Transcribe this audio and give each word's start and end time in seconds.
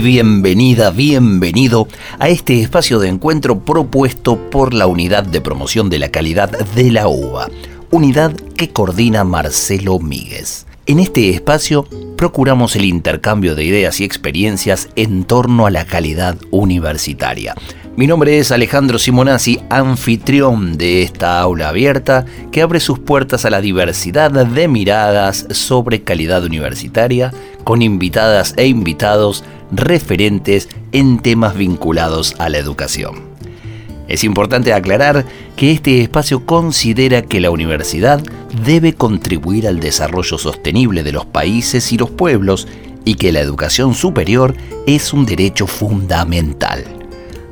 bienvenida, 0.00 0.90
bienvenido 0.90 1.88
a 2.18 2.28
este 2.28 2.60
espacio 2.60 2.98
de 2.98 3.08
encuentro 3.08 3.60
propuesto 3.60 4.50
por 4.50 4.74
la 4.74 4.86
Unidad 4.86 5.24
de 5.24 5.40
Promoción 5.40 5.90
de 5.90 5.98
la 5.98 6.10
Calidad 6.10 6.50
de 6.50 6.90
la 6.90 7.08
UBA, 7.08 7.48
unidad 7.90 8.34
que 8.56 8.70
coordina 8.70 9.24
Marcelo 9.24 9.98
Míguez. 9.98 10.66
En 10.86 11.00
este 11.00 11.30
espacio 11.30 11.86
procuramos 12.16 12.76
el 12.76 12.84
intercambio 12.84 13.54
de 13.54 13.64
ideas 13.64 14.00
y 14.00 14.04
experiencias 14.04 14.88
en 14.96 15.24
torno 15.24 15.66
a 15.66 15.70
la 15.70 15.86
calidad 15.86 16.36
universitaria. 16.50 17.54
Mi 17.96 18.08
nombre 18.08 18.40
es 18.40 18.50
Alejandro 18.50 18.98
Simonazzi, 18.98 19.60
anfitrión 19.70 20.76
de 20.76 21.02
esta 21.02 21.40
aula 21.40 21.68
abierta 21.68 22.26
que 22.50 22.60
abre 22.60 22.80
sus 22.80 22.98
puertas 22.98 23.44
a 23.44 23.50
la 23.50 23.60
diversidad 23.60 24.32
de 24.32 24.66
miradas 24.66 25.46
sobre 25.50 26.02
calidad 26.02 26.42
universitaria 26.42 27.32
con 27.62 27.82
invitadas 27.82 28.54
e 28.56 28.66
invitados 28.66 29.44
referentes 29.70 30.68
en 30.90 31.20
temas 31.20 31.56
vinculados 31.56 32.34
a 32.40 32.48
la 32.48 32.58
educación. 32.58 33.22
Es 34.08 34.24
importante 34.24 34.72
aclarar 34.72 35.24
que 35.54 35.70
este 35.70 36.02
espacio 36.02 36.44
considera 36.44 37.22
que 37.22 37.40
la 37.40 37.52
universidad 37.52 38.20
debe 38.66 38.94
contribuir 38.94 39.68
al 39.68 39.78
desarrollo 39.78 40.36
sostenible 40.36 41.04
de 41.04 41.12
los 41.12 41.26
países 41.26 41.92
y 41.92 41.96
los 41.96 42.10
pueblos 42.10 42.66
y 43.04 43.14
que 43.14 43.30
la 43.30 43.38
educación 43.38 43.94
superior 43.94 44.52
es 44.84 45.12
un 45.12 45.26
derecho 45.26 45.68
fundamental. 45.68 47.03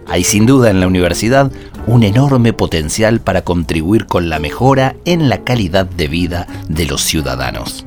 Hay 0.07 0.25
sin 0.25 0.47
duda 0.47 0.71
en 0.71 0.81
la 0.81 0.87
universidad 0.87 1.51
un 1.87 2.03
enorme 2.03 2.53
potencial 2.53 3.21
para 3.21 3.43
contribuir 3.43 4.07
con 4.07 4.29
la 4.29 4.39
mejora 4.39 4.97
en 5.05 5.29
la 5.29 5.45
calidad 5.45 5.87
de 5.87 6.09
vida 6.09 6.47
de 6.69 6.87
los 6.87 7.03
ciudadanos. 7.03 7.85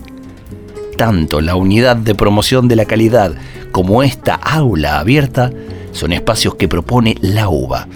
Tanto 0.97 1.41
la 1.41 1.55
unidad 1.55 1.97
de 1.97 2.15
promoción 2.15 2.67
de 2.67 2.75
la 2.75 2.85
calidad 2.85 3.33
como 3.71 4.03
esta 4.03 4.35
aula 4.35 4.99
abierta 4.99 5.51
son 5.91 6.13
espacios 6.13 6.55
que 6.55 6.67
propone 6.67 7.15
la 7.21 7.49
UBA, 7.49 7.87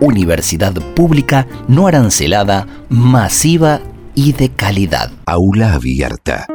Universidad 0.00 0.74
Pública 0.94 1.46
No 1.68 1.86
Arancelada, 1.86 2.66
Masiva 2.88 3.80
y 4.14 4.32
de 4.32 4.50
Calidad. 4.50 5.10
Aula 5.26 5.74
Abierta. 5.74 6.46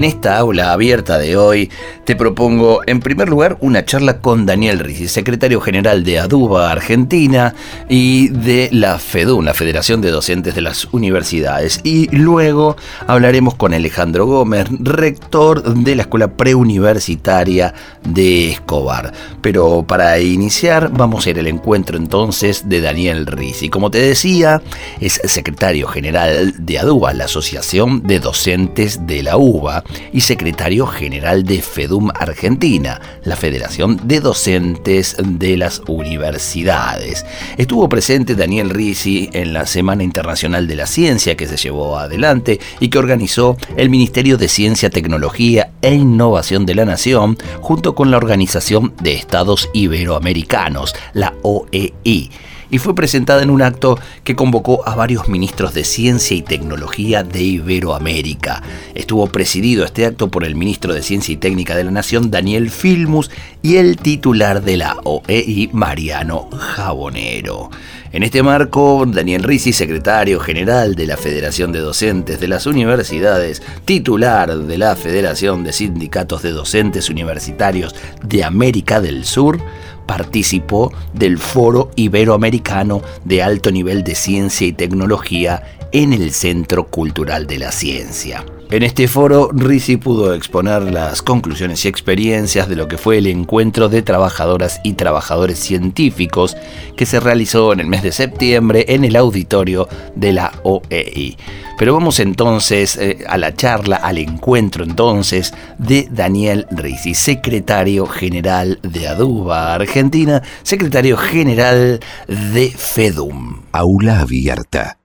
En 0.00 0.04
esta 0.04 0.38
aula 0.38 0.72
abierta 0.72 1.18
de 1.18 1.36
hoy 1.36 1.70
te 2.06 2.16
propongo 2.16 2.80
en 2.86 3.00
primer 3.00 3.28
lugar 3.28 3.58
una 3.60 3.84
charla 3.84 4.22
con 4.22 4.46
Daniel 4.46 4.78
Rizzi, 4.78 5.08
secretario 5.08 5.60
general 5.60 6.04
de 6.04 6.18
ADUBA 6.18 6.70
Argentina 6.70 7.54
y 7.86 8.28
de 8.28 8.70
la 8.72 8.98
FEDUN, 8.98 9.44
la 9.44 9.52
Federación 9.52 10.00
de 10.00 10.10
Docentes 10.10 10.54
de 10.54 10.62
las 10.62 10.86
Universidades. 10.92 11.82
Y 11.84 12.08
luego 12.16 12.78
hablaremos 13.06 13.56
con 13.56 13.74
Alejandro 13.74 14.24
Gómez, 14.24 14.68
rector 14.70 15.62
de 15.74 15.94
la 15.94 16.02
Escuela 16.02 16.28
Preuniversitaria 16.28 17.74
de 18.02 18.52
Escobar. 18.52 19.12
Pero 19.42 19.84
para 19.86 20.18
iniciar 20.18 20.90
vamos 20.90 21.26
a 21.26 21.30
ir 21.30 21.38
al 21.38 21.46
encuentro 21.46 21.98
entonces 21.98 22.70
de 22.70 22.80
Daniel 22.80 23.26
Rizzi. 23.26 23.68
Como 23.68 23.90
te 23.90 23.98
decía, 23.98 24.62
es 24.98 25.20
secretario 25.24 25.88
general 25.88 26.54
de 26.56 26.78
ADUBA, 26.78 27.12
la 27.12 27.26
Asociación 27.26 28.02
de 28.06 28.18
Docentes 28.18 29.06
de 29.06 29.22
la 29.24 29.36
UBA 29.36 29.84
y 30.12 30.20
secretario 30.22 30.86
general 30.86 31.44
de 31.44 31.62
FEDUM 31.62 32.10
Argentina, 32.14 33.00
la 33.24 33.36
Federación 33.36 34.00
de 34.04 34.20
Docentes 34.20 35.16
de 35.22 35.56
las 35.56 35.82
Universidades. 35.86 37.24
Estuvo 37.56 37.88
presente 37.88 38.34
Daniel 38.34 38.70
Risi 38.70 39.30
en 39.32 39.52
la 39.52 39.66
Semana 39.66 40.02
Internacional 40.02 40.66
de 40.66 40.76
la 40.76 40.86
Ciencia 40.86 41.36
que 41.36 41.46
se 41.46 41.56
llevó 41.56 41.98
adelante 41.98 42.60
y 42.80 42.88
que 42.88 42.98
organizó 42.98 43.56
el 43.76 43.90
Ministerio 43.90 44.36
de 44.36 44.48
Ciencia, 44.48 44.90
Tecnología 44.90 45.70
e 45.82 45.94
Innovación 45.94 46.66
de 46.66 46.74
la 46.74 46.84
Nación 46.84 47.38
junto 47.60 47.94
con 47.94 48.10
la 48.10 48.16
Organización 48.16 48.94
de 49.02 49.14
Estados 49.14 49.70
Iberoamericanos, 49.72 50.94
la 51.12 51.34
OEI 51.42 52.30
y 52.70 52.78
fue 52.78 52.94
presentada 52.94 53.42
en 53.42 53.50
un 53.50 53.62
acto 53.62 53.98
que 54.24 54.36
convocó 54.36 54.86
a 54.88 54.94
varios 54.94 55.28
ministros 55.28 55.74
de 55.74 55.84
Ciencia 55.84 56.36
y 56.36 56.42
Tecnología 56.42 57.22
de 57.22 57.42
Iberoamérica. 57.42 58.62
Estuvo 58.94 59.26
presidido 59.26 59.84
este 59.84 60.06
acto 60.06 60.28
por 60.28 60.44
el 60.44 60.54
ministro 60.54 60.94
de 60.94 61.02
Ciencia 61.02 61.32
y 61.32 61.36
Técnica 61.36 61.76
de 61.76 61.84
la 61.84 61.90
Nación, 61.90 62.30
Daniel 62.30 62.70
Filmus, 62.70 63.30
y 63.62 63.76
el 63.76 63.96
titular 63.96 64.62
de 64.62 64.76
la 64.76 64.96
OEI, 65.04 65.70
Mariano 65.72 66.48
Jabonero. 66.50 67.70
En 68.12 68.24
este 68.24 68.42
marco, 68.42 69.04
Daniel 69.06 69.44
Risi, 69.44 69.72
secretario 69.72 70.40
general 70.40 70.96
de 70.96 71.06
la 71.06 71.16
Federación 71.16 71.70
de 71.70 71.78
Docentes 71.78 72.40
de 72.40 72.48
las 72.48 72.66
Universidades, 72.66 73.62
titular 73.84 74.56
de 74.56 74.78
la 74.78 74.96
Federación 74.96 75.62
de 75.62 75.72
Sindicatos 75.72 76.42
de 76.42 76.50
Docentes 76.50 77.08
Universitarios 77.08 77.94
de 78.24 78.42
América 78.42 79.00
del 79.00 79.24
Sur, 79.24 79.60
participó 80.06 80.92
del 81.12 81.38
Foro 81.38 81.90
Iberoamericano 81.96 83.02
de 83.24 83.42
Alto 83.42 83.70
Nivel 83.70 84.04
de 84.04 84.14
Ciencia 84.14 84.66
y 84.66 84.72
Tecnología 84.72 85.62
en 85.92 86.12
el 86.12 86.32
Centro 86.32 86.86
Cultural 86.86 87.46
de 87.46 87.58
la 87.58 87.72
Ciencia. 87.72 88.44
En 88.72 88.84
este 88.84 89.08
foro, 89.08 89.50
Risi 89.52 89.96
pudo 89.96 90.32
exponer 90.32 90.82
las 90.82 91.22
conclusiones 91.22 91.84
y 91.84 91.88
experiencias 91.88 92.68
de 92.68 92.76
lo 92.76 92.86
que 92.86 92.98
fue 92.98 93.18
el 93.18 93.26
encuentro 93.26 93.88
de 93.88 94.02
trabajadoras 94.02 94.80
y 94.84 94.92
trabajadores 94.92 95.58
científicos 95.58 96.56
que 96.96 97.04
se 97.04 97.18
realizó 97.18 97.72
en 97.72 97.80
el 97.80 97.88
mes 97.88 98.04
de 98.04 98.12
septiembre 98.12 98.84
en 98.86 99.04
el 99.04 99.16
auditorio 99.16 99.88
de 100.14 100.32
la 100.34 100.52
OEI. 100.62 101.36
Pero 101.78 101.94
vamos 101.94 102.20
entonces 102.20 102.96
eh, 102.96 103.24
a 103.26 103.38
la 103.38 103.56
charla, 103.56 103.96
al 103.96 104.18
encuentro 104.18 104.84
entonces 104.84 105.52
de 105.78 106.06
Daniel 106.08 106.68
Risi, 106.70 107.16
secretario 107.16 108.06
general 108.06 108.78
de 108.84 109.08
Aduba 109.08 109.74
Argentina, 109.74 110.42
secretario 110.62 111.16
general 111.16 111.98
de 112.28 112.70
FEDUM. 112.70 113.62
Aula 113.72 114.20
abierta 114.20 115.00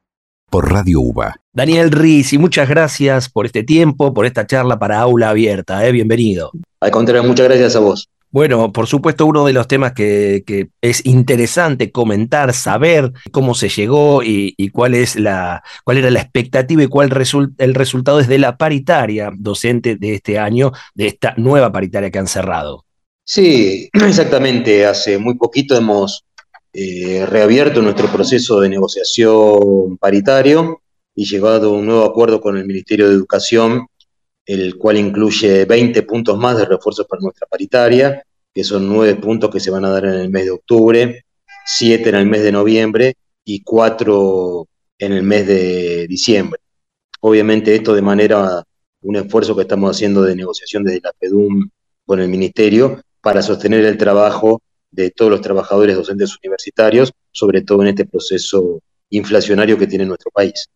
por 0.52 0.72
Radio 0.72 1.02
UBA. 1.02 1.45
Daniel 1.56 1.90
Rizzi, 1.90 2.38
muchas 2.38 2.68
gracias 2.68 3.30
por 3.30 3.46
este 3.46 3.64
tiempo, 3.64 4.14
por 4.14 4.26
esta 4.26 4.46
charla 4.46 4.78
para 4.78 5.00
Aula 5.00 5.30
Abierta. 5.30 5.88
¿eh? 5.88 5.94
Bienvenido. 5.94 6.52
Al 6.82 6.92
contrario, 6.92 7.24
muchas 7.24 7.48
gracias 7.48 7.78
a 7.78 7.80
vos. 7.80 8.10
Bueno, 8.30 8.74
por 8.74 8.88
supuesto, 8.88 9.26
uno 9.26 9.46
de 9.46 9.54
los 9.54 9.66
temas 9.66 9.94
que, 9.94 10.44
es 10.82 11.06
interesante 11.06 11.94
comentar, 11.94 12.54
saber 12.54 13.14
cómo 13.32 13.56
se 13.56 13.70
llegó 13.70 14.22
y, 14.22 14.70
cuál, 14.74 14.96
es 14.96 15.16
la, 15.16 15.64
cuál 15.86 16.00
era 16.00 16.12
la 16.12 16.20
expectativa 16.20 16.84
y 16.84 16.88
cuál 16.88 17.10
el 17.58 17.74
resultado 17.74 18.20
es 18.20 18.28
de 18.28 18.38
la 18.38 18.58
paritaria 18.58 19.32
docente 19.34 19.96
de 19.96 20.16
este 20.16 20.38
año, 20.38 20.74
de 20.94 21.08
esta 21.08 21.36
nueva 21.38 21.72
paritaria 21.72 22.12
que 22.12 22.20
han 22.20 22.28
cerrado. 22.28 22.84
Sí, 23.24 23.90
exactamente. 23.94 24.86
Hace 24.86 25.18
muy 25.20 25.36
poquito 25.36 25.78
hemos 25.78 26.26
eh, 26.74 27.26
reabierto 27.26 27.82
nuestro 27.82 28.08
proceso 28.08 28.60
de 28.60 28.68
negociación 28.68 29.98
paritario 29.98 30.82
y 31.16 31.26
llegado 31.26 31.70
a 31.70 31.78
un 31.78 31.86
nuevo 31.86 32.04
acuerdo 32.04 32.42
con 32.42 32.58
el 32.58 32.66
Ministerio 32.66 33.08
de 33.08 33.16
Educación, 33.16 33.88
el 34.46 34.78
cual 34.78 34.98
incluye 34.98 35.66
20 35.66 36.04
puntos 36.04 36.38
más 36.38 36.58
de 36.58 36.66
refuerzos 36.66 37.08
para 37.08 37.22
nuestra 37.22 37.48
paritaria, 37.48 38.24
que 38.54 38.64
son 38.64 38.88
9 38.88 39.16
puntos 39.16 39.50
que 39.50 39.60
se 39.60 39.72
van 39.72 39.86
a 39.86 39.90
dar 39.90 40.06
en 40.06 40.14
el 40.14 40.30
mes 40.30 40.46
de 40.46 40.52
octubre, 40.52 41.26
7 41.66 42.10
en 42.10 42.16
el 42.16 42.26
mes 42.28 42.44
de 42.44 42.52
noviembre 42.52 43.16
y 43.44 43.64
4 43.64 44.68
en 45.00 45.14
el 45.14 45.24
mes 45.24 45.48
de 45.48 46.08
diciembre. 46.08 46.60
Obviamente 47.22 47.74
esto 47.74 47.96
de 47.96 48.02
manera, 48.02 48.64
un 49.02 49.16
esfuerzo 49.16 49.56
que 49.56 49.64
estamos 49.64 49.96
haciendo 49.96 50.22
de 50.22 50.36
negociación 50.36 50.84
desde 50.84 51.02
la 51.02 51.14
PEDUM 51.18 51.70
con 52.06 52.20
el 52.20 52.28
Ministerio 52.28 53.02
para 53.22 53.42
sostener 53.42 53.84
el 53.86 53.98
trabajo 53.98 54.62
de 54.92 55.12
todos 55.12 55.32
los 55.32 55.42
trabajadores 55.42 55.96
docentes 55.96 56.38
universitarios, 56.44 57.12
sobre 57.32 57.62
todo 57.62 57.82
en 57.82 57.90
este 57.90 58.06
proceso 58.06 58.80
inflacionario 59.10 59.78
que 59.78 59.88
tiene 59.88 60.06
nuestro 60.06 60.32
país. 60.32 60.70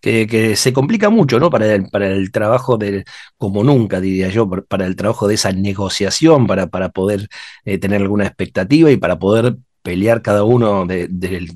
Que, 0.00 0.56
se 0.56 0.72
complica 0.72 1.10
mucho, 1.10 1.38
¿no? 1.38 1.50
Para 1.50 1.74
el, 1.74 1.88
para 1.88 2.08
el 2.10 2.30
trabajo 2.30 2.78
de, 2.78 3.04
como 3.36 3.64
nunca, 3.64 4.00
diría 4.00 4.28
yo, 4.28 4.48
para 4.48 4.86
el 4.86 4.96
trabajo 4.96 5.28
de 5.28 5.34
esa 5.34 5.52
negociación, 5.52 6.46
para, 6.46 6.68
para 6.68 6.90
poder 6.90 7.28
eh, 7.64 7.78
tener 7.78 8.02
alguna 8.02 8.26
expectativa 8.26 8.90
y 8.90 8.96
para 8.96 9.18
poder 9.18 9.56
pelear 9.82 10.20
cada 10.20 10.42
uno 10.42 10.84
de, 10.84 11.08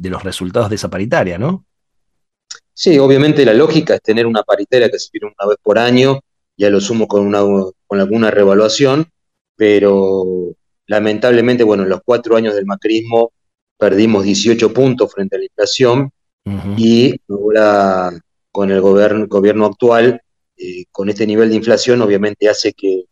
los 0.02 0.22
resultados 0.22 0.70
de 0.70 0.76
esa 0.76 0.88
paritaria, 0.88 1.36
¿no? 1.36 1.64
Sí, 2.72 2.98
obviamente 2.98 3.44
la 3.44 3.54
lógica 3.54 3.96
es 3.96 4.02
tener 4.02 4.26
una 4.26 4.42
paritaria 4.42 4.88
que 4.88 4.98
se 4.98 5.10
pide 5.10 5.26
una 5.26 5.48
vez 5.48 5.58
por 5.62 5.78
año, 5.78 6.20
ya 6.56 6.70
lo 6.70 6.80
sumo 6.80 7.08
con, 7.08 7.26
una, 7.26 7.40
con 7.86 8.00
alguna 8.00 8.30
revaluación, 8.30 9.08
pero 9.56 10.54
lamentablemente, 10.86 11.64
bueno, 11.64 11.82
en 11.82 11.88
los 11.88 12.00
cuatro 12.04 12.36
años 12.36 12.54
del 12.54 12.66
macrismo 12.66 13.32
perdimos 13.76 14.24
18 14.24 14.72
puntos 14.72 15.12
frente 15.12 15.36
a 15.36 15.38
la 15.40 15.46
inflación 15.46 16.12
y 16.44 17.14
ahora 17.28 18.10
con 18.50 18.70
el 18.70 18.80
gobierno, 18.80 19.26
gobierno 19.28 19.66
actual, 19.66 20.20
eh, 20.56 20.84
con 20.90 21.08
este 21.08 21.26
nivel 21.26 21.50
de 21.50 21.56
inflación, 21.56 22.02
obviamente 22.02 22.48
hace 22.48 22.72
que 22.72 23.04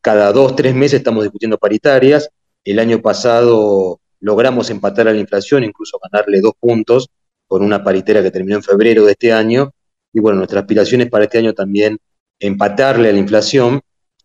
cada 0.00 0.32
dos, 0.32 0.56
tres 0.56 0.74
meses 0.74 0.98
estamos 0.98 1.22
discutiendo 1.24 1.58
paritarias. 1.58 2.30
El 2.64 2.78
año 2.78 3.00
pasado 3.00 4.00
logramos 4.20 4.70
empatar 4.70 5.08
a 5.08 5.12
la 5.12 5.20
inflación, 5.20 5.64
incluso 5.64 5.98
ganarle 6.10 6.40
dos 6.40 6.52
puntos 6.58 7.08
con 7.46 7.62
una 7.62 7.82
paritaria 7.82 8.22
que 8.22 8.30
terminó 8.30 8.56
en 8.56 8.62
febrero 8.62 9.04
de 9.04 9.12
este 9.12 9.32
año. 9.32 9.72
Y 10.12 10.20
bueno, 10.20 10.38
nuestra 10.38 10.60
aspiración 10.60 11.00
es 11.02 11.10
para 11.10 11.24
este 11.24 11.38
año 11.38 11.52
también 11.52 11.98
empatarle 12.38 13.10
a 13.10 13.12
la 13.12 13.18
inflación, 13.18 13.80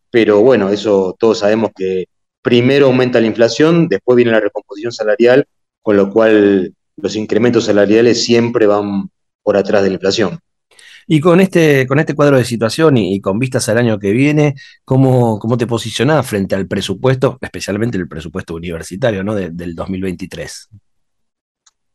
pero 0.10 0.42
bueno, 0.42 0.70
eso 0.70 1.16
todos 1.20 1.40
sabemos 1.40 1.72
que 1.76 2.06
primero 2.42 2.88
aumenta 2.88 3.20
la 3.20 3.28
inflación, 3.28 3.88
después 3.88 4.16
viene 4.16 4.32
la 4.32 4.40
recomposición 4.40 4.92
salarial, 4.92 5.46
con 5.82 5.98
lo 5.98 6.12
cual 6.12 6.74
los 6.98 7.16
incrementos 7.16 7.66
salariales 7.66 8.24
siempre 8.24 8.68
van 8.68 9.10
por 9.44 9.58
atrás 9.58 9.84
de 9.84 9.90
la 9.90 9.96
inflación. 9.96 10.40
Y 11.08 11.20
con 11.20 11.40
este, 11.40 11.86
con 11.86 12.00
este 12.00 12.16
cuadro 12.16 12.38
de 12.38 12.46
situación 12.46 12.98
y, 12.98 13.22
con 13.22 13.38
vistas 13.38 13.70
al 13.70 13.78
año 13.78 14.00
que 14.00 14.12
viene, 14.12 14.56
¿cómo, 14.84 15.38
cómo 15.38 15.56
te 15.56 15.68
posicionás 15.68 16.26
frente 16.26 16.56
al 16.56 16.68
presupuesto, 16.68 17.38
especialmente 17.42 17.98
el 17.98 18.08
presupuesto 18.08 18.56
universitario 18.56 19.24
¿no? 19.24 19.36
del 19.36 19.76
2023? 19.76 20.70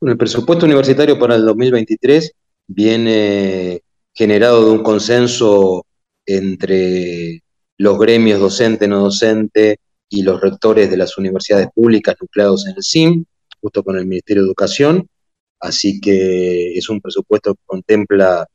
el 0.02 0.16
presupuesto 0.16 0.64
universitario 0.64 1.18
para 1.18 1.34
el 1.34 1.44
2023 1.44 2.32
viene 2.68 3.82
generado 4.14 4.64
de 4.64 4.70
un 4.70 4.82
consenso 4.82 5.84
entre 6.24 7.42
los 7.76 7.98
gremios 7.98 8.40
docente, 8.40 8.88
no 8.88 9.00
docente 9.00 9.78
y 10.08 10.22
los 10.22 10.40
rectores 10.40 10.90
de 10.90 10.96
las 10.96 11.18
universidades 11.18 11.68
públicas 11.74 12.16
nucleados 12.20 12.66
en 12.66 12.76
el 12.76 12.82
CIM, 12.82 13.24
justo 13.60 13.82
con 13.82 13.96
el 13.96 14.06
Ministerio 14.06 14.42
de 14.42 14.48
Educación. 14.48 15.08
Así 15.60 16.00
que 16.00 16.72
es 16.74 16.88
un 16.88 17.00
presupuesto 17.00 17.54
que 17.54 17.60
contempla 17.66 18.46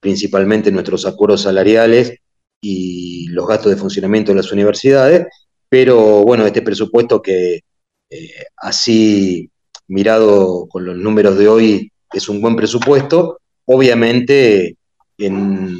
principalmente 0.00 0.72
nuestros 0.72 1.06
acuerdos 1.06 1.42
salariales 1.42 2.16
y 2.60 3.26
los 3.28 3.46
gastos 3.46 3.72
de 3.72 3.78
funcionamiento 3.78 4.32
de 4.32 4.36
las 4.36 4.52
universidades, 4.52 5.26
pero 5.68 6.22
bueno, 6.22 6.46
este 6.46 6.62
presupuesto 6.62 7.20
que 7.22 7.60
eh, 8.10 8.44
así 8.56 9.50
mirado 9.88 10.66
con 10.68 10.84
los 10.84 10.96
números 10.96 11.36
de 11.38 11.48
hoy 11.48 11.92
es 12.12 12.28
un 12.28 12.40
buen 12.40 12.56
presupuesto, 12.56 13.40
obviamente 13.64 14.76
en 15.18 15.78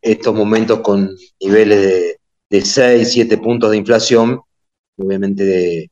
estos 0.00 0.34
momentos 0.34 0.80
con 0.80 1.10
niveles 1.40 1.80
de, 1.80 2.16
de 2.50 2.60
6, 2.64 3.12
7 3.12 3.38
puntos 3.38 3.70
de 3.70 3.76
inflación, 3.76 4.40
obviamente 4.96 5.90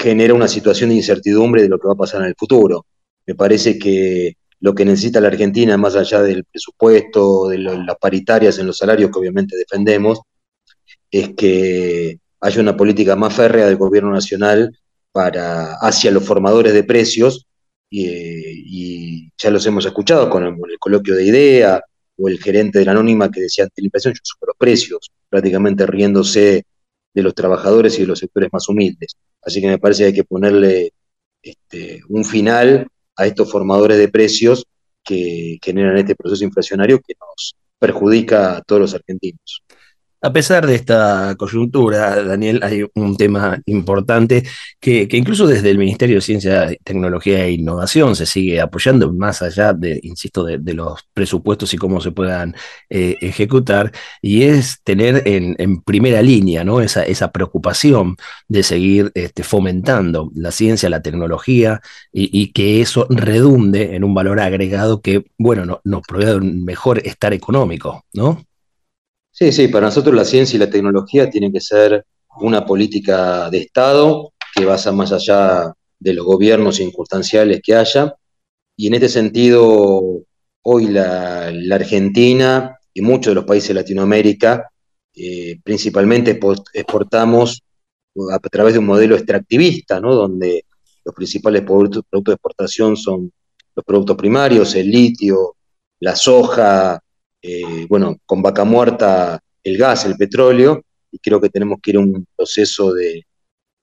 genera 0.00 0.32
una 0.32 0.48
situación 0.48 0.90
de 0.90 0.96
incertidumbre 0.96 1.62
de 1.62 1.68
lo 1.68 1.78
que 1.78 1.86
va 1.86 1.92
a 1.92 1.96
pasar 1.98 2.22
en 2.22 2.28
el 2.28 2.34
futuro. 2.34 2.86
Me 3.26 3.34
parece 3.34 3.78
que 3.78 4.36
lo 4.60 4.74
que 4.74 4.84
necesita 4.86 5.20
la 5.20 5.28
Argentina, 5.28 5.76
más 5.76 5.94
allá 5.94 6.22
del 6.22 6.44
presupuesto, 6.44 7.48
de 7.48 7.58
las 7.58 7.96
paritarias 8.00 8.58
en 8.58 8.66
los 8.66 8.78
salarios 8.78 9.10
que 9.10 9.18
obviamente 9.18 9.56
defendemos, 9.56 10.20
es 11.10 11.30
que 11.36 12.18
haya 12.40 12.60
una 12.60 12.76
política 12.76 13.14
más 13.14 13.34
férrea 13.34 13.66
del 13.66 13.76
gobierno 13.76 14.10
nacional 14.10 14.74
para, 15.12 15.74
hacia 15.74 16.10
los 16.10 16.24
formadores 16.24 16.72
de 16.72 16.84
precios, 16.84 17.46
y, 17.90 19.30
ya 19.36 19.50
los 19.50 19.66
hemos 19.66 19.84
escuchado 19.84 20.30
con 20.30 20.44
el, 20.44 20.56
coloquio 20.78 21.14
de 21.14 21.24
IDEA 21.24 21.82
o 22.16 22.28
el 22.28 22.38
gerente 22.38 22.78
de 22.78 22.84
la 22.84 22.92
Anónima 22.92 23.30
que 23.30 23.40
decía 23.40 23.64
ante 23.64 23.82
la 23.82 23.86
inflación 23.86 24.14
yo 24.14 24.20
subo 24.22 24.46
los 24.46 24.56
precios, 24.56 25.10
prácticamente 25.28 25.86
riéndose 25.86 26.64
de 27.12 27.22
los 27.22 27.34
trabajadores 27.34 27.98
y 27.98 28.02
de 28.02 28.06
los 28.06 28.18
sectores 28.18 28.50
más 28.52 28.68
humildes. 28.68 29.16
Así 29.42 29.60
que 29.60 29.68
me 29.68 29.78
parece 29.78 30.02
que 30.02 30.06
hay 30.06 30.14
que 30.14 30.24
ponerle 30.24 30.92
este, 31.42 32.00
un 32.08 32.24
final 32.24 32.86
a 33.16 33.26
estos 33.26 33.50
formadores 33.50 33.98
de 33.98 34.08
precios 34.08 34.66
que 35.02 35.58
generan 35.62 35.98
este 35.98 36.14
proceso 36.14 36.44
inflacionario 36.44 37.00
que 37.00 37.14
nos 37.18 37.56
perjudica 37.78 38.58
a 38.58 38.62
todos 38.62 38.80
los 38.80 38.94
argentinos. 38.94 39.62
A 40.22 40.34
pesar 40.34 40.66
de 40.66 40.74
esta 40.74 41.34
coyuntura, 41.38 42.22
Daniel, 42.22 42.60
hay 42.62 42.84
un 42.94 43.16
tema 43.16 43.58
importante 43.64 44.44
que, 44.78 45.08
incluso 45.12 45.46
desde 45.46 45.70
el 45.70 45.78
Ministerio 45.78 46.16
de 46.16 46.20
Ciencia, 46.20 46.70
Tecnología 46.84 47.46
e 47.46 47.52
Innovación 47.52 48.14
se 48.14 48.26
sigue 48.26 48.60
apoyando, 48.60 49.14
más 49.14 49.40
allá 49.40 49.72
de, 49.72 49.98
insisto, 50.02 50.44
de, 50.44 50.74
los 50.74 51.00
presupuestos 51.14 51.72
y 51.72 51.78
cómo 51.78 52.02
se 52.02 52.12
puedan 52.12 52.54
eh, 52.90 53.16
ejecutar, 53.22 53.92
y 54.20 54.42
es 54.42 54.82
tener 54.84 55.22
en, 55.26 55.80
primera 55.82 56.20
línea 56.20 56.64
¿no? 56.64 56.82
esa, 56.82 57.32
preocupación 57.32 58.16
de 58.46 58.62
seguir 58.62 59.12
este, 59.14 59.42
fomentando 59.42 60.30
la 60.34 60.50
ciencia, 60.52 60.90
la 60.90 61.00
tecnología, 61.00 61.80
y, 62.12 62.52
que 62.52 62.82
eso 62.82 63.06
redunde 63.08 63.96
en 63.96 64.04
un 64.04 64.12
valor 64.12 64.40
agregado 64.40 65.00
que, 65.00 65.24
bueno, 65.38 65.80
nos 65.84 66.02
provee 66.02 66.32
un 66.32 66.64
mejor 66.64 66.98
estar 67.06 67.32
económico, 67.32 68.04
¿no? 68.12 68.44
Sí, 69.42 69.52
sí, 69.52 69.68
para 69.68 69.86
nosotros 69.86 70.14
la 70.14 70.26
ciencia 70.26 70.56
y 70.56 70.60
la 70.60 70.68
tecnología 70.68 71.30
tienen 71.30 71.50
que 71.50 71.62
ser 71.62 72.04
una 72.42 72.66
política 72.66 73.48
de 73.48 73.56
Estado 73.56 74.34
que 74.54 74.66
basa 74.66 74.92
más 74.92 75.12
allá 75.12 75.72
de 75.98 76.12
los 76.12 76.26
gobiernos 76.26 76.76
circunstanciales 76.76 77.62
que 77.64 77.74
haya. 77.74 78.14
Y 78.76 78.88
en 78.88 78.94
este 78.94 79.08
sentido, 79.08 80.02
hoy 80.60 80.88
la, 80.88 81.46
Argentina 81.72 82.78
y 82.92 83.00
muchos 83.00 83.30
de 83.30 83.36
los 83.36 83.46
países 83.46 83.68
de 83.68 83.74
Latinoamérica 83.76 84.70
eh, 85.14 85.58
principalmente 85.64 86.38
exportamos 86.74 87.62
a 88.32 88.38
través 88.40 88.74
de 88.74 88.80
un 88.80 88.86
modelo 88.86 89.16
extractivista, 89.16 90.00
¿no? 90.00 90.14
donde 90.14 90.66
los 91.02 91.14
principales 91.14 91.62
productos 91.62 92.04
de 92.10 92.32
exportación 92.32 92.94
son 92.94 93.32
los 93.74 93.84
productos 93.86 94.18
primarios, 94.18 94.74
el 94.74 94.90
litio, 94.90 95.56
la 96.00 96.14
soja, 96.14 97.02
eh, 97.42 97.86
bueno, 97.88 98.16
con 98.26 98.42
vaca 98.42 98.64
muerta 98.64 99.40
el 99.62 99.76
gas, 99.76 100.04
el 100.04 100.16
petróleo, 100.16 100.82
y 101.10 101.18
creo 101.18 101.40
que 101.40 101.48
tenemos 101.48 101.78
que 101.82 101.90
ir 101.90 101.96
a 101.96 102.00
un 102.00 102.26
proceso 102.36 102.92
de 102.92 103.24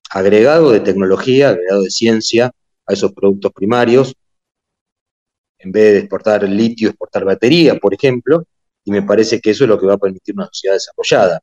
agregado 0.10 0.72
de 0.72 0.80
tecnología, 0.80 1.50
agregado 1.50 1.84
de 1.84 1.90
ciencia 1.90 2.52
a 2.86 2.94
esos 2.94 3.12
productos 3.14 3.52
primarios, 3.54 4.14
en 5.60 5.72
vez 5.72 5.94
de 5.94 6.00
exportar 6.00 6.44
litio, 6.44 6.90
exportar 6.90 7.26
baterías, 7.26 7.80
por 7.80 7.94
ejemplo, 7.94 8.46
y 8.86 8.92
me 8.92 9.02
parece 9.02 9.42
que 9.42 9.52
eso 9.52 9.66
es 9.66 9.70
lo 9.70 9.80
que 9.80 9.88
va 9.88 9.96
a 9.96 9.98
permitir 9.98 10.36
una 10.36 10.46
sociedad 10.46 10.76
desarrollada. 10.76 11.42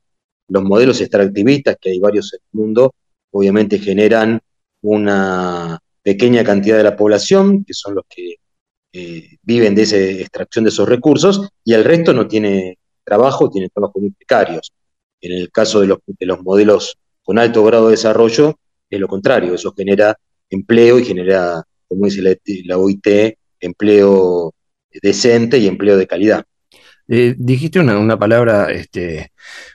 Los 0.49 0.63
modelos 0.63 1.01
extractivistas, 1.01 1.77
que 1.81 1.91
hay 1.91 1.99
varios 1.99 2.33
en 2.33 2.41
el 2.41 2.61
mundo, 2.61 2.95
obviamente 3.33 3.79
generan 3.79 4.41
una 4.83 5.79
pequeña 6.03 6.45
cantidad 6.45 6.77
de 6.77 6.85
la 6.85 6.97
población, 6.97 7.65
que 7.65 7.75
son 7.75 7.97
los 7.97 8.05
que 8.09 8.37
eh, 8.97 9.39
viven 9.43 9.75
de 9.75 9.83
esa 9.83 9.97
extracción 9.97 10.65
de 10.65 10.71
esos 10.71 10.89
recursos 10.89 11.49
y 11.65 11.75
el 11.75 11.83
resto 11.83 12.13
no 12.13 12.29
tiene 12.29 12.79
trabajo, 13.03 13.51
tiene 13.51 13.69
trabajos 13.69 14.01
muy 14.01 14.13
precarios. 14.13 14.73
En 15.21 15.33
el 15.33 15.51
caso 15.51 15.81
de 15.81 15.89
los, 15.89 15.99
de 16.07 16.27
los 16.27 16.41
modelos 16.45 16.97
con 17.25 17.41
alto 17.41 17.65
grado 17.65 17.87
de 17.87 17.93
desarrollo, 17.93 18.57
es 18.89 19.01
lo 19.01 19.09
contrario, 19.09 19.55
eso 19.55 19.75
genera 19.77 20.17
empleo 20.49 21.01
y 21.01 21.05
genera, 21.05 21.65
como 21.89 22.05
dice 22.05 22.23
la, 22.23 22.37
la 22.67 22.79
OIT, 22.79 23.37
empleo 23.59 24.55
decente 25.03 25.59
y 25.59 25.67
empleo 25.67 25.97
de 25.97 26.07
calidad. 26.07 26.45
Eh, 27.07 27.35
dijiste 27.37 27.81
una, 27.81 28.19
palabra 28.19 28.71
este, 28.71 29.31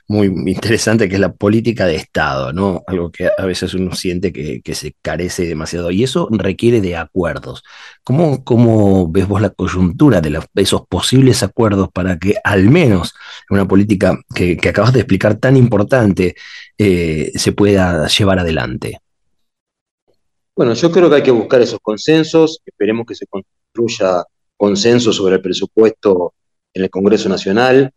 muy 0.08 0.26
interesante 0.26 1.08
que 1.08 1.14
es 1.14 1.20
la 1.20 1.32
política 1.32 1.86
de 1.86 1.94
Estado, 1.94 2.52
¿no? 2.52 2.82
Algo 2.88 3.12
que 3.12 3.28
a 3.36 3.44
veces 3.44 3.72
uno 3.74 3.94
siente 3.94 4.32
que, 4.32 4.74
se 4.74 4.96
carece 5.00 5.46
demasiado 5.46 5.92
y 5.92 6.02
eso 6.02 6.28
requiere 6.30 6.80
de 6.80 6.96
acuerdos. 6.96 7.62
¿Cómo, 8.02 8.42
cómo 8.44 9.10
ves 9.10 9.28
vos 9.28 9.40
la 9.40 9.50
coyuntura 9.50 10.20
de, 10.20 10.40
esos 10.56 10.86
posibles 10.88 11.42
acuerdos 11.44 11.88
para 11.92 12.18
que 12.18 12.34
al 12.42 12.68
menos 12.68 13.14
una 13.48 13.66
política 13.68 14.18
que, 14.34 14.58
acabas 14.68 14.92
de 14.92 15.00
explicar 15.00 15.36
tan 15.36 15.56
importante 15.56 16.34
eh, 16.78 17.30
se 17.36 17.52
pueda 17.52 18.08
llevar 18.08 18.40
adelante? 18.40 18.98
Bueno, 20.56 20.74
yo 20.74 20.90
creo 20.90 21.08
que 21.08 21.16
hay 21.16 21.22
que 21.22 21.30
buscar 21.30 21.62
esos 21.62 21.78
consensos, 21.80 22.60
esperemos 22.66 23.06
que 23.06 23.14
se 23.14 23.26
construya 23.26 24.24
consenso 24.56 25.12
sobre 25.12 25.36
el 25.36 25.40
presupuesto 25.40 26.34
en 26.74 26.84
el 26.84 26.90
Congreso 26.90 27.28
Nacional 27.28 27.92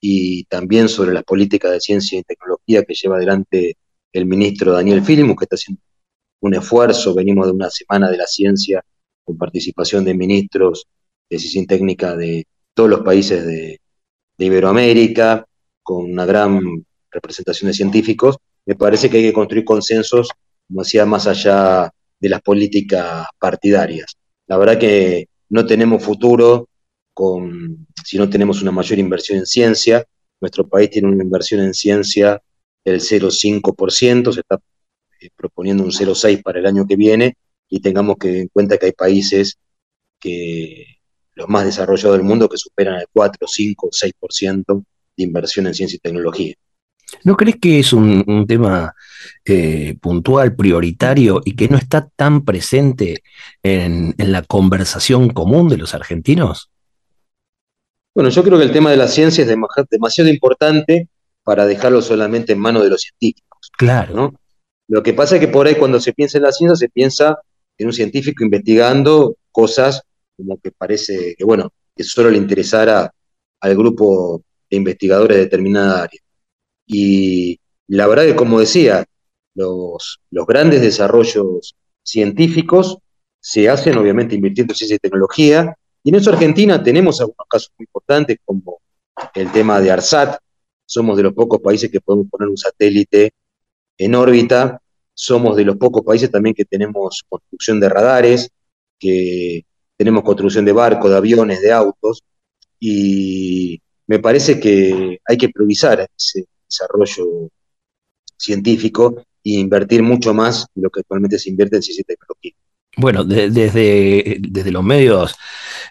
y 0.00 0.44
también 0.44 0.88
sobre 0.88 1.12
las 1.12 1.24
políticas 1.24 1.72
de 1.72 1.80
ciencia 1.80 2.18
y 2.18 2.22
tecnología 2.22 2.84
que 2.84 2.94
lleva 2.94 3.16
adelante 3.16 3.76
el 4.12 4.26
ministro 4.26 4.72
Daniel 4.72 5.02
Filmus, 5.02 5.36
que 5.36 5.44
está 5.44 5.56
haciendo 5.56 5.82
un 6.40 6.54
esfuerzo. 6.54 7.14
Venimos 7.14 7.46
de 7.46 7.52
una 7.52 7.70
semana 7.70 8.10
de 8.10 8.16
la 8.16 8.26
ciencia 8.26 8.82
con 9.24 9.36
participación 9.36 10.04
de 10.04 10.14
ministros 10.14 10.86
de 11.28 11.38
ciencia 11.38 11.62
y 11.62 11.66
técnica 11.66 12.16
de 12.16 12.46
todos 12.74 12.88
los 12.88 13.00
países 13.00 13.44
de, 13.46 13.80
Iberoamérica, 14.40 15.44
con 15.82 16.12
una 16.12 16.24
gran 16.24 16.60
representación 17.10 17.68
de 17.68 17.74
científicos, 17.74 18.36
me 18.64 18.76
parece 18.76 19.10
que 19.10 19.16
hay 19.16 19.22
que 19.24 19.32
construir 19.32 19.64
consensos, 19.64 20.28
como 20.68 20.82
decía, 20.82 21.04
más 21.04 21.26
allá 21.26 21.90
de 22.20 22.28
las 22.28 22.40
políticas 22.40 23.26
partidarias. 23.36 24.16
La 24.46 24.56
verdad 24.56 24.78
que 24.78 25.26
no 25.48 25.66
tenemos 25.66 26.04
futuro 26.04 26.68
si 28.04 28.18
no 28.18 28.28
tenemos 28.28 28.62
una 28.62 28.70
mayor 28.70 28.98
inversión 28.98 29.38
en 29.38 29.46
ciencia. 29.46 30.04
Nuestro 30.40 30.68
país 30.68 30.90
tiene 30.90 31.08
una 31.08 31.22
inversión 31.22 31.60
en 31.60 31.74
ciencia 31.74 32.40
del 32.84 33.00
0,5%, 33.00 34.32
se 34.32 34.40
está 34.40 34.58
eh, 35.20 35.28
proponiendo 35.36 35.82
un 35.84 35.90
0,6% 35.90 36.42
para 36.42 36.60
el 36.60 36.66
año 36.66 36.86
que 36.86 36.96
viene, 36.96 37.36
y 37.68 37.80
tengamos 37.80 38.16
que 38.18 38.40
en 38.40 38.48
cuenta 38.48 38.78
que 38.78 38.86
hay 38.86 38.92
países 38.92 39.58
que 40.20 40.98
los 41.34 41.48
más 41.48 41.64
desarrollados 41.64 42.16
del 42.16 42.26
mundo 42.26 42.48
que 42.48 42.56
superan 42.56 43.00
el 43.00 43.06
4, 43.12 43.46
5, 43.46 43.90
6% 43.90 44.84
de 45.16 45.24
inversión 45.24 45.66
en 45.66 45.74
ciencia 45.74 45.96
y 45.96 46.00
tecnología. 46.00 46.54
¿No 47.24 47.36
crees 47.36 47.56
que 47.56 47.78
es 47.78 47.92
un, 47.92 48.46
tema 48.46 48.94
eh, 49.44 49.96
puntual, 50.00 50.54
prioritario 50.54 51.40
y 51.44 51.54
que 51.56 51.68
no 51.68 51.76
está 51.76 52.08
tan 52.08 52.44
presente 52.44 53.22
en, 53.62 54.14
la 54.18 54.42
conversación 54.42 55.30
común 55.30 55.68
de 55.68 55.78
los 55.78 55.94
argentinos? 55.94 56.70
Bueno, 58.18 58.30
yo 58.30 58.42
creo 58.42 58.58
que 58.58 58.64
el 58.64 58.72
tema 58.72 58.90
de 58.90 58.96
la 58.96 59.06
ciencia 59.06 59.44
es 59.44 59.56
demasiado 59.90 60.28
importante 60.28 61.08
para 61.44 61.66
dejarlo 61.66 62.02
solamente 62.02 62.52
en 62.52 62.58
manos 62.58 62.82
de 62.82 62.90
los 62.90 63.02
científicos. 63.02 63.70
Claro. 63.78 64.12
¿no? 64.12 64.34
Lo 64.88 65.04
que 65.04 65.14
pasa 65.14 65.36
es 65.36 65.40
que 65.40 65.46
por 65.46 65.68
ahí 65.68 65.76
cuando 65.76 66.00
se 66.00 66.12
piensa 66.12 66.36
en 66.36 66.42
la 66.42 66.50
ciencia 66.50 66.74
se 66.74 66.88
piensa 66.88 67.38
en 67.76 67.86
un 67.86 67.92
científico 67.92 68.42
investigando 68.42 69.36
cosas 69.52 70.02
como 70.36 70.58
que 70.58 70.72
parece 70.72 71.36
que, 71.38 71.44
bueno, 71.44 71.72
que 71.94 72.02
solo 72.02 72.28
le 72.28 72.38
interesara 72.38 73.14
al 73.60 73.76
grupo 73.76 74.42
de 74.68 74.76
investigadores 74.76 75.36
de 75.36 75.44
determinada 75.44 76.02
área. 76.02 76.20
Y 76.88 77.60
la 77.86 78.08
verdad 78.08 78.24
que, 78.24 78.34
como 78.34 78.58
decía, 78.58 79.04
los, 79.54 80.18
los 80.32 80.44
grandes 80.44 80.80
desarrollos 80.80 81.76
científicos 82.02 82.98
se 83.38 83.68
hacen 83.68 83.96
obviamente 83.96 84.34
invirtiendo 84.34 84.72
en 84.72 84.76
ciencia 84.76 84.96
y 84.96 84.98
tecnología, 84.98 85.76
y 86.08 86.10
en 86.10 86.14
eso 86.14 86.30
Argentina 86.30 86.82
tenemos 86.82 87.20
algunos 87.20 87.46
casos 87.46 87.70
muy 87.76 87.84
importantes 87.84 88.38
como 88.42 88.80
el 89.34 89.52
tema 89.52 89.78
de 89.78 89.90
ARSAT, 89.90 90.38
somos 90.86 91.18
de 91.18 91.24
los 91.24 91.34
pocos 91.34 91.60
países 91.60 91.90
que 91.90 92.00
podemos 92.00 92.28
poner 92.30 92.48
un 92.48 92.56
satélite 92.56 93.32
en 93.98 94.14
órbita, 94.14 94.80
somos 95.12 95.54
de 95.54 95.66
los 95.66 95.76
pocos 95.76 96.02
países 96.02 96.30
también 96.30 96.54
que 96.54 96.64
tenemos 96.64 97.26
construcción 97.28 97.78
de 97.78 97.90
radares, 97.90 98.48
que 98.98 99.66
tenemos 99.98 100.22
construcción 100.22 100.64
de 100.64 100.72
barcos, 100.72 101.10
de 101.10 101.16
aviones, 101.18 101.60
de 101.60 101.72
autos, 101.72 102.22
y 102.80 103.78
me 104.06 104.18
parece 104.18 104.58
que 104.58 105.18
hay 105.22 105.36
que 105.36 105.50
priorizar 105.50 106.08
ese 106.16 106.46
desarrollo 106.66 107.50
científico 108.34 109.26
e 109.44 109.60
invertir 109.60 110.02
mucho 110.02 110.32
más 110.32 110.68
de 110.74 110.80
lo 110.80 110.88
que 110.88 111.00
actualmente 111.00 111.38
se 111.38 111.50
invierte 111.50 111.76
en 111.76 111.82
ciencia 111.82 112.00
y 112.00 112.04
tecnología. 112.04 112.52
Bueno, 113.00 113.22
desde, 113.22 114.38
desde 114.40 114.72
los 114.72 114.82
medios 114.82 115.36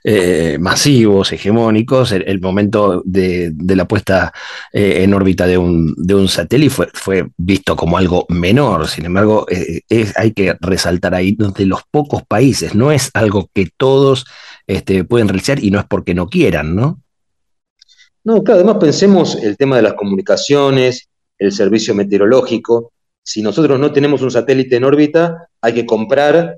eh, 0.04 0.58
masivos, 0.60 1.32
hegemónicos, 1.32 2.12
el, 2.12 2.42
momento 2.42 3.02
de, 3.06 3.54
la 3.66 3.88
puesta 3.88 4.34
eh, 4.74 5.04
en 5.04 5.14
órbita 5.14 5.48
de 5.48 5.58
un, 5.58 5.94
de 5.96 6.16
un 6.16 6.28
satélite 6.28 6.70
fue, 6.70 6.90
fue, 6.94 7.30
visto 7.38 7.78
como 7.78 7.98
algo 7.98 8.26
menor. 8.28 8.90
Sin 8.90 9.06
embargo, 9.06 9.46
eh, 9.50 10.12
hay 10.18 10.34
que 10.34 10.58
resaltar 10.60 11.16
ahí 11.16 11.34
de 11.38 11.66
los 11.66 11.84
pocos 11.90 12.24
países, 12.28 12.76
no 12.76 12.92
es 12.92 13.10
algo 13.14 13.50
que 13.54 13.70
todos 13.78 14.26
este, 14.68 15.06
pueden 15.06 15.30
realizar 15.30 15.64
y 15.64 15.72
no 15.72 15.80
es 15.80 15.86
porque 15.86 16.14
no 16.14 16.28
quieran, 16.28 16.76
¿no? 16.76 17.02
No, 18.26 18.44
claro, 18.44 18.60
además 18.60 18.80
pensemos 18.82 19.42
el 19.42 19.56
tema 19.56 19.78
de 19.78 19.84
las 19.84 19.94
comunicaciones, 19.94 21.08
el 21.38 21.54
servicio 21.54 21.96
meteorológico. 21.96 22.92
Si 23.24 23.42
nosotros 23.42 23.80
no 23.80 23.94
tenemos 23.94 24.22
un 24.22 24.32
satélite 24.32 24.76
en 24.76 24.84
órbita, 24.84 25.48
hay 25.62 25.74
que 25.74 25.86
comprar 25.86 26.58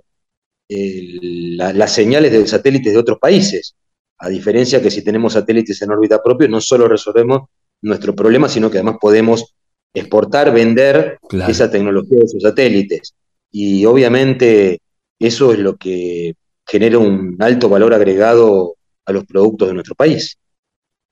las 0.70 1.94
señales 1.94 2.32
de 2.32 2.46
satélites 2.48 2.94
de 2.94 3.00
otros 3.00 3.18
países. 3.20 3.76
A 4.20 4.30
diferencia 4.30 4.82
que 4.82 4.92
si 4.92 5.04
tenemos 5.04 5.34
satélites 5.34 5.82
en 5.82 5.92
órbita 5.92 6.22
propio, 6.22 6.48
no 6.48 6.62
solo 6.62 6.88
resolvemos 6.88 7.50
nuestro 7.82 8.16
problema, 8.16 8.48
sino 8.50 8.70
que 8.70 8.78
además 8.78 8.98
podemos 9.02 9.56
exportar, 9.94 10.54
vender 10.54 11.18
esa 11.48 11.72
tecnología 11.72 12.20
de 12.20 12.26
esos 12.26 12.44
satélites. 12.44 13.16
Y 13.52 13.86
obviamente 13.86 14.82
eso 15.18 15.54
es 15.54 15.60
lo 15.60 15.76
que 15.76 16.36
genera 16.68 17.00
un 17.00 17.36
alto 17.40 17.68
valor 17.68 17.94
agregado 17.94 18.76
a 19.06 19.12
los 19.12 19.26
productos 19.26 19.70
de 19.70 19.74
nuestro 19.74 19.96
país. 19.96 20.38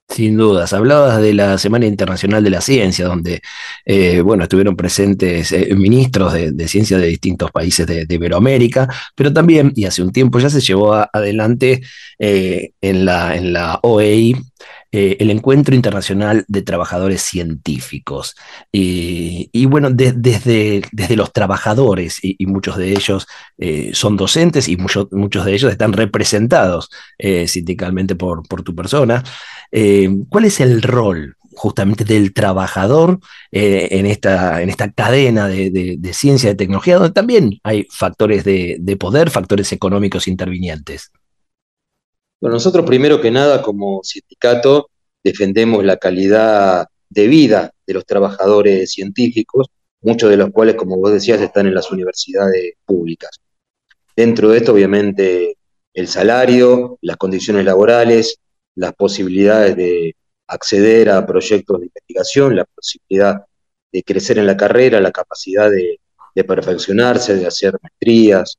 Sin 0.10 0.38
dudas. 0.38 0.72
Hablabas 0.72 1.22
de 1.22 1.34
la 1.34 1.58
Semana 1.58 1.86
Internacional 1.86 2.44
de 2.44 2.50
la 2.50 2.62
Ciencia, 2.62 3.06
donde 3.06 3.42
eh, 3.86 4.22
bueno, 4.22 4.44
estuvieron 4.44 4.76
presentes 4.76 5.52
eh, 5.52 5.76
ministros 5.76 6.34
de, 6.34 6.68
ciencia 6.70 6.98
de 6.98 7.08
distintos 7.08 7.52
países 7.52 7.86
de, 7.86 8.06
Iberoamérica, 8.10 8.88
pero 9.16 9.34
también, 9.34 9.74
y 9.76 9.86
hace 9.86 10.02
un 10.02 10.12
tiempo 10.14 10.40
ya 10.40 10.50
se 10.50 10.62
llevó 10.62 10.94
adelante 10.94 11.82
eh, 12.20 12.72
en, 12.82 13.06
la, 13.06 13.36
en 13.36 13.52
la 13.54 13.80
OEI 13.84 14.36
eh, 14.92 15.18
el 15.20 15.30
Encuentro 15.32 15.76
Internacional 15.76 16.46
de 16.48 16.62
Trabajadores 16.62 17.22
Científicos. 17.22 18.36
Y, 18.72 19.66
bueno, 19.66 19.90
desde, 19.90 20.82
desde 20.92 21.16
los 21.18 21.34
trabajadores, 21.34 22.20
y, 22.22 22.46
muchos 22.46 22.78
de 22.78 22.92
ellos 22.92 23.28
eh, 23.58 23.92
son 23.94 24.16
docentes 24.16 24.70
y 24.70 24.78
muchos, 24.78 25.10
de 25.10 25.54
ellos 25.54 25.72
están 25.72 25.92
representados 25.92 26.90
eh, 27.18 27.48
sindicalmente 27.48 28.16
por, 28.16 28.48
por, 28.48 28.64
tu 28.64 28.74
persona, 28.76 29.24
¿cuál 30.30 30.46
es 30.46 30.60
el 30.62 30.82
rol 30.82 31.36
justamente 31.54 32.06
del 32.06 32.34
trabajador 32.34 33.20
en, 33.52 34.06
esta, 34.06 34.62
en 34.62 34.70
esta 34.70 34.92
cadena 34.92 35.48
de, 35.48 36.00
ciencia 36.14 36.48
y 36.50 36.54
de 36.54 36.58
tecnología, 36.58 36.96
donde 36.96 37.14
también 37.14 37.60
hay 37.64 37.86
factores 37.92 38.44
de, 38.46 38.78
de 38.80 38.96
poder, 38.96 39.30
factores 39.32 39.72
económicos 39.74 40.28
intervinientes? 40.28 41.12
Bueno, 42.40 42.56
nosotros 42.56 42.86
primero 42.86 43.20
que 43.20 43.32
nada 43.32 43.62
como 43.62 44.02
sindicato 44.04 44.90
defendemos 45.24 45.84
la 45.84 45.98
calidad 45.98 46.88
de 47.10 47.28
vida 47.28 47.72
de 47.86 47.94
los 47.94 48.06
trabajadores 48.06 48.92
científicos, 48.92 49.68
muchos 50.02 50.30
de 50.30 50.38
los 50.38 50.52
cuales, 50.52 50.76
como 50.76 50.98
vos 50.98 51.12
decías, 51.12 51.42
están 51.42 51.68
en 51.68 51.74
las 51.74 51.92
universidades 51.92 52.74
públicas. 52.86 53.32
Dentro 54.16 54.50
de 54.50 54.58
esto, 54.60 54.74
obviamente, 54.74 55.58
el 55.94 56.08
salario, 56.08 56.98
las 57.02 57.18
condiciones 57.18 57.66
laborales, 57.66 58.40
las 58.76 58.94
posibilidades 58.94 59.76
de 59.76 60.16
acceder 60.48 61.10
a 61.10 61.26
proyectos 61.26 61.80
de 61.80 61.88
investigación, 61.88 62.56
la 62.56 62.66
posibilidad 62.66 63.46
de 63.92 64.04
crecer 64.04 64.38
en 64.38 64.48
la 64.48 64.58
carrera, 64.58 65.02
la 65.02 65.12
capacidad 65.12 65.70
de, 65.72 66.00
perfeccionarse, 66.46 67.36
de 67.36 67.48
hacer 67.48 67.76
maestrías, 67.82 68.58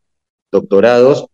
doctorados, 0.50 1.26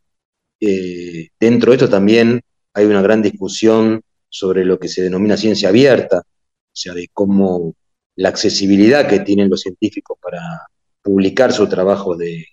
eh, 0.66 1.28
dentro 1.38 1.71
de 1.71 1.76
esto 1.76 1.88
también 1.88 2.40
hay 2.73 2.87
una 2.87 3.02
gran 3.02 3.23
discusión 3.23 4.02
sobre 4.28 4.64
lo 4.64 4.78
que 4.78 4.88
se 4.88 5.02
denomina 5.02 5.37
ciencia 5.37 5.68
abierta, 5.68 6.18
o 6.18 6.76
sea, 6.76 6.94
de 6.94 7.09
cómo 7.12 7.75
la 8.16 8.28
accesibilidad 8.30 9.09
que 9.09 9.21
tienen 9.21 9.50
los 9.50 9.61
científicos 9.61 10.18
para 10.21 10.40
publicar 11.02 11.52
su 11.52 11.68
trabajo 11.68 12.16
de, 12.16 12.47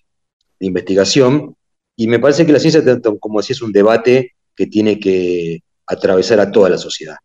investigación. 0.59 1.55
Y 1.95 2.07
me 2.07 2.19
parece 2.19 2.45
que 2.45 2.51
la 2.51 2.59
ciencia, 2.59 2.83
como 3.19 3.39
decía, 3.39 3.55
es 3.55 3.61
un 3.63 3.71
debate 3.71 4.35
que 4.55 4.67
tiene 4.67 4.99
que 4.99 5.63
atravesar 5.87 6.39
a 6.39 6.51
toda 6.51 6.69
la 6.69 6.77
sociedad. 6.77 7.15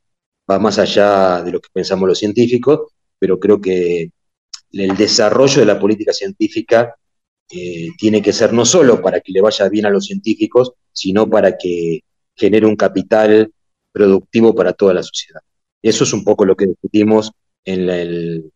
Va 0.50 0.58
más 0.58 0.78
allá 0.78 1.42
de 1.42 1.52
lo 1.52 1.60
que 1.60 1.68
pensamos 1.72 2.08
los 2.08 2.18
científicos, 2.18 2.92
pero 3.18 3.38
creo 3.38 3.60
que 3.60 4.10
el 4.72 4.96
desarrollo 4.96 5.60
de 5.60 5.66
la 5.66 5.78
política 5.78 6.12
científica 6.12 6.94
tiene 7.48 8.22
que 8.22 8.32
ser 8.32 8.52
no 8.52 8.64
solo 8.64 9.00
para 9.00 9.20
que 9.20 9.32
le 9.32 9.40
vaya 9.40 9.68
bien 9.68 9.86
a 9.86 9.90
los 9.90 10.06
científicos, 10.06 10.72
sino 10.92 11.28
para 11.28 11.56
que 11.56 12.00
genere 12.34 12.66
un 12.66 12.76
capital 12.76 13.52
productivo 13.92 14.54
para 14.54 14.72
toda 14.72 14.94
la 14.94 15.02
sociedad. 15.02 15.40
Eso 15.82 16.04
es 16.04 16.12
un 16.12 16.24
poco 16.24 16.44
lo 16.44 16.56
que 16.56 16.66
discutimos 16.66 17.30
en, 17.64 17.88
el, 17.88 18.52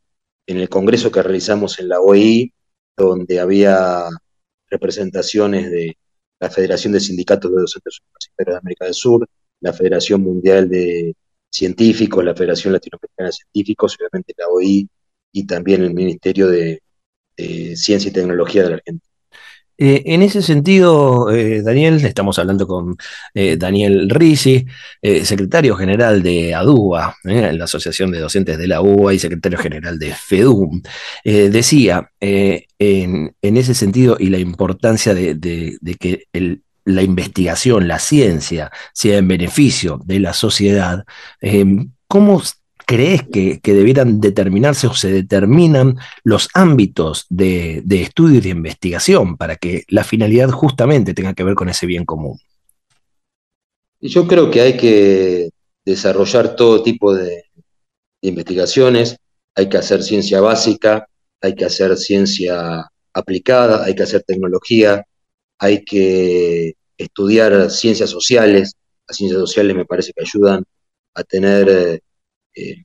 en 0.46 0.56
el 0.58 0.68
congreso 0.68 1.10
que 1.10 1.22
realizamos 1.22 1.78
en 1.78 1.88
la 1.88 2.00
OI, 2.00 2.52
donde 2.96 3.40
había 3.40 4.04
representaciones 4.68 5.70
de 5.70 5.96
la 6.40 6.50
Federación 6.50 6.92
de 6.92 7.00
Sindicatos 7.00 7.50
de 7.50 7.60
Docentes 7.60 8.00
Universitarios 8.02 8.54
de 8.54 8.58
América 8.58 8.84
del 8.86 8.94
Sur, 8.94 9.28
la 9.60 9.72
Federación 9.72 10.22
Mundial 10.22 10.68
de 10.68 11.14
Científicos, 11.50 12.24
la 12.24 12.34
Federación 12.34 12.72
Latinoamericana 12.72 13.28
de 13.28 13.32
Científicos, 13.32 13.96
obviamente 13.98 14.34
la 14.36 14.48
OI 14.48 14.88
y 15.32 15.46
también 15.46 15.82
el 15.82 15.94
Ministerio 15.94 16.48
de, 16.48 16.80
eh, 17.40 17.76
ciencia 17.76 18.08
y 18.08 18.12
Tecnología 18.12 18.62
de 18.62 18.70
la 18.70 18.76
Argentina. 18.76 19.06
Eh, 19.82 20.02
en 20.12 20.20
ese 20.20 20.42
sentido, 20.42 21.30
eh, 21.30 21.62
Daniel, 21.62 22.04
estamos 22.04 22.38
hablando 22.38 22.66
con 22.66 22.96
Daniel 23.34 24.10
Risi, 24.10 24.66
secretario 25.22 25.74
general 25.74 26.22
de 26.22 26.54
ADUA, 26.54 27.16
la 27.24 27.64
Asociación 27.64 28.10
de 28.10 28.20
Docentes 28.20 28.58
de 28.58 28.68
la 28.68 28.82
UBA 28.82 29.14
y 29.14 29.18
secretario 29.18 29.58
general 29.58 29.98
de 29.98 30.12
FEDUM. 30.12 30.82
decía, 31.24 32.10
en, 32.20 33.32
ese 33.40 33.72
sentido, 33.72 34.18
y 34.20 34.28
la 34.28 34.38
importancia 34.38 35.14
de, 35.14 35.78
que 35.98 36.26
la 36.84 37.02
investigación, 37.02 37.88
la 37.88 37.98
ciencia, 37.98 38.70
sea 38.92 39.18
en 39.18 39.28
beneficio 39.28 40.00
de 40.04 40.20
la 40.20 40.32
sociedad, 40.32 41.04
eh, 41.40 41.64
¿cómo 42.06 42.42
crees 42.90 43.22
que, 43.22 43.60
debieran 43.62 44.20
determinarse 44.20 44.88
o 44.88 44.94
se 44.94 45.12
determinan 45.12 45.96
los 46.24 46.48
ámbitos 46.54 47.26
de, 47.28 47.84
estudio 47.88 48.38
y 48.38 48.40
de 48.40 48.48
investigación 48.48 49.36
para 49.36 49.54
que 49.54 49.84
la 49.86 50.02
finalidad 50.02 50.50
justamente 50.50 51.14
tenga 51.14 51.34
que 51.34 51.44
ver 51.44 51.54
con 51.54 51.68
ese 51.68 51.86
bien 51.86 52.04
común? 52.04 52.40
Yo 54.00 54.26
creo 54.26 54.50
que 54.50 54.60
hay 54.60 54.76
que 54.76 55.50
desarrollar 55.84 56.56
todo 56.56 56.82
tipo 56.82 57.14
de, 57.14 57.44
investigaciones, 58.22 59.16
hay 59.54 59.68
que 59.68 59.76
hacer 59.76 60.02
ciencia 60.02 60.40
básica, 60.40 61.06
hay 61.40 61.54
que 61.54 61.66
hacer 61.66 61.96
ciencia 61.96 62.90
aplicada, 63.14 63.84
hay 63.84 63.94
que 63.94 64.02
hacer 64.02 64.24
tecnología, 64.24 65.06
hay 65.58 65.84
que 65.84 66.74
estudiar 66.98 67.70
ciencias 67.70 68.10
sociales. 68.10 68.74
Las 69.06 69.16
ciencias 69.16 69.40
sociales 69.40 69.76
me 69.76 69.84
parece 69.84 70.12
que 70.12 70.22
ayudan 70.22 70.64
a 71.14 71.22
tener 71.22 72.02
eh, 72.54 72.84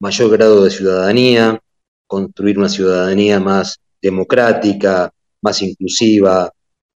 mayor 0.00 0.30
grado 0.30 0.64
de 0.64 0.70
ciudadanía, 0.70 1.60
construir 2.06 2.58
una 2.58 2.68
ciudadanía 2.68 3.40
más 3.40 3.78
democrática, 4.00 5.12
más 5.40 5.62
inclusiva, 5.62 6.50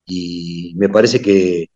y 0.05 0.73
me 0.75 0.89
parece 0.89 1.21
que 1.21 1.67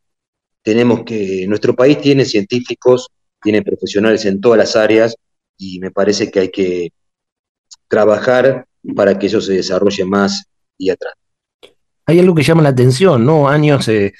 tenemos 0.61 1.03
que, 1.03 1.45
nuestro 1.47 1.75
país 1.75 1.99
tiene 2.01 2.25
científicos, 2.25 3.07
tiene 3.41 3.61
profesionales 3.61 4.25
en 4.25 4.41
todas 4.41 4.57
las 4.57 4.75
áreas, 4.75 5.15
y 5.57 5.79
me 5.79 5.91
parece 5.91 6.31
que 6.31 6.39
hay 6.39 6.49
que 6.49 6.89
trabajar 7.87 8.65
para 8.95 9.17
que 9.17 9.27
eso 9.27 9.41
se 9.41 9.53
desarrolle 9.53 10.05
más 10.05 10.45
y 10.77 10.89
atrás. 10.89 11.13
Hay 12.05 12.19
algo 12.19 12.33
que 12.33 12.43
llama 12.43 12.63
la 12.63 12.69
atención, 12.69 13.25
¿no? 13.25 13.47
Años 13.47 13.87
eh, 13.87 14.13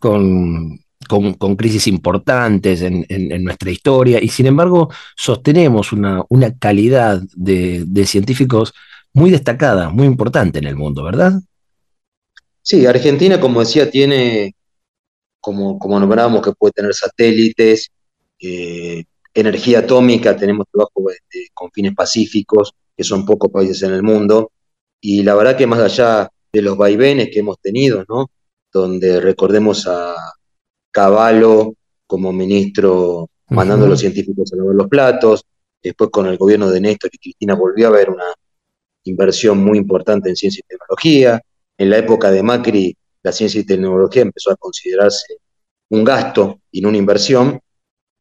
con 0.00 0.80
con, 1.08 1.56
crisis 1.56 1.86
importantes 1.88 2.82
en, 2.82 3.44
nuestra 3.44 3.70
historia 3.70 4.22
y 4.22 4.28
sin 4.28 4.46
embargo 4.46 4.90
sostenemos 5.16 5.92
una, 5.92 6.24
calidad 6.58 7.20
de, 7.34 8.04
científicos 8.06 8.72
muy 9.12 9.30
destacada, 9.30 9.88
muy 9.88 10.06
importante 10.06 10.58
en 10.58 10.66
el 10.66 10.76
mundo, 10.76 11.02
¿verdad? 11.02 11.32
Sí, 12.62 12.86
Argentina, 12.86 13.40
como 13.40 13.60
decía, 13.60 13.90
tiene, 13.90 14.54
como, 15.40 15.78
como 15.78 15.98
nombrábamos, 15.98 16.42
que 16.42 16.52
puede 16.52 16.72
tener 16.72 16.94
satélites, 16.94 17.88
eh, 18.38 19.04
energía 19.32 19.80
atómica, 19.80 20.36
tenemos 20.36 20.66
trabajo 20.70 21.02
con 21.54 21.70
fines 21.72 21.94
pacíficos, 21.94 22.72
que 22.96 23.04
son 23.04 23.24
pocos 23.24 23.50
países 23.50 23.82
en 23.82 23.94
el 23.94 24.02
mundo, 24.02 24.52
y 25.00 25.22
la 25.22 25.34
verdad 25.34 25.56
que 25.56 25.66
más 25.66 25.80
allá 25.80 26.30
de 26.52 26.62
los 26.62 26.76
vaivenes 26.76 27.30
que 27.32 27.40
hemos 27.40 27.58
tenido, 27.60 28.04
¿no? 28.08 28.30
donde 28.72 29.20
recordemos 29.20 29.86
a, 29.86 30.14
Caballo 30.90 31.74
como 32.06 32.32
ministro 32.32 33.28
mandando 33.50 33.86
a 33.86 33.88
los 33.88 34.00
científicos 34.00 34.52
a 34.52 34.56
lavar 34.56 34.74
los 34.74 34.88
platos, 34.88 35.44
después 35.82 36.10
con 36.10 36.26
el 36.26 36.36
gobierno 36.36 36.70
de 36.70 36.80
Néstor 36.80 37.10
y 37.12 37.18
Cristina 37.18 37.54
volvió 37.54 37.86
a 37.86 37.90
haber 37.90 38.10
una 38.10 38.26
inversión 39.04 39.58
muy 39.58 39.78
importante 39.78 40.28
en 40.28 40.36
ciencia 40.36 40.62
y 40.64 40.68
tecnología, 40.68 41.40
en 41.76 41.90
la 41.90 41.98
época 41.98 42.30
de 42.30 42.42
Macri 42.42 42.96
la 43.22 43.32
ciencia 43.32 43.60
y 43.60 43.64
tecnología 43.64 44.22
empezó 44.22 44.50
a 44.50 44.56
considerarse 44.56 45.38
un 45.90 46.04
gasto 46.04 46.60
y 46.70 46.80
no 46.80 46.88
una 46.88 46.98
inversión, 46.98 47.60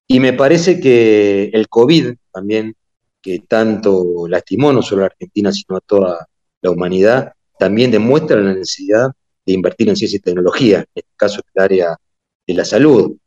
y 0.07 0.19
me 0.19 0.33
parece 0.33 0.79
que 0.79 1.49
el 1.53 1.67
COVID 1.67 2.13
también, 2.31 2.75
que 3.21 3.39
tanto 3.39 4.27
lastimó 4.27 4.71
no 4.71 4.81
solo 4.81 5.03
a 5.03 5.07
Argentina, 5.07 5.51
sino 5.51 5.77
a 5.77 5.81
toda 5.81 6.27
la 6.61 6.71
humanidad, 6.71 7.33
también 7.59 7.91
demuestra 7.91 8.39
la 8.39 8.53
necesidad 8.53 9.11
de 9.45 9.53
invertir 9.53 9.89
en 9.89 9.95
ciencia 9.97 10.17
y 10.17 10.21
tecnología, 10.21 10.79
en 10.79 10.85
este 10.95 11.11
caso 11.15 11.41
el 11.53 11.61
área 11.61 11.97
de 12.47 12.53
la 12.53 12.65
salud. 12.65 13.17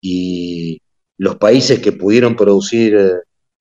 Y 0.00 0.80
los 1.18 1.36
países 1.36 1.78
que 1.80 1.92
pudieron 1.92 2.34
producir 2.34 2.96
eh, 2.96 3.12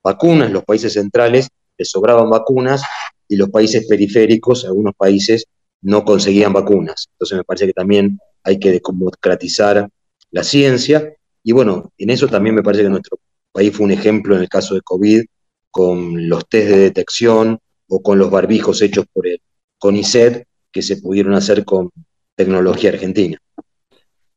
vacunas, 0.01 0.51
los 0.51 0.63
países 0.63 0.93
centrales, 0.93 1.49
les 1.77 1.89
sobraban 1.89 2.29
vacunas 2.29 2.81
y 3.27 3.35
los 3.35 3.49
países 3.49 3.85
periféricos, 3.87 4.65
algunos 4.65 4.93
países, 4.95 5.45
no 5.81 6.03
conseguían 6.03 6.53
vacunas. 6.53 7.09
Entonces 7.11 7.37
me 7.37 7.43
parece 7.43 7.67
que 7.67 7.73
también 7.73 8.19
hay 8.43 8.59
que 8.59 8.71
democratizar 8.71 9.89
la 10.31 10.43
ciencia. 10.43 11.13
Y 11.43 11.51
bueno, 11.51 11.91
en 11.97 12.09
eso 12.09 12.27
también 12.27 12.55
me 12.55 12.63
parece 12.63 12.83
que 12.83 12.89
nuestro 12.89 13.19
país 13.51 13.75
fue 13.75 13.85
un 13.85 13.91
ejemplo 13.91 14.35
en 14.35 14.41
el 14.41 14.49
caso 14.49 14.75
de 14.75 14.81
COVID, 14.81 15.23
con 15.71 16.27
los 16.27 16.47
test 16.49 16.69
de 16.69 16.77
detección 16.77 17.59
o 17.87 18.01
con 18.01 18.17
los 18.17 18.31
barbijos 18.31 18.81
hechos 18.81 19.05
por 19.11 19.27
el 19.27 19.41
CONICET, 19.77 20.45
que 20.71 20.81
se 20.81 20.97
pudieron 20.97 21.33
hacer 21.33 21.65
con 21.65 21.89
tecnología 22.35 22.91
argentina. 22.91 23.37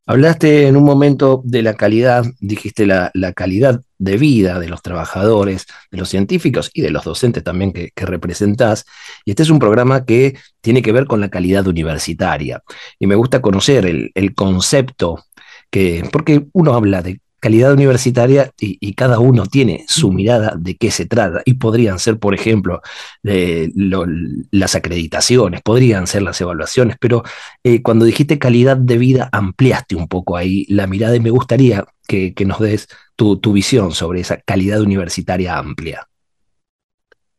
Hablaste 0.04 0.66
en 0.66 0.76
un 0.76 0.84
momento 0.84 1.42
de 1.44 1.62
la 1.62 1.74
calidad, 1.74 2.24
dijiste 2.40 2.86
la, 2.86 3.12
calidad 3.34 3.80
de 3.98 4.16
vida 4.16 4.58
de 4.58 4.68
los 4.68 4.82
trabajadores, 4.82 5.66
de 5.92 5.98
los 5.98 6.08
científicos 6.08 6.70
y 6.74 6.82
de 6.82 6.90
los 6.90 7.04
docentes 7.04 7.44
también 7.44 7.72
que, 7.72 7.92
representás. 7.96 8.84
Y 9.24 9.30
este 9.30 9.44
es 9.44 9.50
un 9.50 9.60
programa 9.60 10.04
que 10.04 10.36
tiene 10.60 10.82
que 10.82 10.90
ver 10.90 11.06
con 11.06 11.20
la 11.20 11.28
calidad 11.28 11.66
universitaria. 11.68 12.62
Y 12.98 13.06
me 13.06 13.14
gusta 13.14 13.40
conocer 13.40 13.86
el, 13.86 14.10
el 14.14 14.34
concepto 14.34 15.24
que, 15.70 16.08
porque 16.12 16.46
uno 16.52 16.74
habla 16.74 17.00
de 17.02 17.20
calidad 17.42 17.72
universitaria 17.72 18.54
y, 18.60 18.94
cada 18.94 19.18
uno 19.18 19.46
tiene 19.46 19.84
su 19.88 20.12
mirada 20.12 20.54
de 20.56 20.76
qué 20.76 20.92
se 20.92 21.06
trata. 21.06 21.42
Y 21.44 21.54
podrían 21.54 21.98
ser, 21.98 22.16
por 22.20 22.34
ejemplo, 22.34 22.80
las 23.24 24.74
acreditaciones, 24.76 25.60
podrían 25.60 26.06
ser 26.06 26.22
las 26.22 26.40
evaluaciones, 26.40 26.96
pero 27.00 27.24
eh, 27.64 27.82
cuando 27.82 28.04
dijiste 28.04 28.38
calidad 28.38 28.76
de 28.76 28.96
vida, 28.96 29.28
ampliaste 29.32 29.96
un 29.96 30.06
poco 30.06 30.36
ahí 30.36 30.66
la 30.68 30.86
mirada 30.86 31.16
y 31.16 31.20
me 31.20 31.30
gustaría 31.30 31.84
que, 32.06 32.32
nos 32.46 32.60
des 32.60 32.86
tu, 33.16 33.40
visión 33.52 33.90
sobre 33.90 34.20
esa 34.20 34.36
calidad 34.36 34.80
universitaria 34.80 35.58
amplia. 35.58 36.08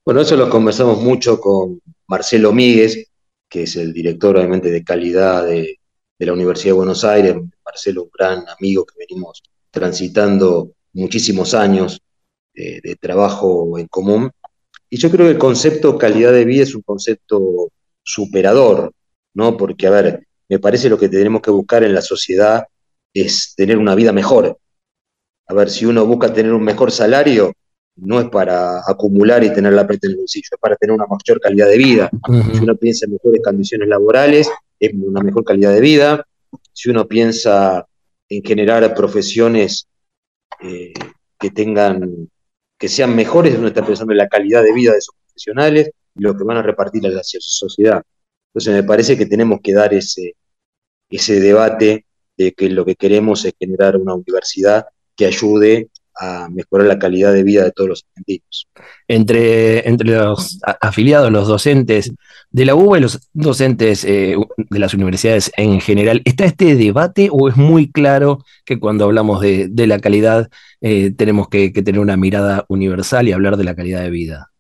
Bueno, 0.04 0.20
eso 0.20 0.36
lo 0.36 0.50
conversamos 0.50 1.02
mucho 1.02 1.40
con 1.40 1.80
Marcelo 2.08 2.52
Míguez, 2.52 3.08
que 3.48 3.64
es 3.64 3.78
el 3.78 3.94
director 3.94 4.36
obviamente 4.36 4.70
de 4.70 4.84
calidad 4.84 5.46
de, 5.46 5.80
de 6.20 6.26
la 6.26 6.34
Universidad 6.34 6.74
de 6.74 6.78
Buenos 6.78 7.06
Aires. 7.06 7.38
Marcelo, 7.64 8.04
un 8.04 8.10
gran 8.14 8.44
amigo 8.50 8.86
que 8.86 8.96
venimos 9.00 9.42
transitando 9.74 10.72
muchísimos 10.94 11.56
años 11.56 12.00
de, 12.54 12.96
trabajo 13.02 13.80
en 13.80 13.88
común. 13.88 14.32
Y 14.88 14.98
yo 14.98 15.10
creo 15.10 15.26
que 15.26 15.32
el 15.32 15.40
concepto 15.40 15.98
calidad 15.98 16.32
de 16.32 16.46
vida 16.46 16.64
es 16.64 16.76
un 16.76 16.84
concepto 16.84 17.72
superador, 18.04 18.94
¿no? 19.34 19.58
Porque, 19.58 19.88
a 19.88 19.90
ver, 19.90 20.28
me 20.48 20.60
parece 20.60 20.90
lo 20.90 21.00
que 21.00 21.10
tenemos 21.10 21.42
que 21.42 21.50
buscar 21.50 21.84
en 21.84 21.96
la 21.96 22.02
sociedad 22.04 22.66
es 23.14 23.56
tener 23.56 23.80
una 23.80 23.96
vida 23.96 24.12
mejor. 24.12 24.60
A 25.48 25.54
ver, 25.56 25.72
si 25.72 25.88
uno 25.88 26.06
busca 26.06 26.32
tener 26.32 26.54
un 26.54 26.64
mejor 26.64 26.92
salario, 26.92 27.52
no 27.96 28.20
es 28.20 28.30
para 28.30 28.82
acumular 28.88 29.44
y 29.44 29.52
tener 29.52 29.74
la 29.74 29.88
plata 29.88 30.06
en 30.06 30.12
el 30.12 30.18
bolsillo, 30.18 30.50
es 30.52 30.60
para 30.60 30.76
tener 30.76 30.94
una 30.94 31.06
mayor 31.08 31.40
calidad 31.42 31.68
de 31.68 31.78
vida. 31.78 32.12
Si 32.54 32.60
uno 32.60 32.76
piensa 32.76 33.08
en 33.08 33.14
mejores 33.14 33.42
condiciones 33.44 33.88
laborales, 33.88 34.52
es 34.80 34.94
una 34.94 35.22
mejor 35.22 35.44
calidad 35.44 35.74
de 35.74 35.82
vida. 35.82 36.28
Si 36.72 36.92
uno 36.92 37.08
piensa 37.08 37.88
en 38.38 38.44
generar 38.44 38.94
profesiones 38.94 39.88
eh, 40.62 40.94
que 41.40 41.52
tengan, 41.52 42.30
que 42.78 42.88
sean 42.88 43.16
mejores, 43.16 43.58
uno 43.58 43.68
está 43.68 43.86
pensando 43.86 44.14
en 44.14 44.18
la 44.18 44.28
calidad 44.28 44.64
de 44.64 44.74
vida 44.74 44.92
de 44.92 45.00
esos 45.00 45.16
profesionales 45.26 45.92
y 46.16 46.22
lo 46.22 46.36
que 46.36 46.44
van 46.44 46.58
a 46.58 46.62
repartir 46.62 47.06
a 47.06 47.10
la 47.10 47.22
sociedad. 47.24 48.02
Entonces 48.50 48.74
me 48.74 48.84
parece 48.84 49.18
que 49.18 49.26
tenemos 49.26 49.60
que 49.62 49.74
dar 49.74 49.94
ese, 49.94 50.36
ese 51.10 51.40
debate 51.40 52.06
de 52.38 52.54
que 52.54 52.70
lo 52.70 52.86
que 52.86 52.96
queremos 52.96 53.46
es 53.46 53.54
generar 53.60 53.98
una 53.98 54.14
universidad 54.14 54.86
que 55.16 55.26
ayude 55.26 55.90
a 56.16 56.50
mejorar 56.50 56.88
la 56.88 57.00
calidad 57.00 57.34
de 57.34 57.44
vida 57.44 57.64
de 57.64 57.72
todos 57.72 57.90
los 57.90 58.06
argentinos. 58.10 58.68
Entre, 59.08 59.88
entre 59.88 60.10
los 60.10 60.60
afiliados, 60.82 61.32
los 61.32 61.48
docentes 61.48 62.12
de 62.52 62.66
la 62.66 62.76
UBA 62.76 62.98
y 62.98 63.02
los 63.02 63.30
docentes 63.34 64.06
eh, 64.06 64.36
de 64.58 64.80
las 64.80 64.94
universidades 64.94 65.52
en 65.58 65.82
general, 65.82 66.22
¿está 66.26 66.46
este 66.46 66.76
debate 66.76 67.30
o 67.32 67.50
es 67.50 67.58
muy 67.58 67.92
claro 67.92 68.44
que 68.66 68.80
cuando 68.80 69.06
hablamos 69.06 69.42
de, 69.42 69.88
la 69.88 70.00
calidad 70.00 70.50
eh, 70.82 71.12
tenemos 71.12 71.50
que, 71.50 71.72
tener 71.72 72.00
una 72.00 72.16
mirada 72.16 72.66
universal 72.70 73.28
y 73.28 73.32
hablar 73.32 73.58
de 73.58 73.64
la 73.64 73.76
calidad 73.76 74.02
de 74.02 74.10
vida? 74.10 74.52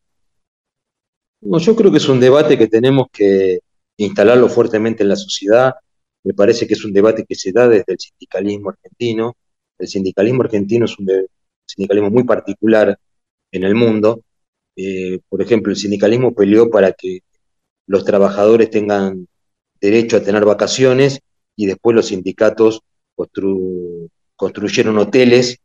yo 1.41 1.75
creo 1.75 1.91
que 1.91 1.97
es 1.97 2.09
un 2.09 2.19
debate 2.19 2.57
que 2.57 2.67
tenemos 2.67 3.07
que 3.11 3.59
instalarlo 3.97 4.49
fuertemente 4.49 5.03
en 5.03 5.09
la 5.09 5.15
sociedad. 5.15 5.73
Me 6.23 6.33
parece 6.33 6.65
que 6.65 6.73
es 6.73 6.85
un 6.85 6.93
debate 6.93 7.25
que 7.27 7.35
se 7.35 7.51
da 7.51 7.67
desde 7.67 7.93
el 7.93 7.99
sindicalismo 7.99 8.69
argentino. 8.69 9.35
El 9.77 9.87
sindicalismo 9.87 10.43
argentino 10.43 10.85
es 10.85 10.97
un, 10.97 11.05
sindicalismo 11.65 12.09
muy 12.09 12.23
particular 12.23 12.97
en 13.51 13.63
el 13.63 13.75
mundo. 13.75 14.21
Eh, 14.75 15.19
por 15.29 15.41
ejemplo, 15.41 15.71
el 15.71 15.77
sindicalismo 15.77 16.33
peleó 16.33 16.69
para 16.69 16.93
que 16.93 17.19
los 17.87 18.05
trabajadores 18.05 18.69
tengan 18.69 19.27
derecho 19.79 20.17
a 20.17 20.23
tener 20.23 20.45
vacaciones 20.45 21.19
y 21.55 21.65
después 21.65 21.95
los 21.95 22.07
sindicatos 22.07 22.81
construyeron 24.35 24.97
hoteles 24.97 25.57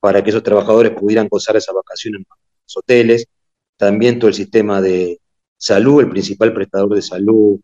para 0.00 0.22
que 0.22 0.30
esos 0.30 0.42
trabajadores 0.42 0.92
pudieran 0.92 1.28
gozar 1.28 1.56
esas 1.56 1.74
vacaciones 1.74 2.20
en 2.20 2.26
los 2.28 2.76
hoteles. 2.76 3.26
También 3.76 4.18
todo 4.18 4.28
el 4.28 4.34
sistema 4.34 4.80
de 4.80 5.20
salud, 5.56 6.00
el 6.00 6.10
principal 6.10 6.54
prestador 6.54 6.94
de 6.94 7.02
salud 7.02 7.60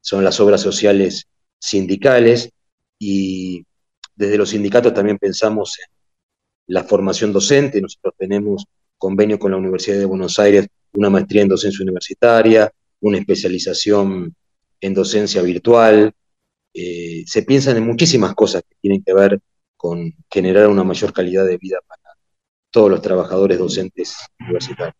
son 0.00 0.24
las 0.24 0.40
obras 0.40 0.60
sociales 0.60 1.26
sindicales. 1.58 2.50
y 2.98 3.64
desde 4.16 4.38
los 4.38 4.50
sindicatos 4.50 4.94
también 4.94 5.18
pensamos 5.18 5.78
en 5.80 5.93
la 6.66 6.84
formación 6.84 7.32
docente. 7.32 7.80
Nosotros 7.80 8.14
tenemos 8.18 8.64
convenio 8.98 9.38
con 9.38 9.50
la 9.50 9.56
Universidad 9.56 9.98
de 9.98 10.04
Buenos 10.04 10.38
Aires, 10.38 10.66
una 10.94 11.10
maestría 11.10 11.42
en 11.42 11.48
docencia 11.48 11.82
universitaria, 11.82 12.72
una 13.00 13.18
especialización 13.18 14.34
en 14.80 14.94
docencia 14.94 15.42
virtual. 15.42 16.12
Eh, 16.72 17.24
se 17.26 17.42
piensan 17.42 17.76
en 17.76 17.86
muchísimas 17.86 18.34
cosas 18.34 18.62
que 18.68 18.76
tienen 18.80 19.02
que 19.02 19.12
ver 19.14 19.40
con 19.76 20.14
generar 20.30 20.68
una 20.68 20.84
mayor 20.84 21.12
calidad 21.12 21.44
de 21.46 21.58
vida 21.58 21.78
para 21.86 22.00
todos 22.70 22.90
los 22.90 23.02
trabajadores 23.02 23.58
docentes 23.58 24.16
universitarios. 24.40 24.96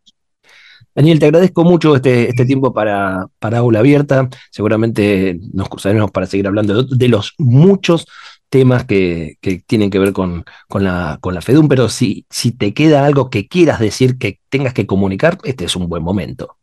Daniel, 0.94 1.18
te 1.18 1.26
agradezco 1.26 1.64
mucho 1.64 1.96
este, 1.96 2.28
este 2.28 2.44
tiempo 2.44 2.72
para, 2.72 3.26
para, 3.40 3.58
Aula 3.58 3.80
Abierta. 3.80 4.28
Seguramente 4.52 5.40
nos 5.52 5.68
cruzaremos 5.68 6.12
para 6.12 6.26
seguir 6.26 6.46
hablando 6.46 6.84
de, 6.84 7.08
los 7.08 7.34
muchos 7.36 8.06
temas 8.54 8.84
que, 8.84 9.36
tienen 9.66 9.90
que 9.90 9.98
ver 9.98 10.12
con, 10.12 10.44
la, 10.70 11.18
con 11.20 11.42
FEDUM, 11.42 11.66
pero 11.66 11.88
si, 11.88 12.24
si 12.30 12.52
te 12.52 12.72
queda 12.72 13.04
algo 13.04 13.28
que 13.28 13.48
quieras 13.48 13.80
decir, 13.80 14.16
que 14.16 14.38
tengas 14.48 14.72
que 14.72 14.86
comunicar, 14.86 15.38
este 15.42 15.64
es 15.64 15.74
un 15.74 15.88
buen 15.88 16.04
momento. 16.04 16.56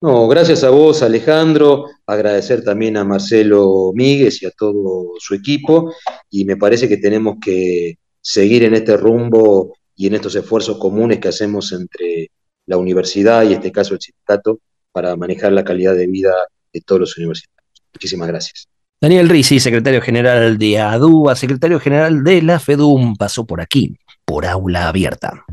No, 0.00 0.26
gracias 0.28 0.64
a 0.64 0.70
vos, 0.70 1.02
Alejandro. 1.02 1.84
Agradecer 2.06 2.64
también 2.64 2.96
a 2.96 3.04
Marcelo 3.04 3.92
Míguez 3.94 4.42
y 4.42 4.46
a 4.46 4.50
todo 4.50 5.10
su 5.18 5.34
equipo. 5.34 5.92
Y 6.30 6.46
me 6.46 6.56
parece 6.56 6.88
que 6.88 6.96
tenemos 6.96 7.36
que 7.38 7.98
seguir 8.22 8.62
en 8.64 8.74
este 8.74 8.96
rumbo 8.96 9.74
y 9.94 10.06
en 10.06 10.14
estos 10.14 10.36
esfuerzos 10.36 10.78
comunes 10.78 11.18
que 11.18 11.28
hacemos 11.28 11.70
entre 11.72 12.30
la 12.64 12.78
universidad 12.78 13.42
y 13.42 13.48
en 13.48 13.52
este 13.54 13.72
caso 13.72 13.92
el 13.92 14.00
sindicato 14.00 14.60
para 14.90 15.14
manejar 15.16 15.52
la 15.52 15.64
calidad 15.64 15.94
de 15.94 16.06
vida 16.06 16.32
de 16.72 16.80
todos 16.80 17.00
los 17.02 17.18
universitarios. 17.18 17.82
Muchísimas 17.92 18.28
gracias. 18.28 18.77
Daniel 19.00 19.28
Risi, 19.28 19.60
secretario 19.60 20.00
general 20.00 20.58
de 20.58 20.80
ADUA, 20.80 21.36
secretario 21.36 21.78
general 21.78 22.24
de 22.24 22.42
la 22.42 22.58
FEDUM, 22.58 23.14
pasó 23.14 23.46
por 23.46 23.60
aquí, 23.60 23.96
por 24.24 24.44
aula 24.44 24.88
abierta. 24.88 25.44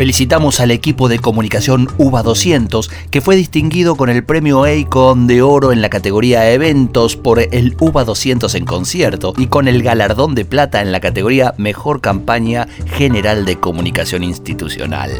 Felicitamos 0.00 0.60
al 0.60 0.70
equipo 0.70 1.10
de 1.10 1.18
comunicación 1.18 1.86
UBA 1.98 2.22
200 2.22 2.90
que 3.10 3.20
fue 3.20 3.36
distinguido 3.36 3.96
con 3.96 4.08
el 4.08 4.24
premio 4.24 4.64
EICON 4.64 5.26
de 5.26 5.42
oro 5.42 5.72
en 5.72 5.82
la 5.82 5.90
categoría 5.90 6.50
eventos 6.50 7.16
por 7.16 7.38
el 7.38 7.76
UBA 7.78 8.04
200 8.04 8.54
en 8.54 8.64
concierto 8.64 9.34
y 9.36 9.48
con 9.48 9.68
el 9.68 9.82
galardón 9.82 10.34
de 10.34 10.46
plata 10.46 10.80
en 10.80 10.90
la 10.90 11.00
categoría 11.00 11.52
mejor 11.58 12.00
campaña 12.00 12.66
general 12.86 13.44
de 13.44 13.60
comunicación 13.60 14.24
institucional. 14.24 15.10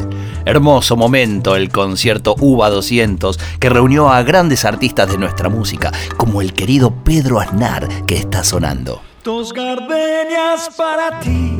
Hermoso 0.45 0.97
momento 0.97 1.55
el 1.55 1.69
concierto 1.69 2.35
UBA 2.39 2.71
200 2.71 3.39
que 3.59 3.69
reunió 3.69 4.09
a 4.09 4.23
grandes 4.23 4.65
artistas 4.65 5.11
de 5.11 5.19
nuestra 5.19 5.47
música 5.47 5.91
como 6.17 6.41
el 6.41 6.53
querido 6.53 6.89
Pedro 6.89 7.39
Aznar 7.39 7.87
que 8.07 8.15
está 8.15 8.43
sonando. 8.43 9.03
Dos 9.23 9.53
gardenias 9.53 10.71
para 10.75 11.19
ti, 11.19 11.59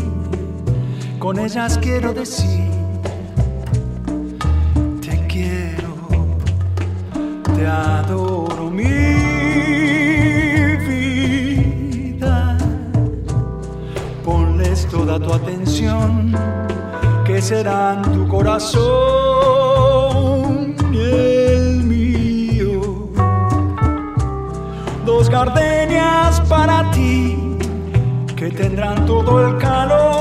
con 1.19 1.38
ellas 1.38 1.77
quiero 1.77 2.15
decir 2.15 2.80
te 7.62 7.67
adoro 7.67 8.71
mi 8.71 8.84
vida. 10.89 12.58
Ponles 14.26 14.88
toda 14.88 15.19
tu 15.19 15.32
atención, 15.32 16.34
que 17.24 17.39
serán 17.39 18.02
tu 18.13 18.28
corazón 18.28 18.82
y 20.91 20.97
el 20.97 21.84
mío. 21.84 23.10
Dos 25.06 25.30
gardenias 25.30 26.41
para 26.50 26.89
ti, 26.89 27.38
que 28.36 28.50
tendrán 28.50 29.06
todo 29.06 29.32
el 29.45 29.58
calor 29.60 30.20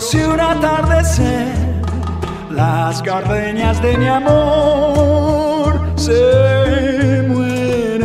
Si 0.00 0.16
un 0.16 0.40
atardecer 0.40 1.54
las 2.50 3.02
gardenias 3.02 3.82
de 3.82 3.98
mi 3.98 4.08
amor 4.08 5.78
se 5.94 7.22
mueren, 7.28 8.02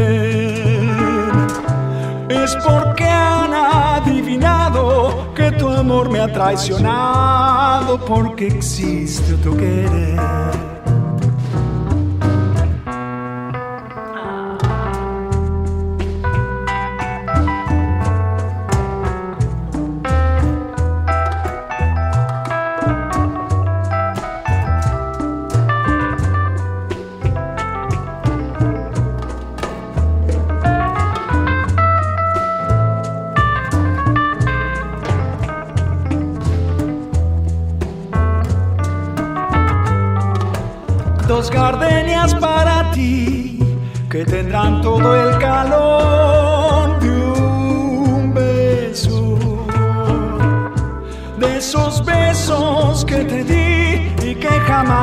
es 2.30 2.54
porque 2.58 3.06
han 3.06 3.54
adivinado 3.54 5.34
que 5.34 5.54
tu 5.54 5.70
amor 5.70 6.10
me 6.10 6.20
ha 6.20 6.32
traicionado, 6.32 7.98
porque 8.06 8.48
existe 8.48 9.34
otro 9.36 9.56
querer. 9.56 10.75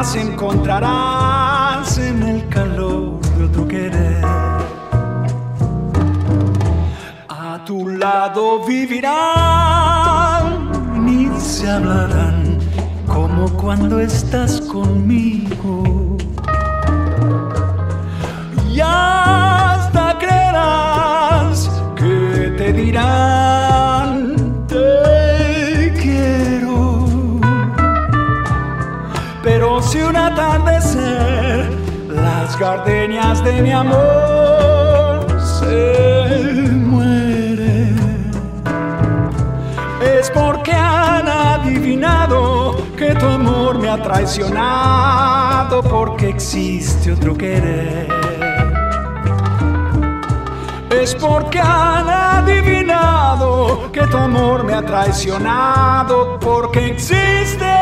Jamás 0.03 0.17
encontrarás 0.17 1.99
en 1.99 2.23
el 2.25 2.49
calor 2.49 3.21
de 3.37 3.45
otro 3.45 3.69
querer. 3.69 4.25
A 7.29 7.63
tu 7.65 7.89
lado 7.89 8.65
vivirán 8.65 9.21
y 11.09 11.29
se 11.39 11.71
hablarán 11.71 12.59
como 13.07 13.49
cuando 13.51 14.01
estás 14.01 14.61
conmigo. 14.63 16.17
Y 18.73 18.81
hasta 18.81 20.19
creerás 20.19 21.71
que 21.97 22.55
te 22.57 22.73
dirán 22.73 23.62
Si 29.83 30.01
un 30.01 30.17
atardecer 30.17 31.71
las 32.09 32.59
gardenias 32.59 33.43
de 33.45 33.63
mi 33.63 33.73
amor 33.73 35.27
se 35.41 36.71
mueren, 36.73 38.31
es 40.01 40.31
porque 40.31 40.73
han 40.73 41.29
adivinado 41.29 42.77
que 42.97 43.15
tu 43.15 43.27
amor 43.27 43.79
me 43.79 43.91
ha 43.91 44.03
traicionado, 44.03 45.83
porque 45.83 46.29
existe 46.29 47.13
otro 47.13 47.37
querer. 47.37 48.09
Es 50.91 51.15
porque 51.17 51.61
han 51.61 52.09
adivinado 52.09 53.91
que 53.93 54.07
tu 54.07 54.17
amor 54.17 54.65
me 54.65 54.75
ha 54.75 54.83
traicionado, 54.83 56.39
porque 56.39 56.87
existe 56.87 57.82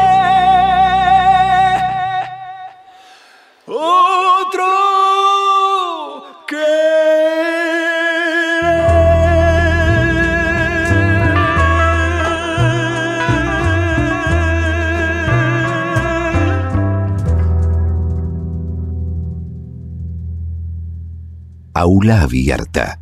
Aula 22.01 22.23
Abierta. 22.23 22.99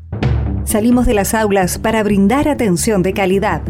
Salimos 0.65 1.07
de 1.07 1.15
las 1.15 1.33
aulas 1.33 1.79
para 1.79 2.03
brindar 2.03 2.49
atención 2.49 3.05
de 3.05 3.13
calidad. 3.13 3.63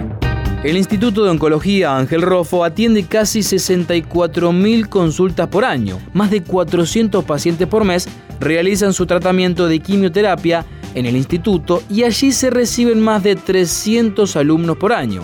El 0.64 0.78
Instituto 0.78 1.22
de 1.22 1.28
Oncología 1.28 1.98
Ángel 1.98 2.22
Rofo 2.22 2.64
atiende 2.64 3.04
casi 3.04 3.40
64.000 3.40 4.88
consultas 4.88 5.48
por 5.48 5.66
año. 5.66 5.98
Más 6.14 6.30
de 6.30 6.42
400 6.42 7.26
pacientes 7.26 7.68
por 7.68 7.84
mes 7.84 8.08
realizan 8.40 8.94
su 8.94 9.04
tratamiento 9.04 9.68
de 9.68 9.80
quimioterapia 9.80 10.64
en 10.94 11.04
el 11.04 11.14
instituto 11.14 11.82
y 11.90 12.04
allí 12.04 12.32
se 12.32 12.48
reciben 12.48 13.02
más 13.02 13.22
de 13.22 13.36
300 13.36 14.34
alumnos 14.34 14.78
por 14.78 14.94
año. 14.94 15.20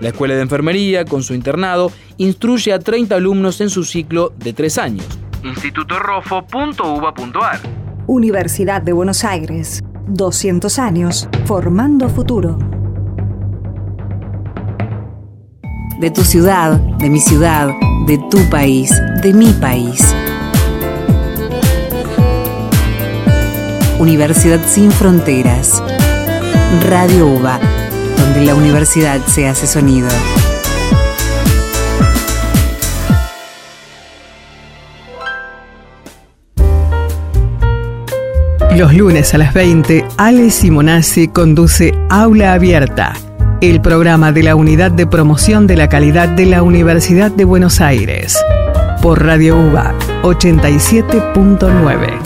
La 0.00 0.08
Escuela 0.08 0.34
de 0.34 0.40
Enfermería, 0.40 1.04
con 1.04 1.22
su 1.22 1.34
internado, 1.34 1.92
instruye 2.16 2.72
a 2.72 2.78
30 2.78 3.16
alumnos 3.16 3.60
en 3.60 3.68
su 3.68 3.84
ciclo 3.84 4.32
de 4.38 4.54
3 4.54 4.78
años. 4.78 5.04
institutorofo.uba.ar 5.44 7.81
Universidad 8.12 8.82
de 8.82 8.92
Buenos 8.92 9.24
Aires. 9.24 9.82
200 10.06 10.78
años 10.78 11.30
formando 11.46 12.10
futuro. 12.10 12.58
De 15.98 16.10
tu 16.10 16.22
ciudad, 16.22 16.78
de 16.78 17.08
mi 17.08 17.20
ciudad, 17.20 17.70
de 18.06 18.18
tu 18.30 18.38
país, 18.50 18.92
de 19.22 19.32
mi 19.32 19.50
país. 19.54 20.14
Universidad 23.98 24.60
sin 24.66 24.92
fronteras. 24.92 25.82
Radio 26.90 27.28
UBA, 27.28 27.60
donde 28.18 28.44
la 28.44 28.54
universidad 28.54 29.22
se 29.24 29.48
hace 29.48 29.66
sonido. 29.66 30.08
Los 38.76 38.94
lunes 38.94 39.34
a 39.34 39.38
las 39.38 39.52
20, 39.52 40.06
Ale 40.16 40.50
Simonazzi 40.50 41.28
conduce 41.28 41.92
Aula 42.08 42.54
Abierta, 42.54 43.12
el 43.60 43.82
programa 43.82 44.32
de 44.32 44.42
la 44.42 44.56
Unidad 44.56 44.90
de 44.90 45.06
Promoción 45.06 45.66
de 45.66 45.76
la 45.76 45.90
Calidad 45.90 46.30
de 46.30 46.46
la 46.46 46.62
Universidad 46.62 47.30
de 47.30 47.44
Buenos 47.44 47.82
Aires, 47.82 48.42
por 49.02 49.22
Radio 49.22 49.58
UBA 49.58 49.92
87.9. 50.22 52.18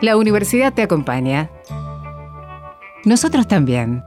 La 0.00 0.16
universidad 0.16 0.72
te 0.72 0.80
acompaña. 0.80 1.50
Nosotros 3.04 3.46
también. 3.46 4.02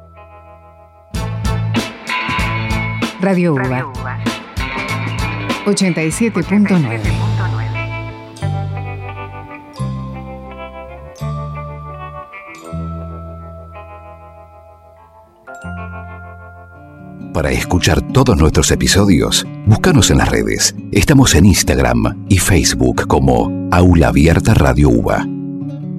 Radio 3.21 3.53
UBA 3.53 3.93
87.9 5.65 6.99
Para 17.33 17.51
escuchar 17.51 18.01
todos 18.01 18.37
nuestros 18.37 18.71
episodios, 18.71 19.45
búscanos 19.65 20.09
en 20.09 20.19
las 20.19 20.29
redes. 20.29 20.75
Estamos 20.91 21.35
en 21.35 21.45
Instagram 21.45 22.25
y 22.29 22.37
Facebook 22.37 23.07
como 23.07 23.69
Aula 23.71 24.07
Abierta 24.09 24.53
Radio 24.53 24.89
UBA. 24.89 25.25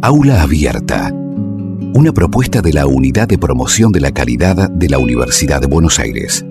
Aula 0.02 0.42
Abierta. 0.42 1.12
Una 1.12 2.12
propuesta 2.12 2.62
de 2.62 2.72
la 2.72 2.86
Unidad 2.86 3.28
de 3.28 3.38
Promoción 3.38 3.92
de 3.92 4.00
la 4.00 4.12
Calidad 4.12 4.70
de 4.70 4.88
la 4.88 4.98
Universidad 4.98 5.60
de 5.60 5.66
Buenos 5.66 5.98
Aires. 5.98 6.44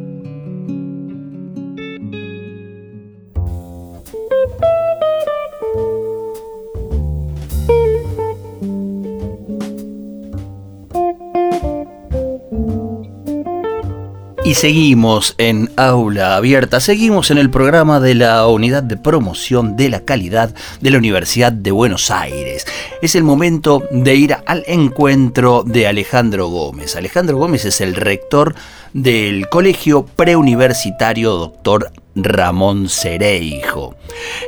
Seguimos 14.55 15.35
en 15.37 15.69
Aula 15.75 16.37
Abierta, 16.37 16.79
seguimos 16.79 17.29
en 17.29 17.37
el 17.37 17.49
programa 17.49 17.99
de 17.99 18.15
la 18.15 18.47
Unidad 18.47 18.83
de 18.83 18.95
Promoción 18.95 19.75
de 19.75 19.89
la 19.89 20.05
Calidad 20.05 20.55
de 20.79 20.91
la 20.91 20.97
Universidad 20.97 21.51
de 21.51 21.71
Buenos 21.71 22.09
Aires. 22.09 22.65
Es 23.01 23.15
el 23.15 23.23
momento 23.25 23.83
de 23.91 24.15
ir 24.15 24.37
al 24.45 24.63
encuentro 24.65 25.63
de 25.65 25.87
Alejandro 25.87 26.47
Gómez. 26.47 26.95
Alejandro 26.95 27.37
Gómez 27.37 27.65
es 27.65 27.81
el 27.81 27.95
rector 27.95 28.55
del 28.95 29.49
Colegio 29.49 30.05
Preuniversitario 30.05 31.33
Doctor 31.33 31.91
Ramón 32.15 32.87
Cereijo. 32.87 33.95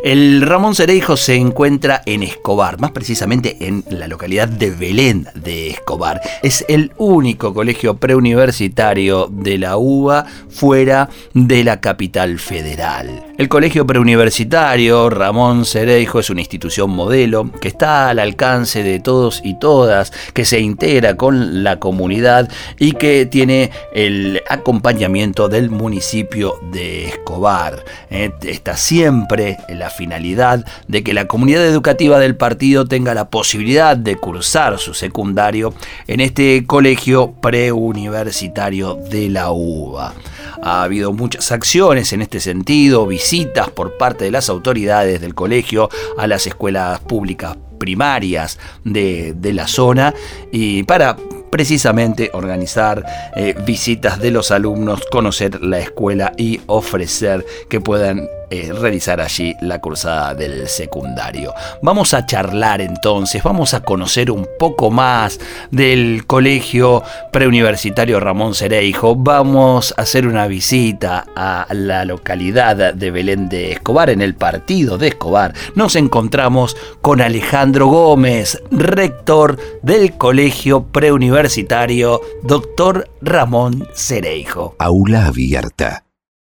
El 0.04 0.42
Ramón 0.42 0.74
Cereijo 0.74 1.18
se 1.18 1.36
encuentra 1.36 2.02
en 2.06 2.24
Escobar, 2.24 2.80
más 2.80 2.92
precisamente 2.92 3.58
en 3.60 3.84
la 3.90 4.08
localidad 4.08 4.48
de 4.48 4.72
Belén 4.72 5.28
de 5.36 5.72
Escobar. 5.72 6.22
Es 6.42 6.64
el 6.70 6.94
único 6.98 7.54
colegio 7.54 7.98
preuniversitario 7.98 9.28
de 9.30 9.58
la 9.58 9.76
UBA 9.78 10.26
fuera 10.50 11.10
de 11.34 11.66
la 11.66 11.82
capital 11.82 12.40
federal. 12.40 13.26
El 13.38 13.50
colegio 13.50 13.86
preuniversitario 13.86 15.10
Ramón 15.10 15.66
Cereijo 15.66 16.20
es 16.20 16.30
una 16.30 16.42
institución 16.42 16.90
modelo 16.90 17.52
que 17.60 17.68
está 17.68 18.10
al 18.10 18.20
alcance 18.20 18.82
de 18.82 19.00
todos 19.00 19.42
y 19.44 19.60
todas, 19.60 20.12
que 20.34 20.46
se 20.46 20.60
integra 20.60 21.18
con 21.18 21.64
la 21.64 21.80
comunidad 21.80 22.50
y 22.80 22.94
que 22.94 23.26
tiene 23.26 23.72
el 23.94 24.37
acompañamiento 24.48 25.48
del 25.50 25.70
municipio 25.70 26.56
de 26.72 27.06
Escobar. 27.08 27.84
Eh, 28.10 28.32
está 28.44 28.78
siempre 28.78 29.58
la 29.70 29.90
finalidad 29.90 30.66
de 30.88 31.04
que 31.04 31.14
la 31.14 31.28
comunidad 31.28 31.66
educativa 31.66 32.20
del 32.20 32.36
partido 32.36 32.86
tenga 32.86 33.14
la 33.14 33.30
posibilidad 33.30 33.96
de 33.96 34.16
cursar 34.16 34.78
su 34.80 34.94
secundario 34.94 35.74
en 36.08 36.20
este 36.20 36.66
colegio 36.66 37.34
preuniversitario 37.42 38.96
de 38.96 39.30
la 39.30 39.52
UBA. 39.52 40.14
Ha 40.62 40.84
habido 40.84 41.14
muchas 41.14 41.52
acciones 41.52 42.14
en 42.14 42.22
este 42.22 42.40
sentido, 42.40 43.06
visitas 43.06 43.70
por 43.70 43.98
parte 43.98 44.26
de 44.26 44.32
las 44.32 44.50
autoridades 44.50 45.22
del 45.22 45.36
colegio 45.36 45.90
a 46.18 46.28
las 46.28 46.48
escuelas 46.48 47.00
públicas 47.02 47.58
primarias 47.78 48.58
de, 48.84 49.34
de 49.36 49.54
la 49.54 49.68
zona 49.68 50.14
y 50.52 50.84
para 50.84 51.16
precisamente 51.50 52.30
organizar 52.34 53.04
eh, 53.36 53.56
visitas 53.66 54.20
de 54.20 54.32
los 54.32 54.52
alumnos, 54.52 55.02
conocer 55.12 55.62
la 55.62 55.80
escuela 55.80 56.34
y 56.38 56.62
ofrecer 56.68 57.46
que 57.70 57.82
puedan 57.82 58.28
eh, 58.50 58.72
realizar 58.74 59.20
allí 59.22 59.56
la 59.62 59.80
cursada 59.80 60.34
del 60.34 60.68
secundario. 60.68 61.54
Vamos 61.82 62.14
a 62.14 62.26
charlar 62.26 62.82
entonces, 62.82 63.44
vamos 63.44 63.74
a 63.74 63.82
conocer 63.82 64.32
un 64.32 64.48
poco 64.58 64.90
más 64.90 65.40
del 65.72 66.26
colegio 66.26 67.04
preuniversitario 67.32 68.20
Ramón 68.20 68.56
Cereijo, 68.56 69.16
vamos 69.16 69.94
a 69.98 70.04
hacer 70.04 70.28
una 70.28 70.48
visita 70.48 71.26
a 71.36 71.68
la 71.74 72.06
localidad 72.06 72.94
de 72.94 73.12
Belén 73.12 73.50
de 73.50 73.74
Escobar, 73.74 74.10
en 74.10 74.22
el 74.22 74.36
partido 74.36 74.98
de 74.98 75.10
Escobar. 75.10 75.54
Nos 75.76 75.96
encontramos 75.96 76.78
con 77.02 77.22
Alejandro 77.22 77.88
Gómez, 77.88 78.62
rector 78.72 79.58
del 79.84 80.18
colegio 80.18 80.86
preuniversitario 80.86 82.22
Doctor 82.44 83.10
Ramón 83.22 83.88
Cereijo. 83.94 84.76
Aula 84.80 85.26
abierta 85.28 86.07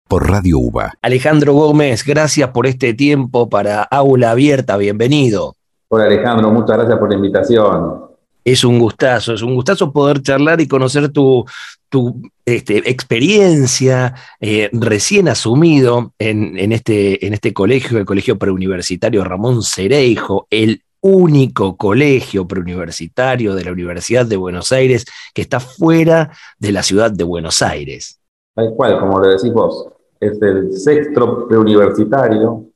por 0.09 0.29
Radio 0.29 0.59
UBA. 0.59 0.95
Alejandro 1.03 1.55
Gómez, 1.55 2.05
gracias 2.05 2.51
por 2.51 2.67
este 2.67 2.95
tiempo 2.95 3.49
para 3.49 3.83
Aula 3.83 4.33
Abierta, 4.33 4.77
bienvenido. 4.77 5.57
Hola 5.89 6.05
Alejandro, 6.05 6.51
muchas 6.51 6.77
gracias 6.77 6.99
por 6.99 7.09
la 7.09 7.17
invitación. 7.17 8.05
Es 8.45 8.63
un 8.65 8.79
gustazo, 8.79 9.33
es 9.33 9.43
un 9.43 9.55
gustazo 9.55 9.93
poder 9.93 10.21
charlar 10.21 10.61
y 10.61 10.69
conocer 10.69 11.09
tu, 11.09 11.45
tu 11.89 12.21
este, 12.45 12.91
experiencia 12.91 14.15
eh, 14.41 14.69
recién 14.73 15.29
asumido 15.29 16.13
en, 16.19 16.59
en, 16.59 16.73
este, 16.73 17.27
en 17.27 17.33
este 17.33 17.55
colegio, 17.55 17.99
el 17.99 18.05
Colegio 18.05 18.39
Preuniversitario 18.39 19.25
Ramón 19.25 19.63
Cereijo, 19.63 20.47
el 20.51 20.83
único 21.01 21.77
colegio 21.77 22.47
preuniversitario 22.47 23.55
de 23.55 23.65
la 23.65 23.73
Universidad 23.73 24.27
de 24.27 24.37
Buenos 24.37 24.73
Aires 24.73 25.07
que 25.33 25.43
está 25.43 25.61
fuera 25.61 26.31
de 26.59 26.73
la 26.73 26.83
ciudad 26.83 27.11
de 27.11 27.25
Buenos 27.25 27.63
Aires. 27.63 28.21
Tal 28.55 28.73
cual, 28.77 29.01
como 29.01 29.19
lo 29.21 29.29
decís 29.29 29.53
vos 29.53 29.94
es 30.21 30.41
el 30.43 30.73
sexto 30.73 31.47
preuniversitario, 31.49 32.67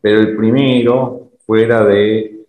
pero 0.00 0.20
el 0.20 0.36
primero 0.36 1.30
fuera 1.46 1.84
del 1.84 2.46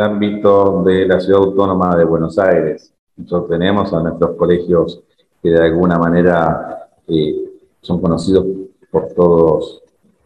ámbito 0.00 0.82
de 0.84 1.06
la 1.06 1.20
ciudad 1.20 1.42
autónoma 1.42 1.96
de 1.96 2.04
Buenos 2.04 2.38
Aires. 2.38 2.92
Nosotros 3.16 3.50
tenemos 3.50 3.92
a 3.92 4.02
nuestros 4.02 4.36
colegios 4.36 5.02
que 5.42 5.50
de 5.50 5.64
alguna 5.64 5.98
manera 5.98 6.88
eh, 7.08 7.34
son 7.80 8.00
conocidos 8.00 8.46
por 8.90 9.08
todos 9.14 9.82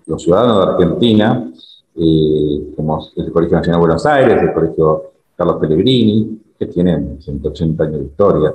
los 0.06 0.22
ciudadanos 0.22 0.66
de 0.66 0.72
Argentina, 0.72 1.52
eh, 1.96 2.72
como 2.76 3.06
el 3.16 3.32
Colegio 3.32 3.56
Nacional 3.56 3.80
de 3.80 3.86
Buenos 3.86 4.06
Aires, 4.06 4.42
el 4.42 4.52
Colegio 4.52 5.02
Carlos 5.36 5.56
Pellegrini, 5.60 6.40
que 6.58 6.66
tiene 6.66 7.16
180 7.20 7.84
años 7.84 8.00
de 8.00 8.06
historia, 8.06 8.52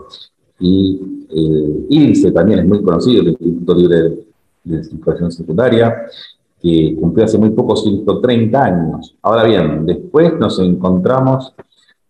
y 0.60 1.26
el 1.30 1.86
ILSE 1.90 2.32
también 2.32 2.60
es 2.60 2.66
muy 2.66 2.82
conocido, 2.82 3.22
el 3.22 3.30
Instituto 3.30 3.74
Libre 3.74 4.25
de 4.66 4.84
Situación 4.84 5.32
Secundaria, 5.32 6.06
que 6.62 6.98
cumplió 7.00 7.26
hace 7.26 7.38
muy 7.38 7.52
poco 7.52 7.76
130 7.76 8.64
años. 8.64 9.16
Ahora 9.22 9.44
bien, 9.44 9.86
después 9.86 10.34
nos 10.40 10.60
encontramos 10.60 11.54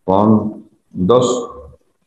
con 0.03 0.65
dos 0.89 1.51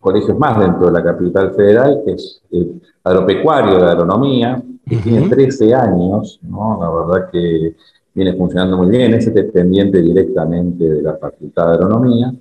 colegios 0.01 0.39
más 0.39 0.59
dentro 0.59 0.87
de 0.87 0.93
la 0.93 1.05
capital 1.05 1.55
federal, 1.55 2.03
que 2.05 2.13
es 2.13 2.41
el 2.51 2.81
agropecuario 3.05 3.79
de 3.79 3.91
agronomía, 3.91 4.63
que 4.89 4.97
tiene 4.97 5.29
13 5.29 5.75
años, 5.75 6.41
¿no? 6.43 6.79
la 6.81 6.91
verdad 6.91 7.31
que 7.31 7.77
viene 8.15 8.35
funcionando 8.35 8.79
muy 8.79 8.89
bien, 8.89 9.15
es 9.15 9.33
dependiente 9.33 10.01
directamente 10.01 10.85
de 10.85 11.03
la 11.03 11.17
Facultad 11.19 11.67
de 11.69 11.75
Agronomía, 11.75 12.33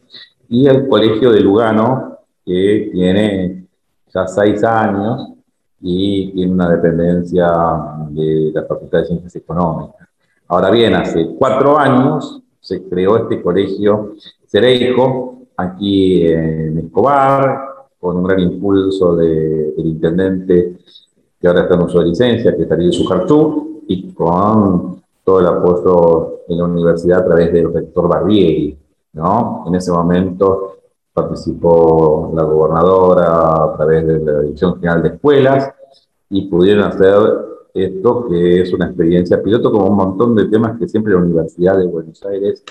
y 0.49 0.65
el 0.65 0.87
Colegio 0.87 1.31
de 1.31 1.41
Lugano, 1.41 2.19
que 2.45 2.89
tiene 2.93 3.67
ya 4.13 4.25
6 4.25 4.63
años 4.63 5.36
y 5.81 6.31
tiene 6.31 6.51
una 6.51 6.69
dependencia 6.69 7.47
de 8.09 8.51
la 8.53 8.63
Facultad 8.63 8.99
de 8.99 9.05
Ciencias 9.05 9.35
Económicas. 9.35 10.07
Ahora 10.47 10.71
bien, 10.71 10.95
hace 10.95 11.35
cuatro 11.37 11.77
años 11.77 12.41
se 12.59 12.83
creó 12.83 13.17
este 13.17 13.41
colegio 13.41 14.13
Cereijo, 14.45 15.41
aquí 15.57 16.25
en 16.25 16.77
Escobar, 16.77 17.67
con 17.99 18.17
un 18.17 18.23
gran 18.23 18.39
impulso 18.39 19.15
del 19.15 19.73
intendente 19.77 20.77
que 21.39 21.47
ahora 21.47 21.63
está 21.63 21.75
en 21.75 21.81
uso 21.81 21.99
de 21.99 22.05
licencia, 22.05 22.55
que 22.55 22.63
es 22.63 22.69
Darío 22.69 22.91
Sujarchú, 22.91 23.83
y 23.87 24.11
con 24.13 25.01
todo 25.23 25.39
el 25.39 25.47
apoyo 25.47 26.41
de 26.47 26.55
la 26.55 26.65
universidad 26.65 27.19
a 27.19 27.25
través 27.25 27.51
del 27.51 27.73
rector 27.73 28.07
Barbieri. 28.07 28.77
¿no? 29.13 29.65
En 29.67 29.75
ese 29.75 29.91
momento 29.91 30.76
participó 31.17 32.31
la 32.35 32.43
gobernadora 32.43 33.63
a 33.63 33.73
través 33.75 34.05
de 34.05 34.19
la 34.19 34.39
Dirección 34.41 34.75
General 34.75 35.01
de 35.01 35.09
Escuelas 35.09 35.71
y 36.29 36.47
pudieron 36.47 36.83
hacer 36.83 37.17
esto 37.73 38.27
que 38.27 38.61
es 38.61 38.73
una 38.73 38.85
experiencia 38.85 39.41
piloto 39.41 39.71
como 39.71 39.87
un 39.87 39.95
montón 39.95 40.35
de 40.35 40.45
temas 40.45 40.77
que 40.77 40.87
siempre 40.87 41.13
la 41.13 41.19
Universidad 41.19 41.77
de 41.77 41.87
Buenos 41.87 42.23
Aires 42.25 42.63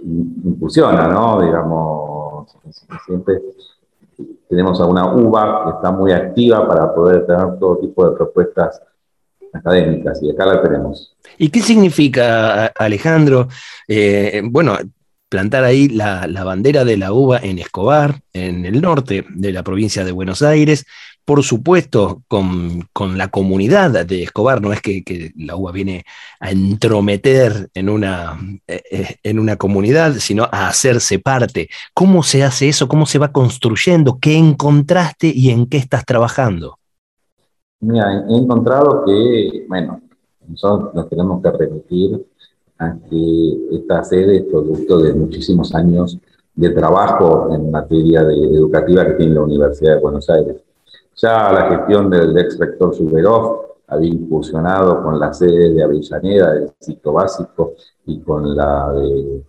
impulsiona, 0.00 1.08
¿no? 1.08 1.40
Digamos, 1.42 2.48
siempre 3.04 3.40
tenemos 4.48 4.80
a 4.80 4.86
una 4.86 5.12
UBA 5.12 5.64
que 5.64 5.70
está 5.70 5.90
muy 5.90 6.12
activa 6.12 6.68
para 6.68 6.94
poder 6.94 7.26
tener 7.26 7.58
todo 7.58 7.78
tipo 7.78 8.08
de 8.08 8.16
propuestas 8.16 8.80
académicas 9.52 10.22
y 10.22 10.30
acá 10.30 10.46
la 10.46 10.62
tenemos. 10.62 11.16
¿Y 11.36 11.50
qué 11.50 11.60
significa, 11.60 12.66
Alejandro? 12.66 13.48
Eh, 13.88 14.42
bueno, 14.44 14.76
plantar 15.28 15.64
ahí 15.64 15.88
la, 15.88 16.26
bandera 16.44 16.84
de 16.84 16.96
la 16.96 17.12
uva 17.12 17.38
en 17.38 17.58
Escobar, 17.58 18.20
en 18.32 18.64
el 18.64 18.80
norte 18.80 19.24
de 19.28 19.52
la 19.52 19.62
provincia 19.62 20.04
de 20.04 20.12
Buenos 20.12 20.42
Aires, 20.42 20.86
por 21.24 21.42
supuesto 21.42 22.22
con, 22.26 22.88
la 23.16 23.28
comunidad 23.28 24.06
de 24.06 24.22
Escobar, 24.22 24.62
no 24.62 24.72
es 24.72 24.80
que, 24.80 25.32
la 25.36 25.56
uva 25.56 25.72
viene 25.72 26.04
a 26.40 26.50
entrometer 26.50 27.68
en 27.74 27.90
una, 27.90 28.38
eh, 28.66 28.82
eh, 28.90 29.16
en 29.22 29.38
una 29.38 29.56
comunidad, 29.56 30.14
sino 30.14 30.44
a 30.44 30.68
hacerse 30.68 31.18
parte. 31.18 31.68
¿Cómo 31.92 32.22
se 32.22 32.44
hace 32.44 32.70
eso? 32.70 32.88
¿Cómo 32.88 33.04
se 33.04 33.18
va 33.18 33.30
construyendo? 33.30 34.18
¿Qué 34.18 34.38
encontraste 34.38 35.30
y 35.34 35.50
en 35.50 35.66
qué 35.66 35.76
estás 35.76 36.06
trabajando? 36.06 36.78
Mira, 37.80 38.24
he 38.28 38.34
encontrado 38.34 39.04
que, 39.04 39.66
bueno, 39.68 40.00
nosotros 40.48 40.94
nos 40.94 41.08
tenemos 41.10 41.42
que 41.42 41.50
remitir 41.50 42.26
a 42.78 42.96
que 43.08 43.58
esta 43.72 44.04
sede 44.04 44.36
es 44.38 44.44
producto 44.44 44.98
de 44.98 45.12
muchísimos 45.12 45.74
años 45.74 46.18
de 46.54 46.70
trabajo 46.70 47.54
en 47.54 47.70
materia 47.70 48.24
de 48.24 48.34
educativa 48.34 49.06
que 49.06 49.12
tiene 49.14 49.34
la 49.34 49.42
Universidad 49.42 49.94
de 49.94 50.00
Buenos 50.00 50.28
Aires. 50.30 50.56
Ya 51.16 51.52
la 51.52 51.68
gestión 51.70 52.10
del 52.10 52.36
ex 52.38 52.58
rector 52.58 52.94
Zuberov 52.94 53.68
había 53.88 54.10
incursionado 54.10 55.02
con 55.02 55.18
la 55.18 55.32
sede 55.32 55.72
de 55.72 55.82
Avellaneda 55.82 56.52
del 56.52 56.70
ciclo 56.78 57.14
básico 57.14 57.74
y 58.06 58.20
con 58.20 58.56
la 58.56 58.92
de, 58.92 59.42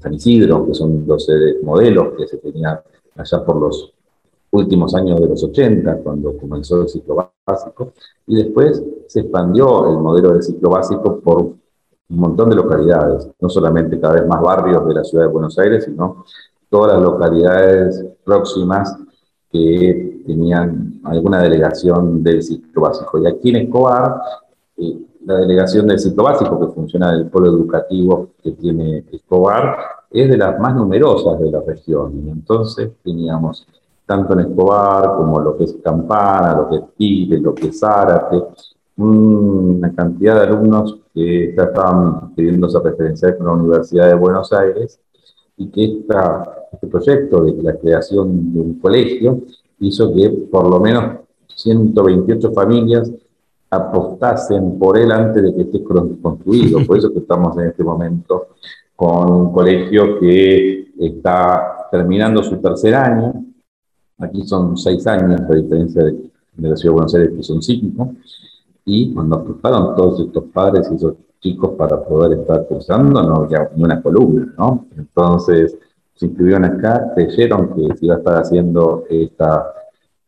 San 0.00 0.14
Isidro, 0.14 0.66
que 0.66 0.74
son 0.74 1.06
dos 1.06 1.26
sedes 1.26 1.62
modelos 1.62 2.14
que 2.18 2.26
se 2.26 2.38
tenían 2.38 2.80
allá 3.16 3.44
por 3.44 3.56
los 3.56 3.92
últimos 4.50 4.94
años 4.94 5.20
de 5.20 5.28
los 5.28 5.42
80, 5.44 5.98
cuando 5.98 6.36
comenzó 6.36 6.82
el 6.82 6.88
ciclo 6.88 7.30
básico, 7.46 7.92
y 8.26 8.36
después 8.36 8.82
se 9.06 9.20
expandió 9.20 9.90
el 9.90 9.98
modelo 9.98 10.32
del 10.32 10.42
ciclo 10.42 10.70
básico 10.70 11.20
por 11.20 11.54
un 12.08 12.18
montón 12.18 12.50
de 12.50 12.56
localidades, 12.56 13.30
no 13.40 13.48
solamente 13.48 13.98
cada 13.98 14.14
vez 14.14 14.26
más 14.26 14.40
barrios 14.40 14.86
de 14.86 14.94
la 14.94 15.04
ciudad 15.04 15.24
de 15.24 15.30
Buenos 15.30 15.58
Aires, 15.58 15.84
sino 15.84 16.24
todas 16.68 16.94
las 16.94 17.02
localidades 17.02 18.04
próximas 18.24 18.96
que 19.50 20.22
tenían 20.26 21.00
alguna 21.04 21.40
delegación 21.40 22.22
del 22.22 22.42
ciclo 22.42 22.82
básico. 22.82 23.18
Y 23.18 23.26
aquí 23.26 23.50
en 23.50 23.56
Escobar, 23.56 24.20
eh, 24.76 24.98
la 25.24 25.36
delegación 25.36 25.86
del 25.86 25.98
ciclo 25.98 26.24
básico, 26.24 26.58
que 26.58 26.74
funciona 26.74 27.12
del 27.12 27.26
polo 27.28 27.46
educativo 27.46 28.30
que 28.42 28.52
tiene 28.52 29.04
Escobar, 29.10 29.76
es 30.10 30.28
de 30.28 30.36
las 30.36 30.58
más 30.58 30.74
numerosas 30.74 31.38
de 31.40 31.50
la 31.50 31.60
región. 31.60 32.24
Y 32.26 32.30
entonces 32.30 32.90
teníamos 33.02 33.66
tanto 34.06 34.34
en 34.34 34.40
Escobar 34.40 35.16
como 35.16 35.40
lo 35.40 35.56
que 35.56 35.64
es 35.64 35.76
Campana, 35.82 36.56
lo 36.56 36.68
que 36.68 36.76
es 36.76 36.82
Tigre, 36.96 37.40
lo 37.40 37.54
que 37.54 37.68
es 37.68 37.78
Zárate, 37.78 38.42
una 38.96 39.92
cantidad 39.94 40.34
de 40.34 40.46
alumnos 40.46 40.98
que 41.14 41.54
ya 41.56 41.64
estaban 41.64 42.34
esa 42.36 42.80
referenciar 42.80 43.38
con 43.38 43.46
la 43.46 43.52
Universidad 43.52 44.08
de 44.08 44.14
Buenos 44.14 44.52
Aires 44.52 45.00
y 45.56 45.68
que 45.68 45.84
esta, 45.84 46.66
este 46.72 46.88
proyecto 46.88 47.44
de 47.44 47.62
la 47.62 47.76
creación 47.76 48.52
de 48.52 48.60
un 48.60 48.80
colegio 48.80 49.42
hizo 49.78 50.12
que 50.12 50.28
por 50.50 50.68
lo 50.68 50.80
menos 50.80 51.20
128 51.54 52.52
familias 52.52 53.12
apostasen 53.70 54.76
por 54.78 54.98
él 54.98 55.12
antes 55.12 55.42
de 55.42 55.54
que 55.54 55.62
esté 55.62 55.84
construido. 55.84 56.84
Por 56.84 56.98
eso 56.98 57.12
que 57.12 57.20
estamos 57.20 57.56
en 57.58 57.66
este 57.66 57.84
momento 57.84 58.48
con 58.96 59.30
un 59.30 59.52
colegio 59.52 60.18
que 60.18 60.92
está 60.98 61.88
terminando 61.90 62.42
su 62.42 62.56
tercer 62.56 62.94
año. 62.94 63.32
Aquí 64.18 64.42
son 64.46 64.76
seis 64.76 65.06
años, 65.06 65.40
a 65.40 65.54
diferencia 65.54 66.04
de, 66.04 66.12
de 66.12 66.68
la 66.68 66.76
Ciudad 66.76 66.92
de 66.92 66.94
Buenos 66.94 67.14
Aires, 67.14 67.32
que 67.36 67.42
son 67.42 67.62
cinco 67.62 68.14
y 68.84 69.14
cuando 69.14 69.36
apostaron 69.36 69.96
todos 69.96 70.20
estos 70.20 70.44
padres 70.52 70.88
y 70.90 70.96
esos 70.96 71.14
chicos 71.40 71.72
para 71.76 72.02
poder 72.02 72.38
estar 72.40 72.66
cursando, 72.66 73.22
no 73.22 73.36
había 73.36 73.70
ni 73.74 73.84
una 73.84 74.02
columna, 74.02 74.52
¿no? 74.58 74.86
Entonces 74.96 75.76
se 76.14 76.26
inscribieron 76.26 76.64
acá, 76.64 77.12
creyeron 77.14 77.74
que 77.74 77.96
se 77.96 78.06
iba 78.06 78.14
a 78.14 78.18
estar 78.18 78.36
haciendo 78.40 79.04
esta, 79.08 79.72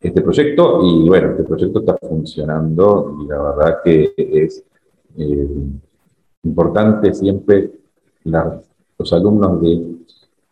este 0.01 0.21
proyecto 0.21 0.81
y 0.83 1.09
bueno, 1.09 1.31
este 1.31 1.45
proyecto 1.45 1.81
está 1.81 1.97
funcionando 1.99 3.16
y 3.23 3.27
la 3.29 3.42
verdad 3.42 3.79
que 3.85 4.12
es 4.16 4.64
eh, 5.16 5.49
importante 6.42 7.14
siempre 7.14 7.73
los 8.25 9.12
alumnos 9.12 9.61
de 9.61 9.97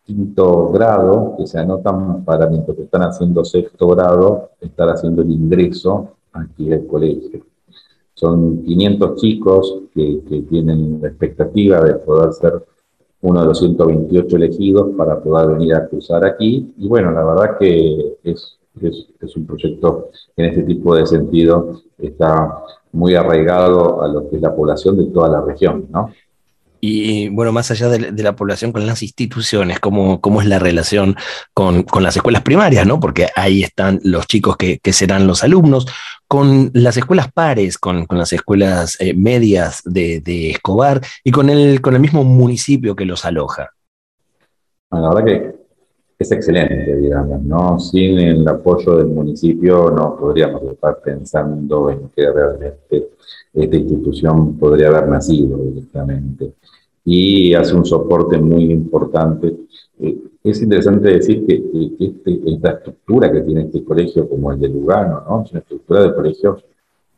quinto 0.03 0.69
grado 0.71 1.35
que 1.37 1.47
se 1.47 1.59
anotan 1.59 2.23
para 2.23 2.47
mientras 2.47 2.77
están 2.77 3.01
haciendo 3.01 3.43
sexto 3.43 3.87
grado, 3.89 4.51
estar 4.61 4.89
haciendo 4.89 5.23
el 5.23 5.31
ingreso 5.31 6.15
aquí 6.31 6.71
al 6.71 6.85
colegio. 6.85 7.54
Son 8.15 8.63
500 8.63 9.21
chicos 9.21 9.81
que, 9.93 10.21
tienen 10.49 11.01
la 11.01 11.09
expectativa 11.09 11.81
de 11.81 11.95
poder 11.95 12.33
ser 12.33 12.65
uno 13.21 13.41
de 13.41 13.47
los 13.47 13.59
128 13.59 14.35
elegidos 14.37 14.95
para 14.95 15.19
poder 15.21 15.57
venir 15.57 15.75
a 15.75 15.87
cruzar 15.87 16.25
aquí. 16.25 16.73
Y 16.77 16.87
bueno, 16.87 17.11
la 17.11 17.23
verdad 17.23 17.57
que 17.59 18.17
es, 18.23 18.57
es, 18.81 19.07
es, 19.21 19.35
un 19.35 19.45
proyecto 19.45 20.09
que 20.35 20.43
en 20.43 20.49
este 20.49 20.63
tipo 20.63 20.95
de 20.95 21.05
sentido 21.05 21.81
está 21.97 22.63
muy 22.91 23.15
arraigado 23.15 24.01
a 24.01 24.07
lo 24.07 24.29
que 24.29 24.37
es 24.37 24.41
la 24.41 24.55
población 24.55 24.97
de 24.97 25.05
toda 25.05 25.29
la 25.29 25.41
región, 25.41 25.87
¿no? 25.91 26.09
Y 26.87 27.29
bueno, 27.29 27.51
más 27.51 27.71
allá 27.71 27.89
de, 27.89 28.23
la 28.23 28.35
población 28.35 28.71
con 28.71 28.85
las 28.85 29.01
instituciones, 29.01 29.79
cómo, 29.79 30.21
cómo 30.21 30.41
es 30.41 30.47
la 30.47 30.59
relación 30.59 31.15
con, 31.53 31.85
las 31.99 32.15
escuelas 32.15 32.43
primarias, 32.43 32.85
¿no? 32.85 32.99
Porque 32.99 33.27
ahí 33.35 33.63
están 33.63 33.99
los 34.03 34.27
chicos 34.27 34.55
que, 34.55 34.79
serán 34.93 35.25
los 35.25 35.43
alumnos, 35.43 35.87
con 36.27 36.69
las 36.73 36.97
escuelas 36.97 37.31
pares, 37.31 37.77
con, 37.77 38.05
las 38.09 38.33
escuelas 38.33 38.97
eh, 38.99 39.13
medias 39.15 39.81
de, 39.83 40.21
Escobar 40.51 41.01
y 41.23 41.31
con 41.31 41.49
el, 41.49 41.81
con 41.81 41.95
el 41.95 41.99
mismo 41.99 42.23
municipio 42.23 42.95
que 42.95 43.05
los 43.05 43.25
aloja. 43.25 43.71
la 44.91 45.09
verdad 45.09 45.25
que 45.25 45.55
es 46.19 46.31
excelente, 46.31 46.95
digamos, 46.95 47.41
¿no? 47.41 47.79
Sin 47.79 48.19
el 48.19 48.47
apoyo 48.47 48.97
del 48.97 49.07
municipio 49.07 49.89
no 49.89 50.15
podríamos 50.15 50.61
estar 50.63 51.01
pensando 51.01 51.89
en 51.89 52.09
que 52.09 52.31
realmente 52.31 53.09
esta 53.53 53.75
institución 53.75 54.57
podría 54.57 54.87
haber 54.87 55.07
nacido 55.07 55.57
directamente 55.57 56.53
y 57.05 57.53
hace 57.53 57.75
un 57.75 57.85
soporte 57.85 58.37
muy 58.37 58.71
importante. 58.71 59.55
Eh, 59.99 60.17
es 60.43 60.61
interesante 60.61 61.09
decir 61.09 61.45
que, 61.45 61.95
este, 61.99 62.41
esta 62.51 62.71
estructura 62.71 63.31
que 63.31 63.41
tiene 63.41 63.61
este 63.61 63.83
colegio, 63.83 64.27
como 64.27 64.51
el 64.51 64.59
de 64.59 64.69
Lugano, 64.69 65.23
¿no? 65.27 65.43
es 65.43 65.51
una 65.51 65.59
estructura 65.59 66.03
de 66.03 66.15
colegios 66.15 66.65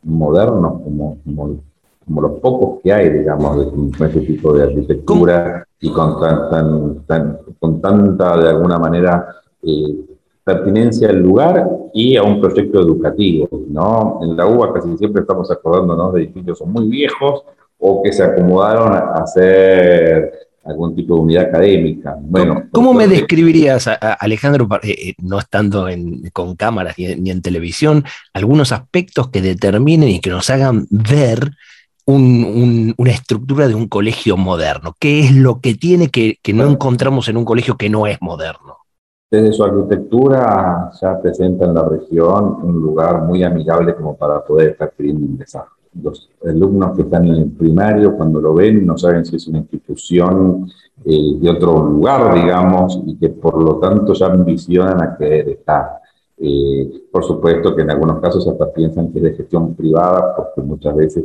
modernos, 0.02 0.82
como, 0.82 1.18
como, 1.24 2.20
los 2.20 2.40
pocos 2.40 2.80
que 2.82 2.92
hay, 2.92 3.10
digamos, 3.10 3.66
con 3.66 4.06
este 4.06 4.20
tipo 4.20 4.52
de 4.54 4.62
arquitectura 4.64 5.66
y 5.80 5.90
con, 5.90 6.20
tan, 6.20 7.04
tan, 7.06 7.38
con 7.58 7.80
tanta, 7.80 8.36
de 8.38 8.48
alguna 8.48 8.78
manera, 8.78 9.26
eh, 9.62 10.06
pertinencia 10.42 11.10
al 11.10 11.20
lugar 11.20 11.68
y 11.92 12.16
a 12.16 12.22
un 12.22 12.40
proyecto 12.40 12.80
educativo, 12.80 13.48
¿no? 13.68 14.20
En 14.22 14.34
la 14.34 14.46
UBA 14.46 14.72
casi 14.72 14.96
siempre 14.96 15.20
estamos 15.20 15.50
acordándonos 15.50 16.14
de 16.14 16.22
edificios 16.22 16.62
muy 16.64 16.88
viejos 16.88 17.44
o 17.78 18.02
que 18.02 18.12
se 18.12 18.22
acomodaron 18.22 18.92
a 18.92 19.22
hacer 19.22 20.48
algún 20.68 20.94
tipo 20.94 21.14
de 21.14 21.20
unidad 21.20 21.44
académica. 21.44 22.16
Bueno, 22.20 22.64
¿Cómo 22.72 22.92
me 22.92 23.08
describirías, 23.08 23.88
Alejandro, 24.20 24.68
eh, 24.82 24.90
eh, 24.90 25.14
no 25.22 25.38
estando 25.38 25.88
con 26.32 26.56
cámaras 26.56 26.96
ni, 26.98 27.30
en 27.30 27.42
televisión, 27.42 28.04
algunos 28.34 28.72
aspectos 28.72 29.30
que 29.30 29.40
determinen 29.40 30.10
y 30.10 30.20
que 30.20 30.30
nos 30.30 30.50
hagan 30.50 30.86
ver 30.90 31.52
una 32.04 33.10
estructura 33.10 33.66
de 33.68 33.74
un 33.74 33.88
colegio 33.88 34.36
moderno? 34.36 34.94
¿Qué 34.98 35.20
es 35.20 35.34
lo 35.34 35.60
que 35.60 35.74
tiene 35.74 36.08
que, 36.08 36.36
que 36.42 36.52
no 36.52 36.68
encontramos 36.68 37.28
en 37.28 37.38
un 37.38 37.44
colegio 37.44 37.76
que 37.76 37.88
no 37.88 38.06
es 38.06 38.18
moderno? 38.20 38.76
Desde 39.30 39.52
su 39.52 39.62
arquitectura 39.62 40.90
ya 41.00 41.20
presenta 41.20 41.66
en 41.66 41.74
la 41.74 41.86
región 41.86 42.58
un 42.62 42.80
lugar 42.80 43.22
muy 43.22 43.42
amigable 43.42 43.94
como 43.94 44.16
para 44.16 44.42
poder 44.42 44.70
estar 44.70 44.92
queriendo 44.96 45.24
ingresar. 45.24 45.64
Los 46.02 46.28
alumnos 46.44 46.96
que 46.96 47.02
están 47.02 47.26
en 47.26 47.34
el 47.34 47.50
primario, 47.50 48.16
cuando 48.16 48.40
lo 48.40 48.54
ven, 48.54 48.86
no 48.86 48.96
saben 48.96 49.24
si 49.24 49.36
es 49.36 49.46
una 49.48 49.58
institución 49.58 50.70
eh, 51.04 51.34
de 51.40 51.50
otro 51.50 51.82
lugar, 51.82 52.34
digamos, 52.34 53.00
y 53.06 53.16
que 53.16 53.30
por 53.30 53.62
lo 53.62 53.76
tanto 53.78 54.12
ya 54.12 54.26
ambicionan 54.26 55.02
a 55.02 55.16
querer 55.16 55.48
estar. 55.50 55.98
Eh, 56.38 57.08
por 57.10 57.24
supuesto 57.24 57.74
que 57.74 57.82
en 57.82 57.90
algunos 57.90 58.20
casos 58.20 58.46
hasta 58.46 58.72
piensan 58.72 59.12
que 59.12 59.18
es 59.18 59.24
de 59.24 59.34
gestión 59.34 59.74
privada, 59.74 60.34
porque 60.36 60.60
muchas 60.62 60.94
veces 60.94 61.24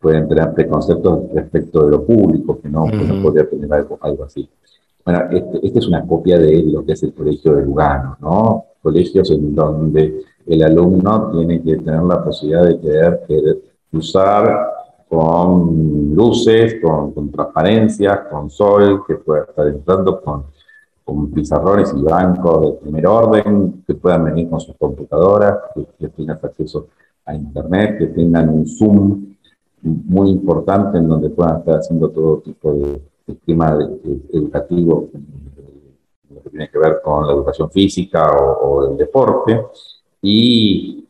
pueden 0.00 0.28
tener 0.28 0.52
preconceptos 0.52 1.32
respecto 1.34 1.84
de 1.84 1.90
lo 1.92 2.04
público, 2.04 2.60
que 2.60 2.68
no, 2.68 2.86
que 2.86 3.04
no 3.04 3.22
podría 3.22 3.48
tener 3.48 3.72
algo, 3.72 3.98
algo 4.00 4.24
así. 4.24 4.48
Bueno, 5.04 5.20
este, 5.30 5.66
esta 5.66 5.78
es 5.78 5.86
una 5.86 6.06
copia 6.06 6.38
de 6.38 6.62
lo 6.62 6.84
que 6.84 6.92
es 6.92 7.02
el 7.02 7.12
colegio 7.12 7.54
de 7.54 7.64
Lugano, 7.64 8.16
¿no? 8.20 8.64
Colegios 8.82 9.30
en 9.30 9.54
donde 9.54 10.22
el 10.46 10.62
alumno 10.62 11.30
tiene 11.30 11.62
que 11.62 11.76
tener 11.76 12.02
la 12.02 12.22
posibilidad 12.22 12.64
de 12.64 12.80
querer, 12.80 13.62
usar 13.96 14.72
con 15.08 16.14
luces, 16.14 16.76
con, 16.82 17.30
transparencias, 17.30 18.20
con 18.30 18.50
sol, 18.50 19.04
que 19.06 19.14
pueda 19.16 19.44
estar 19.44 19.66
entrando 19.68 20.20
con, 20.20 20.44
con 21.04 21.30
pizarrones 21.30 21.94
y 21.96 22.02
bancos 22.02 22.62
de 22.62 22.72
primer 22.82 23.06
orden, 23.06 23.84
que 23.86 23.94
puedan 23.94 24.24
venir 24.24 24.48
con 24.48 24.60
sus 24.60 24.76
computadoras, 24.76 25.58
que, 25.98 26.08
tengan 26.08 26.38
acceso 26.42 26.88
a 27.24 27.34
internet, 27.34 27.98
que 27.98 28.06
tengan 28.06 28.48
un 28.48 28.66
Zoom 28.66 29.34
muy 29.82 30.30
importante 30.30 30.98
en 30.98 31.08
donde 31.08 31.30
puedan 31.30 31.58
estar 31.58 31.78
haciendo 31.78 32.10
todo 32.10 32.38
tipo 32.38 32.72
de 32.72 33.02
esquema 33.26 33.78
educativo 34.32 35.10
lo 36.34 36.42
que 36.42 36.50
tiene 36.50 36.70
que 36.70 36.78
ver 36.78 37.00
con 37.02 37.26
la 37.26 37.32
educación 37.32 37.70
física 37.70 38.30
o, 38.30 38.90
el 38.90 38.96
deporte, 38.96 39.66
y 40.22 41.06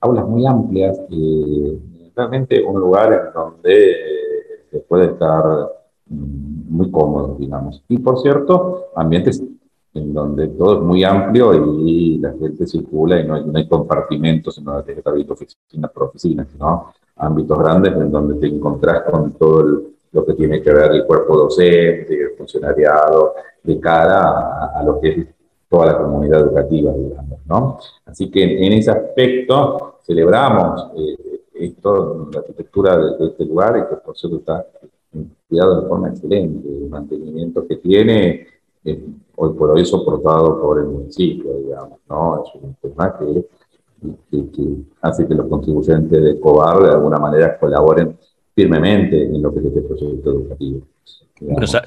aulas 0.00 0.26
muy 0.26 0.46
amplias, 0.46 1.00
eh, 1.10 1.78
realmente 2.14 2.62
un 2.62 2.80
lugar 2.80 3.12
en 3.12 3.32
donde 3.32 3.96
se 4.70 4.78
puede 4.80 5.06
estar 5.06 5.44
mm, 6.08 6.76
muy 6.76 6.90
cómodo, 6.90 7.36
digamos. 7.38 7.82
Y 7.88 7.98
por 7.98 8.18
cierto, 8.20 8.86
ambientes 8.94 9.42
en 9.94 10.12
donde 10.12 10.48
todo 10.48 10.76
es 10.76 10.82
muy 10.82 11.04
amplio 11.04 11.54
y 11.86 12.18
la 12.18 12.32
gente 12.32 12.66
circula 12.66 13.18
y 13.20 13.26
no 13.26 13.34
hay, 13.34 13.44
no 13.44 13.56
hay 13.56 13.66
compartimentos 13.66 14.58
en 14.58 14.64
donde 14.64 14.94
que 14.94 15.02
haber 15.04 15.30
oficina 15.30 15.88
por 15.88 16.04
oficina, 16.04 16.44
sino 16.44 16.92
ámbitos 17.16 17.58
grandes 17.58 17.94
en 17.94 18.10
donde 18.10 18.34
te 18.34 18.46
encontrás 18.46 19.04
con 19.10 19.32
todo 19.32 19.60
el 19.60 19.96
lo 20.16 20.24
que 20.24 20.32
tiene 20.32 20.62
que 20.62 20.72
ver 20.72 20.92
el 20.92 21.04
cuerpo 21.04 21.36
docente, 21.36 22.18
el 22.18 22.30
funcionariado, 22.38 23.34
de 23.62 23.78
cara 23.78 24.70
a, 24.74 24.82
lo 24.82 24.98
que 24.98 25.08
es 25.10 25.26
toda 25.68 25.86
la 25.86 25.98
comunidad 25.98 26.40
educativa, 26.40 26.92
digamos, 26.92 27.40
¿no? 27.46 27.78
Así 28.04 28.30
que 28.30 28.66
en, 28.66 28.72
ese 28.72 28.90
aspecto 28.90 29.98
celebramos 30.02 30.90
eh, 30.96 31.40
esto, 31.54 32.28
la 32.32 32.40
arquitectura 32.40 32.96
de, 32.96 33.26
este 33.26 33.44
lugar 33.44 33.76
y 33.78 33.88
que 33.88 34.00
por 34.00 34.16
cierto 34.16 34.38
está 34.38 34.66
cuidado 35.48 35.82
de 35.82 35.88
forma 35.88 36.08
excelente, 36.08 36.68
el 36.68 36.88
mantenimiento 36.88 37.66
que 37.66 37.76
tiene, 37.76 38.46
eh, 38.84 39.04
hoy 39.36 39.54
por 39.54 39.70
hoy 39.70 39.84
soportado 39.84 40.60
por 40.60 40.78
el 40.78 40.86
municipio, 40.86 41.52
digamos, 41.54 41.98
¿no? 42.08 42.44
Es 42.44 42.62
un 42.62 42.74
tema 42.74 43.18
que, 43.18 43.46
que 44.30 44.76
hace 45.00 45.26
que 45.26 45.34
los 45.34 45.46
contribuyentes 45.46 46.22
de 46.22 46.38
COBAR 46.38 46.82
de 46.82 46.90
alguna 46.90 47.18
manera 47.18 47.58
colaboren 47.58 48.16
firmemente 48.56 49.22
en 49.22 49.42
lo 49.42 49.52
que 49.52 49.60
es 49.60 49.66
este 49.66 49.82
proyecto 49.82 50.30
educativo. 50.30 50.80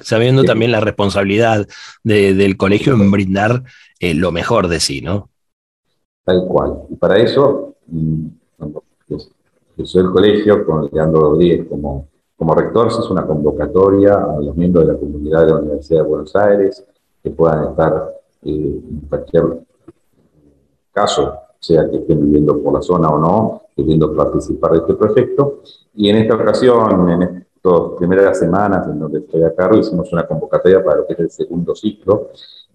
sabiendo 0.02 0.44
también 0.44 0.70
la 0.70 0.80
responsabilidad 0.80 1.66
del 2.04 2.56
colegio 2.56 2.94
en 2.94 3.10
brindar 3.10 3.64
eh, 3.98 4.14
lo 4.14 4.30
mejor 4.30 4.68
de 4.68 4.78
sí, 4.78 5.00
¿no? 5.00 5.28
Tal 6.24 6.46
cual. 6.46 6.82
Y 6.88 6.94
para 6.94 7.18
eso, 7.18 7.74
mm, 7.88 8.26
cuando 8.56 8.84
soy 9.82 10.02
el 10.02 10.10
colegio 10.12 10.64
con 10.64 10.88
Leandro 10.92 11.20
Rodríguez 11.20 11.66
como, 11.68 12.08
como 12.36 12.54
rector, 12.54 12.92
se 12.92 13.00
es 13.00 13.10
una 13.10 13.26
convocatoria 13.26 14.14
a 14.14 14.40
los 14.40 14.54
miembros 14.56 14.86
de 14.86 14.92
la 14.92 14.98
comunidad 14.98 15.46
de 15.46 15.52
la 15.52 15.58
Universidad 15.58 16.02
de 16.02 16.08
Buenos 16.08 16.36
Aires 16.36 16.84
que 17.22 17.30
puedan 17.30 17.70
estar 17.70 18.14
eh, 18.44 18.80
en 18.90 19.00
cualquier 19.08 19.44
caso, 20.92 21.34
sea 21.58 21.90
que 21.90 21.96
estén 21.96 22.22
viviendo 22.22 22.62
por 22.62 22.74
la 22.74 22.82
zona 22.82 23.08
o 23.08 23.18
no, 23.18 23.62
queriendo 23.80 24.14
participar 24.14 24.72
de 24.72 24.78
este 24.78 24.94
proyecto, 24.94 25.60
y 25.94 26.08
en 26.08 26.16
esta 26.16 26.34
ocasión, 26.34 27.10
en 27.10 27.22
estas 27.22 27.96
primeras 27.98 28.38
semanas 28.38 28.86
en 28.86 28.98
donde 28.98 29.20
estoy 29.20 29.42
a 29.42 29.54
cargo, 29.54 29.78
hicimos 29.78 30.12
una 30.12 30.26
convocatoria 30.26 30.82
para 30.84 30.98
lo 30.98 31.06
que 31.06 31.14
es 31.14 31.20
el 31.20 31.30
segundo 31.30 31.74
ciclo, 31.74 32.28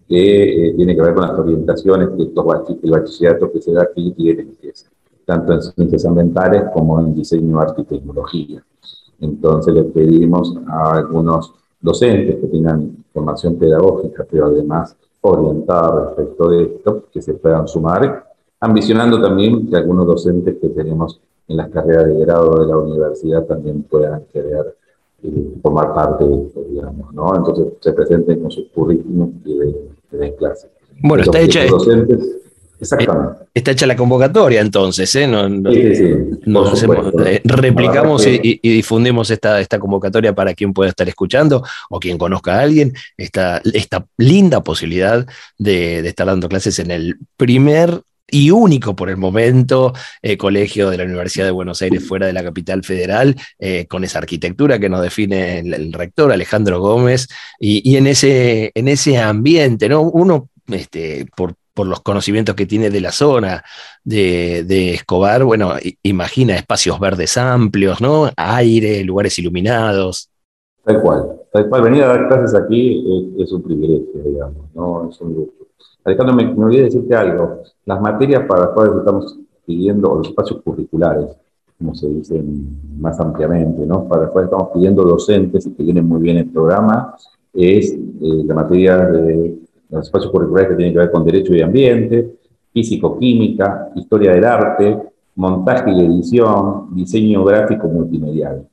que 0.08 0.68
eh, 0.68 0.74
tiene 0.74 0.94
que 0.94 1.02
ver 1.02 1.14
con 1.14 1.22
las 1.22 1.38
orientaciones 1.38 2.10
que 2.10 2.22
estos 2.24 2.46
el 2.82 2.90
bachillerato 2.90 3.50
que 3.50 3.60
se 3.60 3.72
da 3.72 3.82
aquí 3.82 4.12
tiene, 4.12 4.46
que 4.60 4.68
es 4.68 4.86
tanto 5.24 5.52
en 5.52 5.62
ciencias 5.62 6.04
ambientales 6.04 6.64
como 6.72 7.00
en 7.00 7.14
diseño, 7.14 7.60
arte 7.60 7.82
y 7.82 7.84
tecnología. 7.84 8.64
Entonces 9.20 9.74
le 9.74 9.84
pedimos 9.84 10.56
a 10.68 10.96
algunos 10.98 11.52
docentes 11.80 12.36
que 12.36 12.46
tengan 12.46 13.04
formación 13.12 13.56
pedagógica, 13.56 14.24
pero 14.30 14.46
además 14.46 14.96
orientada 15.20 16.06
respecto 16.06 16.48
de 16.48 16.62
esto, 16.62 17.04
que 17.12 17.20
se 17.20 17.34
puedan 17.34 17.66
sumar, 17.66 18.26
ambicionando 18.60 19.20
también 19.20 19.68
que 19.68 19.76
algunos 19.76 20.06
docentes 20.06 20.56
que 20.60 20.68
tenemos 20.68 21.20
en 21.48 21.56
las 21.56 21.70
carreras 21.70 22.06
de 22.06 22.20
grado 22.20 22.60
de 22.60 22.66
la 22.66 22.76
universidad 22.76 23.44
también 23.44 23.82
puedan 23.84 24.24
querer 24.32 24.76
eh, 25.22 25.54
formar 25.62 25.94
parte 25.94 26.24
de 26.24 26.42
esto, 26.42 26.64
digamos, 26.68 27.12
¿no? 27.14 27.36
Entonces 27.36 27.66
se 27.80 27.92
presenten 27.92 28.40
con 28.40 28.50
sus 28.50 28.66
currículums 28.68 29.34
y 29.44 30.16
de, 30.16 30.34
clase. 30.36 30.68
Bueno, 31.02 31.24
está 31.24 31.40
hecha. 31.40 31.60
Exactamente. 32.78 33.44
Está 33.54 33.70
hecha 33.70 33.86
la 33.86 33.96
convocatoria 33.96 34.60
entonces, 34.60 35.14
¿eh? 35.16 35.24
eh 35.24 37.40
replicamos 37.44 38.26
y, 38.26 38.60
difundimos 38.62 39.30
esta, 39.30 39.60
esta 39.60 39.78
convocatoria 39.78 40.34
para 40.34 40.52
quien 40.52 40.74
pueda 40.74 40.90
estar 40.90 41.08
escuchando 41.08 41.64
o 41.88 41.98
quien 41.98 42.18
conozca 42.18 42.56
a 42.56 42.60
alguien, 42.60 42.92
esta, 43.16 43.62
esta 43.72 44.04
linda 44.18 44.62
posibilidad 44.62 45.26
de, 45.58 46.02
de 46.02 46.08
estar 46.08 46.26
dando 46.26 46.50
clases 46.50 46.78
en 46.78 46.90
el 46.90 47.16
primer 47.38 48.02
y 48.28 48.50
único 48.50 48.96
por 48.96 49.08
el 49.08 49.16
momento 49.16 49.92
eh, 50.22 50.36
colegio 50.36 50.90
de 50.90 50.98
la 50.98 51.04
Universidad 51.04 51.44
de 51.46 51.52
Buenos 51.52 51.80
Aires 51.82 52.06
fuera 52.06 52.26
de 52.26 52.32
la 52.32 52.42
capital 52.42 52.82
federal, 52.82 53.36
eh, 53.58 53.86
con 53.86 54.04
esa 54.04 54.18
arquitectura 54.18 54.78
que 54.78 54.88
nos 54.88 55.02
define 55.02 55.60
el, 55.60 55.92
rector 55.92 56.32
Alejandro 56.32 56.80
Gómez, 56.80 57.28
y, 57.58 57.96
en, 57.96 58.06
ese, 58.06 58.72
en 58.74 58.88
ese 58.88 59.18
ambiente, 59.18 59.88
¿no? 59.88 60.02
Uno, 60.02 60.48
este, 60.68 61.26
por, 61.36 61.54
por 61.72 61.86
los 61.86 62.00
conocimientos 62.00 62.54
que 62.54 62.66
tiene 62.66 62.90
de 62.90 63.00
la 63.00 63.12
zona 63.12 63.62
de, 64.02 64.94
Escobar, 64.94 65.44
bueno, 65.44 65.74
imagina 66.02 66.56
espacios 66.56 66.98
verdes 66.98 67.36
amplios, 67.36 68.00
¿no? 68.00 68.30
Aire, 68.36 69.04
lugares 69.04 69.38
iluminados. 69.38 70.30
Tal 70.84 71.02
cual, 71.02 71.40
tal 71.52 71.68
cual. 71.68 71.82
Venir 71.82 72.04
a 72.04 72.08
dar 72.08 72.28
clases 72.28 72.54
aquí 72.54 73.04
es, 73.38 73.46
es 73.46 73.52
un 73.52 73.62
privilegio, 73.62 74.22
digamos, 74.24 74.74
¿no? 74.74 75.10
Es 75.10 75.20
un 75.20 75.34
lujo. 75.34 75.65
Alejandro, 76.04 76.36
me, 76.36 76.64
olvidé 76.64 76.84
decirte 76.84 77.14
algo. 77.14 77.62
Las 77.84 78.00
materias 78.00 78.44
para 78.46 78.66
las 78.66 78.70
cuales 78.70 78.96
estamos 78.96 79.38
pidiendo, 79.64 80.12
o 80.12 80.18
los 80.18 80.28
espacios 80.28 80.62
curriculares, 80.62 81.36
como 81.76 81.94
se 81.94 82.08
dice 82.08 82.42
más 82.98 83.18
ampliamente, 83.20 83.84
¿no? 83.84 84.06
para 84.06 84.22
las 84.22 84.30
cuales 84.30 84.50
estamos 84.50 84.70
pidiendo 84.72 85.02
docentes 85.02 85.66
y 85.66 85.72
que 85.72 85.82
vienen 85.82 86.06
muy 86.06 86.20
bien 86.20 86.38
el 86.38 86.48
programa, 86.48 87.14
es 87.52 87.92
eh, 87.92 87.98
la 88.20 88.54
materia 88.54 88.98
de 88.98 89.58
los 89.90 90.06
espacios 90.06 90.30
curriculares 90.30 90.70
que 90.70 90.76
tienen 90.76 90.94
que 90.94 91.00
ver 91.00 91.10
con 91.10 91.24
derecho 91.24 91.54
y 91.54 91.62
ambiente, 91.62 92.36
físico-química, 92.72 93.90
historia 93.96 94.32
del 94.32 94.44
arte, 94.44 94.98
montaje 95.34 95.90
y 95.90 96.04
edición, 96.04 96.94
diseño 96.94 97.44
gráfico 97.44 97.88
multimedial. 97.88 98.66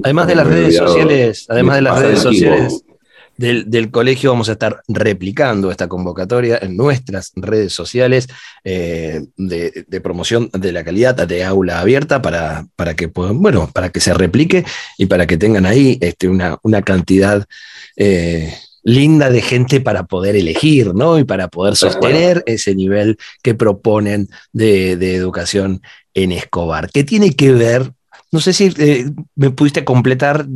Además 0.02 0.26
de 0.26 0.34
las 0.34 0.46
redes 0.46 0.76
sociales, 0.76 1.46
además 1.48 1.76
de 1.76 1.82
las 1.82 2.00
redes 2.00 2.20
sociales, 2.20 2.84
del, 3.36 3.90
colegio 3.90 4.30
vamos 4.30 4.48
a 4.48 4.52
estar 4.52 4.82
replicando 4.88 5.70
esta 5.70 5.88
convocatoria 5.88 6.58
en 6.62 6.76
nuestras 6.76 7.32
redes 7.34 7.72
sociales 7.72 8.28
eh, 8.62 9.26
de, 9.36 10.00
promoción 10.00 10.50
de 10.52 10.72
la 10.72 10.84
calidad 10.84 11.14
de 11.14 11.44
aula 11.44 11.80
abierta 11.80 12.22
para, 12.22 12.66
para, 12.76 12.94
que, 12.94 13.06
bueno, 13.06 13.70
para 13.72 13.90
que 13.90 14.00
se 14.00 14.14
replique 14.14 14.64
y 14.98 15.06
para 15.06 15.26
que 15.26 15.36
tengan 15.36 15.66
ahí 15.66 15.98
este, 16.00 16.28
una, 16.28 16.58
una 16.62 16.82
cantidad 16.82 17.44
eh, 17.96 18.54
linda 18.82 19.30
de 19.30 19.42
gente 19.42 19.80
para 19.80 20.04
poder 20.04 20.36
elegir, 20.36 20.94
¿no? 20.94 21.18
Y 21.18 21.24
para 21.24 21.48
poder 21.48 21.76
sostener 21.76 22.42
ese 22.46 22.74
nivel 22.74 23.16
que 23.42 23.54
proponen 23.54 24.28
de, 24.52 24.96
de 24.96 25.14
educación 25.14 25.82
en 26.12 26.32
Escobar. 26.32 26.90
¿Qué 26.90 27.04
tiene 27.04 27.34
que 27.34 27.52
ver 27.52 27.92
no 28.34 28.40
sé 28.40 28.52
si 28.52 28.74
eh, 28.78 29.06
me 29.36 29.52
pudiste 29.52 29.84
completar 29.84 30.46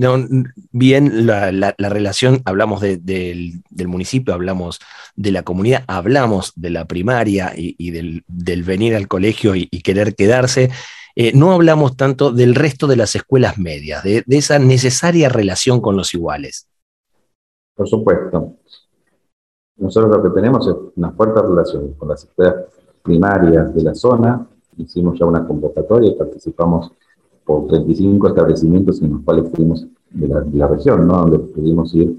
bien 0.72 1.26
la, 1.28 1.74
relación, 1.78 2.42
hablamos 2.44 2.80
del, 2.80 3.62
municipio, 3.86 4.34
hablamos 4.34 4.80
de 5.14 5.30
la 5.30 5.44
comunidad, 5.44 5.84
hablamos 5.86 6.52
de 6.56 6.70
la 6.70 6.86
primaria 6.86 7.52
y, 7.54 7.90
del, 7.92 8.24
venir 8.64 8.96
al 8.96 9.06
colegio 9.06 9.54
y, 9.54 9.68
querer 9.68 10.16
quedarse. 10.16 10.70
Eh, 11.14 11.30
no 11.36 11.52
hablamos 11.52 11.96
tanto 11.96 12.32
del 12.32 12.56
resto 12.56 12.88
de 12.88 12.96
las 12.96 13.14
escuelas 13.14 13.58
medias, 13.58 14.02
de, 14.02 14.24
esa 14.28 14.58
necesaria 14.58 15.28
relación 15.28 15.80
con 15.80 15.96
los 15.96 16.14
iguales. 16.14 16.66
Por 17.78 17.88
supuesto. 17.88 18.54
Nosotros 19.76 20.16
lo 20.16 20.20
que 20.24 20.30
tenemos 20.30 20.66
es 20.66 20.74
una 20.96 21.12
fuerte 21.12 21.40
relación 21.40 21.92
con 21.92 22.08
las 22.08 22.24
escuelas 22.24 22.56
primarias 23.04 23.72
de 23.72 23.82
la 23.84 23.94
zona. 23.94 24.44
Hicimos 24.76 25.16
ya 25.16 25.26
una 25.26 25.46
convocatoria 25.46 26.10
y 26.10 26.16
participamos 26.16 26.90
por 27.44 27.68
35 27.68 28.26
establecimientos 28.26 29.00
en 29.00 29.12
los 29.12 29.22
cuales 29.22 29.52
fuimos 29.54 29.86
de 30.10 30.26
la, 30.26 30.66
región, 30.66 31.06
¿no? 31.06 31.18
donde 31.18 31.38
pudimos 31.38 31.94
ir 31.94 32.16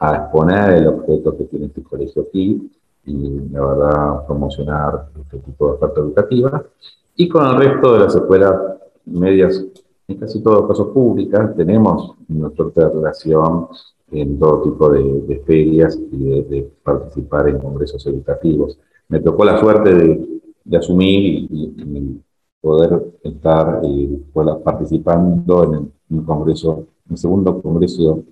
a 0.00 0.16
exponer 0.16 0.70
el 0.74 0.88
objeto 0.88 1.36
que 1.36 1.44
tiene 1.44 1.66
este 1.66 1.84
colegio 1.84 2.22
aquí 2.22 2.68
y, 3.04 3.48
la 3.52 3.64
verdad, 3.64 4.26
promocionar 4.26 5.06
este 5.20 5.38
tipo 5.38 5.68
de 5.68 5.72
oferta 5.74 6.00
educativa. 6.00 6.64
Y 7.14 7.28
con 7.28 7.46
el 7.46 7.58
resto 7.58 7.92
de 7.92 8.00
las 8.00 8.16
escuelas 8.16 8.54
medias, 9.04 9.64
en 10.08 10.16
casi 10.16 10.42
todos 10.42 10.66
casos 10.66 10.88
públicas, 10.88 11.54
tenemos 11.54 12.16
fuerte 12.56 12.88
relación 12.88 13.68
en 14.10 14.38
todo 14.38 14.62
tipo 14.62 14.88
de, 14.90 15.42
ferias 15.46 15.98
y 16.12 16.42
de, 16.42 16.70
participar 16.82 17.48
en 17.48 17.58
congresos 17.58 18.06
educativos. 18.06 18.78
Me 19.08 19.20
tocó 19.20 19.44
la 19.44 19.58
suerte 19.58 19.94
de, 19.94 20.76
asumir 20.76 21.48
y 21.50 22.20
poder 22.60 23.14
estar 23.22 23.80
eh, 23.84 24.18
participando 24.64 25.64
en 25.64 25.92
el, 26.18 26.24
congreso, 26.24 26.86
en 27.06 27.12
el 27.12 27.16
segundo 27.16 27.62
congreso 27.62 28.24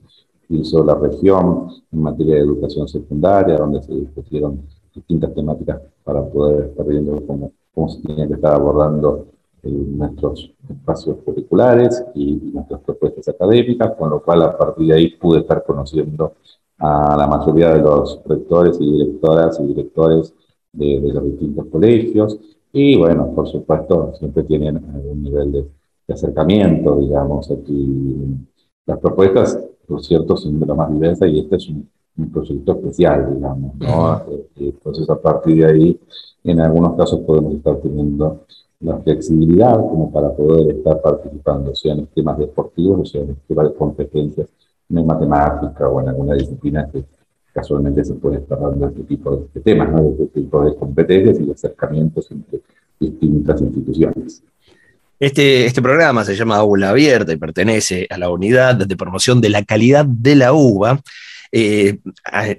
que 0.48 0.56
hizo 0.56 0.84
la 0.84 0.94
región 0.96 1.68
en 1.92 2.02
materia 2.02 2.34
de 2.34 2.40
educación 2.40 2.88
secundaria, 2.88 3.56
donde 3.56 3.82
se 3.82 3.94
discutieron 3.94 4.62
distintas 4.94 5.32
temáticas 5.34 5.80
para 6.02 6.24
poder 6.28 6.66
estar 6.66 6.86
viendo 6.86 7.24
cómo, 7.26 7.52
cómo 7.72 7.88
se 7.88 8.02
tenía 8.02 8.26
que 8.26 8.34
estar 8.34 8.54
abordando 8.54 9.28
nuestros 9.70 10.52
espacios 10.68 11.16
curriculares 11.24 12.04
y 12.14 12.34
nuestras 12.52 12.80
propuestas 12.80 13.28
académicas, 13.28 13.92
con 13.96 14.10
lo 14.10 14.22
cual 14.22 14.42
a 14.42 14.56
partir 14.56 14.88
de 14.88 14.94
ahí 14.94 15.08
pude 15.16 15.40
estar 15.40 15.64
conociendo 15.64 16.34
a 16.78 17.16
la 17.16 17.26
mayoría 17.26 17.74
de 17.74 17.80
los 17.80 18.20
rectores 18.24 18.78
y 18.80 18.90
directoras 18.90 19.60
y 19.60 19.66
directores 19.66 20.34
de, 20.72 21.00
de 21.00 21.12
los 21.12 21.24
distintos 21.24 21.66
colegios 21.66 22.38
y 22.76 22.96
bueno, 22.96 23.32
por 23.32 23.46
supuesto, 23.46 24.14
siempre 24.18 24.42
tienen 24.42 24.78
algún 24.92 25.22
nivel 25.22 25.52
de, 25.52 25.64
acercamiento, 26.12 26.96
digamos. 26.96 27.48
Aquí 27.48 28.26
las 28.84 28.98
propuestas, 28.98 29.60
por 29.86 30.02
cierto, 30.02 30.36
son 30.36 30.58
de 30.58 30.66
la 30.66 30.74
más 30.74 30.92
diversa 30.92 31.24
y 31.28 31.38
este 31.38 31.54
es 31.54 31.68
un, 31.68 31.88
proyecto 32.32 32.72
especial, 32.72 33.32
digamos. 33.32 33.76
¿no? 33.76 34.16
Eh, 34.28 34.48
entonces, 34.56 35.08
a 35.08 35.20
partir 35.20 35.58
de 35.58 35.66
ahí, 35.66 36.00
en 36.42 36.60
algunos 36.60 36.96
casos 36.96 37.20
podemos 37.20 37.54
estar 37.54 37.76
teniendo 37.76 38.40
la 38.84 38.98
flexibilidad 38.98 39.76
como 39.76 40.12
para 40.12 40.30
poder 40.32 40.76
estar 40.76 41.00
participando, 41.00 41.74
sea 41.74 41.94
en 41.94 42.06
temas 42.06 42.38
deportivos 42.38 43.00
o 43.00 43.04
sea 43.04 43.22
en 43.22 43.36
temas 43.48 43.68
de 43.70 43.74
competencias 43.74 44.46
en 44.90 45.06
matemática 45.06 45.88
o 45.88 46.00
en 46.00 46.08
alguna 46.08 46.34
disciplina 46.34 46.88
que 46.92 47.04
casualmente 47.52 48.04
se 48.04 48.14
puede 48.14 48.38
estar 48.38 48.60
dando 48.60 48.88
este 48.88 49.02
tipo 49.04 49.48
de, 49.54 49.60
temas, 49.60 49.90
¿no? 49.90 50.10
este 50.10 50.26
tipo 50.26 50.62
de 50.64 50.74
competencias 50.76 51.40
y 51.40 51.50
acercamientos 51.50 52.30
entre 52.30 52.60
distintas 53.00 53.60
instituciones. 53.62 54.42
Este, 55.18 55.64
este 55.64 55.80
programa 55.80 56.24
se 56.24 56.34
llama 56.34 56.56
Aula 56.56 56.90
Abierta 56.90 57.32
y 57.32 57.36
pertenece 57.36 58.06
a 58.10 58.18
la 58.18 58.28
unidad 58.28 58.74
de 58.74 58.96
promoción 58.96 59.40
de 59.40 59.48
la 59.48 59.64
calidad 59.64 60.04
de 60.04 60.34
la 60.34 60.52
UBA 60.52 61.00
eh, 61.56 62.00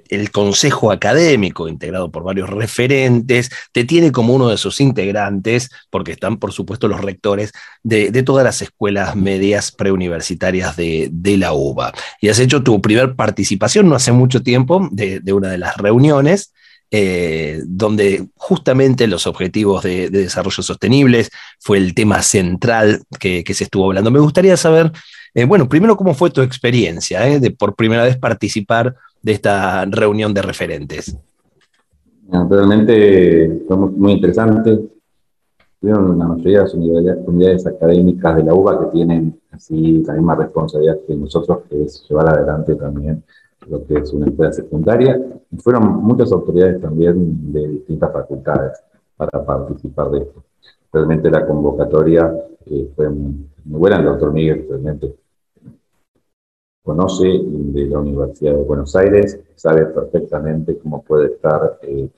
el 0.08 0.30
Consejo 0.30 0.90
Académico, 0.90 1.68
integrado 1.68 2.10
por 2.10 2.24
varios 2.24 2.48
referentes, 2.48 3.50
te 3.70 3.84
tiene 3.84 4.10
como 4.10 4.32
uno 4.32 4.48
de 4.48 4.56
sus 4.56 4.80
integrantes, 4.80 5.68
porque 5.90 6.12
están, 6.12 6.38
por 6.38 6.52
supuesto, 6.52 6.88
los 6.88 7.02
rectores 7.02 7.52
de, 7.82 8.10
todas 8.22 8.42
las 8.42 8.62
escuelas 8.62 9.14
medias 9.14 9.70
preuniversitarias 9.70 10.76
de, 10.76 11.10
la 11.36 11.52
UBA. 11.52 11.92
Y 12.22 12.30
has 12.30 12.38
hecho 12.38 12.62
tu 12.62 12.80
primer 12.80 13.16
participación 13.16 13.86
no 13.86 13.96
hace 13.96 14.12
mucho 14.12 14.42
tiempo 14.42 14.88
de, 14.90 15.20
una 15.30 15.48
de 15.48 15.58
las 15.58 15.76
reuniones. 15.76 16.54
Eh, 16.92 17.62
donde 17.66 18.28
justamente 18.36 19.08
los 19.08 19.26
objetivos 19.26 19.82
de, 19.82 20.08
desarrollo 20.08 20.62
sostenibles 20.62 21.30
fue 21.58 21.78
el 21.78 21.94
tema 21.94 22.22
central 22.22 23.02
que, 23.18 23.42
se 23.52 23.64
estuvo 23.64 23.86
hablando. 23.86 24.12
Me 24.12 24.20
gustaría 24.20 24.56
saber 24.56 24.92
eh, 25.34 25.44
bueno, 25.44 25.68
primero, 25.68 25.96
¿cómo 25.96 26.14
fue 26.14 26.30
tu 26.30 26.40
experiencia 26.40 27.28
eh, 27.28 27.40
de 27.40 27.50
por 27.50 27.74
primera 27.74 28.04
vez 28.04 28.16
participar 28.16 28.94
de 29.20 29.32
esta 29.32 29.84
reunión 29.84 30.32
de 30.32 30.40
referentes? 30.40 31.14
Realmente 32.30 33.62
fue 33.66 33.76
muy 33.76 34.12
interesante. 34.12 34.78
Tuvieron 35.80 36.18
la 36.18 36.28
mayoría 36.28 36.60
de 36.60 36.64
las 36.64 36.74
unidades, 37.26 37.66
académicas 37.66 38.36
de 38.36 38.44
la 38.44 38.54
UBA 38.54 38.80
que 38.80 38.86
tienen 38.92 39.38
así 39.50 40.02
la 40.06 40.14
misma 40.14 40.36
responsabilidad 40.36 40.98
que 41.06 41.14
nosotros, 41.14 41.58
que 41.68 41.82
es 41.82 42.02
llevar 42.08 42.30
adelante 42.30 42.74
también 42.76 43.22
lo 43.68 43.84
que 43.86 43.94
es 43.94 44.12
una 44.12 44.26
escuela 44.26 44.52
secundaria. 44.52 45.20
Y 45.50 45.56
fueron 45.58 46.02
muchas 46.02 46.32
autoridades 46.32 46.80
también 46.80 47.52
de 47.52 47.68
distintas 47.68 48.12
facultades 48.12 48.82
para 49.16 49.44
participar 49.44 50.10
de 50.10 50.18
esto. 50.18 50.44
Realmente 50.92 51.30
la 51.30 51.46
convocatoria 51.46 52.32
eh, 52.66 52.90
fue 52.94 53.08
muy, 53.08 53.46
buena. 53.64 53.98
El 53.98 54.04
doctor 54.04 54.32
Miguel 54.32 54.66
realmente 54.68 55.14
conoce 56.82 57.26
de 57.26 57.86
la 57.86 57.98
Universidad 57.98 58.52
de 58.52 58.62
Buenos 58.62 58.94
Aires, 58.94 59.40
sabe 59.56 59.86
perfectamente 59.86 60.78
cómo 60.78 61.02
puede 61.02 61.34
estar 61.34 61.78
eh, 61.82 62.08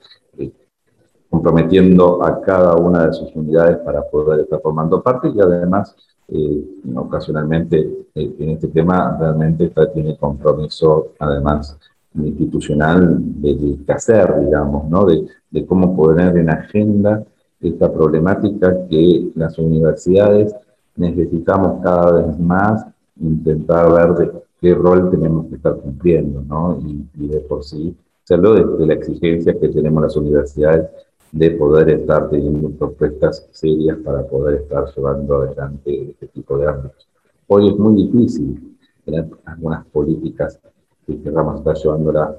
comprometiendo 1.29 2.23
a 2.23 2.41
cada 2.41 2.75
una 2.75 3.07
de 3.07 3.13
sus 3.13 3.35
unidades 3.35 3.77
para 3.77 4.01
poder 4.03 4.41
estar 4.41 4.59
formando 4.61 5.01
parte 5.01 5.29
y 5.29 5.39
además 5.39 5.95
eh, 6.27 6.63
ocasionalmente 6.95 8.07
en 8.15 8.49
este 8.49 8.67
tema 8.67 9.17
realmente 9.19 9.65
está, 9.65 9.91
tiene 9.91 10.17
compromiso 10.17 11.13
además 11.19 11.77
institucional 12.15 13.17
de, 13.41 13.55
de 13.55 13.93
hacer, 13.93 14.33
digamos, 14.43 14.89
¿no? 14.89 15.05
de, 15.05 15.65
cómo 15.65 15.95
poner 15.95 16.37
en 16.37 16.49
agenda 16.49 17.23
esta 17.61 17.91
problemática 17.91 18.87
que 18.87 19.31
las 19.35 19.57
universidades 19.57 20.55
necesitamos 20.95 21.81
cada 21.83 22.11
vez 22.13 22.39
más 22.39 22.85
intentar 23.19 23.91
ver 23.91 24.13
de 24.15 24.31
qué 24.61 24.73
rol 24.75 25.09
tenemos 25.09 25.47
que 25.47 25.55
estar 25.55 25.75
cumpliendo, 25.75 26.41
¿no? 26.41 26.79
Y, 27.15 27.27
de 27.27 27.39
por 27.41 27.63
sí, 27.63 27.95
hacerlo 28.23 28.53
desde 28.53 28.85
la 28.85 28.93
exigencia 28.93 29.59
que 29.59 29.69
tenemos 29.69 30.03
las 30.03 30.15
universidades 30.15 30.89
de 31.31 31.51
poder 31.51 31.89
estar 31.89 32.29
teniendo 32.29 32.69
propuestas 32.71 33.47
serias 33.51 33.97
para 33.99 34.25
poder 34.27 34.61
estar 34.61 34.85
llevando 34.95 35.41
adelante 35.41 36.11
este 36.11 36.27
tipo 36.27 36.57
de 36.57 36.67
ámbitos. 36.67 37.07
Hoy 37.47 37.69
es 37.69 37.77
muy 37.77 38.03
difícil 38.03 38.77
tener 39.05 39.27
algunas 39.45 39.85
políticas 39.87 40.59
que 41.05 41.21
queramos 41.21 41.59
estar 41.59 41.75
llevándolas 41.75 42.35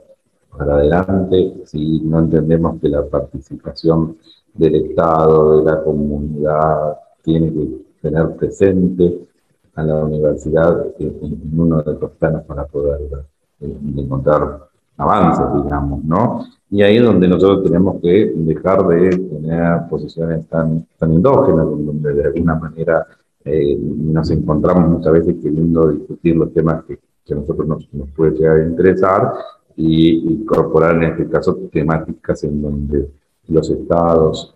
para 0.56 0.74
adelante 0.74 1.54
si 1.64 2.00
no 2.00 2.20
entendemos 2.20 2.80
que 2.80 2.88
la 2.88 3.04
participación 3.04 4.16
del 4.54 4.74
Estado, 4.76 5.58
de 5.58 5.70
la 5.70 5.82
comunidad, 5.82 6.98
tiene 7.22 7.52
que 7.52 7.68
tener 8.02 8.34
presente 8.36 9.26
a 9.74 9.82
la 9.84 10.04
universidad 10.04 10.86
en, 10.98 11.52
uno 11.56 11.82
de 11.82 11.94
los 11.94 12.10
planos 12.12 12.42
para 12.44 12.66
poder 12.66 13.00
eh, 13.60 13.76
encontrar 13.96 14.69
avances, 15.00 15.46
digamos, 15.62 16.04
¿no? 16.04 16.44
Y 16.70 16.82
ahí 16.82 16.98
es 16.98 17.02
donde 17.02 17.26
nosotros 17.26 17.64
tenemos 17.64 18.00
que 18.00 18.32
dejar 18.36 18.86
de 18.86 19.10
tener 19.10 19.88
posiciones 19.88 20.46
tan, 20.46 20.86
tan 20.98 21.12
endógenas, 21.12 21.66
donde 21.66 22.14
de 22.14 22.24
alguna 22.24 22.54
manera 22.54 23.06
eh, 23.44 23.76
nos 23.80 24.30
encontramos 24.30 24.88
muchas 24.88 25.12
veces 25.12 25.36
queriendo 25.42 25.88
discutir 25.88 26.36
los 26.36 26.52
temas 26.52 26.84
que, 26.84 26.98
que 27.24 27.34
a 27.34 27.36
nosotros 27.36 27.66
nos, 27.66 27.92
nos 27.94 28.10
puede 28.10 28.32
llegar 28.32 28.58
a 28.58 28.66
interesar 28.66 29.32
y 29.76 30.32
incorporar 30.32 30.96
en 30.96 31.04
este 31.04 31.28
caso 31.28 31.56
temáticas 31.72 32.44
en 32.44 32.60
donde 32.62 33.10
los 33.48 33.68
estados, 33.70 34.54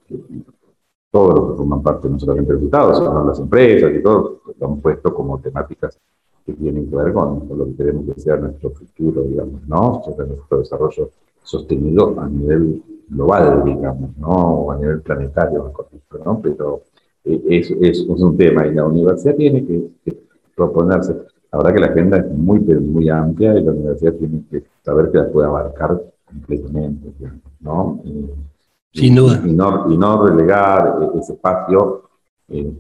todos 1.11 1.35
los 1.35 1.51
que 1.51 1.57
forman 1.57 1.83
parte 1.83 2.09
no 2.09 2.19
solamente 2.19 2.53
los 2.53 2.63
estados, 2.63 2.99
sino 2.99 3.27
las 3.27 3.41
empresas 3.41 3.93
y 3.93 4.03
todos, 4.03 4.35
lo 4.59 4.67
han 4.67 4.81
puesto 4.81 5.15
como 5.15 5.41
temáticas 5.41 5.99
que 6.45 6.53
tienen 6.53 6.89
que 6.89 6.97
ver 6.97 7.13
con, 7.13 7.49
lo 7.49 7.65
que 7.67 7.77
queremos 7.77 8.15
que 8.15 8.21
sea 8.21 8.37
nuestro 8.37 8.71
futuro, 8.71 9.23
digamos, 9.23 9.67
¿no? 9.67 10.03
Sobre 10.05 10.27
nuestro 10.27 10.59
desarrollo 10.59 11.11
sostenido 11.43 12.19
a 12.21 12.29
nivel 12.29 12.83
global, 13.09 13.65
digamos, 13.65 14.17
¿no? 14.19 14.29
O 14.29 14.73
a 14.73 14.79
nivel 14.79 15.01
planetario, 15.01 15.73
¿no? 16.25 16.41
Pero 16.41 16.83
eh, 17.25 17.43
es, 17.49 17.71
es, 17.81 18.01
un 18.03 18.37
tema 18.37 18.67
y 18.67 18.75
la 18.75 18.85
universidad 18.85 19.37
tiene 19.37 19.65
que, 19.65 19.91
proponerse. 20.55 21.17
La 21.51 21.59
verdad 21.59 21.75
que 21.75 21.81
la 21.81 21.87
agenda 21.87 22.19
es 22.19 22.31
muy, 22.31 22.61
muy 22.61 23.09
amplia 23.09 23.59
y 23.59 23.65
la 23.65 23.73
universidad 23.73 24.13
tiene 24.15 24.45
que 24.51 24.65
saber 24.83 25.11
que 25.11 25.19
la 25.19 25.29
puede 25.31 25.49
abarcar 25.49 26.01
completamente, 26.25 27.13
¿no? 27.61 28.01
Sin 28.93 29.15
duda. 29.17 29.43
Y, 29.45 29.53
no, 29.53 29.93
y 29.93 29.97
no 29.97 30.27
relegar 30.27 31.11
ese 31.19 31.33
espacio 31.33 32.05
eh, 32.49 32.73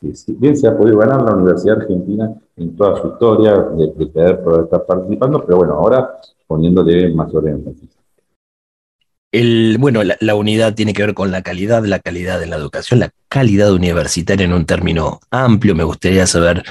que 0.00 0.12
bien 0.34 0.56
se 0.56 0.68
ha 0.68 0.76
podido 0.76 0.98
ganar 0.98 1.22
la 1.22 1.34
Universidad 1.34 1.80
Argentina 1.80 2.34
en 2.56 2.76
toda 2.76 3.00
su 3.00 3.08
historia 3.08 3.58
de, 3.58 3.86
de 3.92 4.06
poder 4.06 4.64
estar 4.64 4.84
participando, 4.84 5.44
pero 5.44 5.58
bueno, 5.58 5.74
ahora 5.74 6.16
poniéndole 6.46 7.14
más 7.14 7.32
énfasis 7.32 8.01
bueno, 9.78 10.02
la, 10.02 10.34
unidad 10.34 10.74
tiene 10.74 10.92
que 10.92 11.02
ver 11.06 11.14
con 11.14 11.30
la 11.30 11.40
calidad, 11.40 11.82
la 11.86 12.00
calidad 12.00 12.42
en 12.42 12.50
la 12.50 12.56
educación, 12.56 13.00
la 13.00 13.14
calidad 13.28 13.72
universitaria 13.72 14.44
en 14.44 14.52
un 14.52 14.66
término 14.66 15.20
amplio. 15.30 15.74
Me 15.74 15.84
gustaría 15.84 16.26
saber 16.26 16.62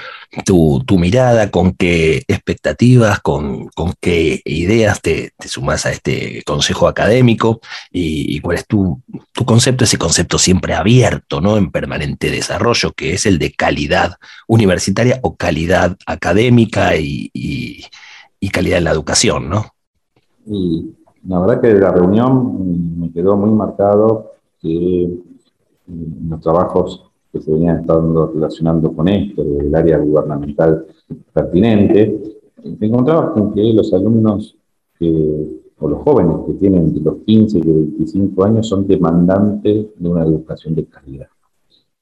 tu, 0.45 0.83
mirada, 0.99 1.49
con 1.49 1.73
qué 1.73 2.17
expectativas, 2.27 3.19
con, 3.19 3.69
qué 3.99 4.41
ideas 4.45 5.01
te, 5.01 5.33
sumas 5.43 5.87
a 5.87 5.91
este 5.91 6.43
consejo 6.43 6.87
académico 6.87 7.61
y, 7.91 8.39
cuál 8.41 8.57
es 8.57 8.67
tu, 8.67 9.01
concepto, 9.43 9.85
ese 9.85 9.97
concepto 9.97 10.37
siempre 10.37 10.75
abierto, 10.75 11.41
¿no? 11.41 11.57
En 11.57 11.71
permanente 11.71 12.29
desarrollo, 12.29 12.93
que 12.93 13.13
es 13.13 13.25
el 13.25 13.39
de 13.39 13.53
calidad 13.53 14.17
universitaria 14.47 15.19
o 15.23 15.35
calidad 15.35 15.97
académica 16.05 16.95
y, 16.95 17.31
calidad 18.51 18.77
en 18.77 18.83
la 18.83 18.91
educación, 18.91 19.49
¿no? 19.49 19.73
La 21.27 21.39
verdad 21.39 21.61
que 21.61 21.73
de 21.73 21.79
la 21.79 21.91
reunión 21.91 22.99
me 22.99 23.11
quedó 23.11 23.37
muy 23.37 23.51
marcado 23.51 24.31
que 24.59 25.03
en 25.03 26.29
los 26.29 26.41
trabajos 26.41 27.11
que 27.31 27.41
se 27.41 27.51
venían 27.51 27.81
estando 27.81 28.27
relacionando 28.27 28.91
con 28.93 29.07
esto, 29.07 29.43
del 29.43 29.73
área 29.73 29.97
gubernamental 29.97 30.85
pertinente, 31.31 32.21
te 32.79 32.85
encontrabas 32.85 33.31
con 33.31 33.53
que 33.53 33.73
los 33.73 33.93
alumnos 33.93 34.57
o 35.79 35.87
los 35.87 36.03
jóvenes 36.03 36.37
que 36.45 36.53
tienen 36.53 36.85
entre 36.85 37.03
los 37.03 37.15
15 37.25 37.57
y 37.57 37.61
los 37.63 37.75
25 37.75 38.43
años 38.43 38.67
son 38.67 38.85
demandantes 38.85 39.87
de 39.97 40.09
una 40.09 40.23
educación 40.23 40.75
de 40.75 40.85
calidad, 40.85 41.27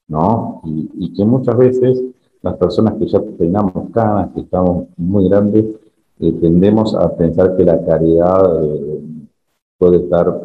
¿no? 0.08 0.60
Y, 0.66 0.90
y 0.98 1.12
que 1.14 1.24
muchas 1.24 1.56
veces 1.56 2.02
las 2.42 2.56
personas 2.56 2.94
que 2.94 3.06
ya 3.06 3.20
tenemos 3.38 3.72
canas, 3.92 4.30
que 4.34 4.40
estamos 4.40 4.88
muy 4.96 5.28
grandes, 5.28 5.64
eh, 6.18 6.32
tendemos 6.32 6.94
a 6.94 7.16
pensar 7.16 7.56
que 7.56 7.64
la 7.64 7.82
caridad 7.84 8.62
eh, 8.62 9.00
puede 9.80 9.96
estar 9.96 10.42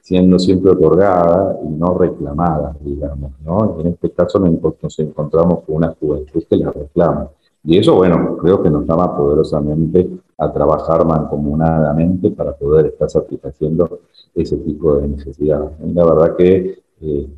siendo 0.00 0.38
siempre 0.38 0.70
otorgada 0.70 1.58
y 1.64 1.68
no 1.68 1.98
reclamada, 1.98 2.76
digamos, 2.80 3.32
¿no? 3.44 3.80
En 3.80 3.88
este 3.88 4.10
caso 4.12 4.38
nos 4.38 4.98
encontramos 5.00 5.64
con 5.64 5.74
una 5.74 5.92
juventud 5.98 6.44
que 6.48 6.56
la 6.56 6.70
reclama. 6.70 7.28
Y 7.64 7.78
eso, 7.78 7.96
bueno, 7.96 8.36
creo 8.36 8.62
que 8.62 8.70
nos 8.70 8.86
llama 8.86 9.16
poderosamente 9.16 10.08
a 10.38 10.52
trabajar 10.52 11.04
mancomunadamente 11.04 12.30
para 12.30 12.52
poder 12.52 12.86
estar 12.86 13.10
satisfaciendo 13.10 13.98
ese 14.32 14.56
tipo 14.58 14.94
de 14.94 15.08
necesidades. 15.08 15.72
La 15.92 16.04
verdad 16.04 16.36
que 16.36 16.78
eh, 17.00 17.28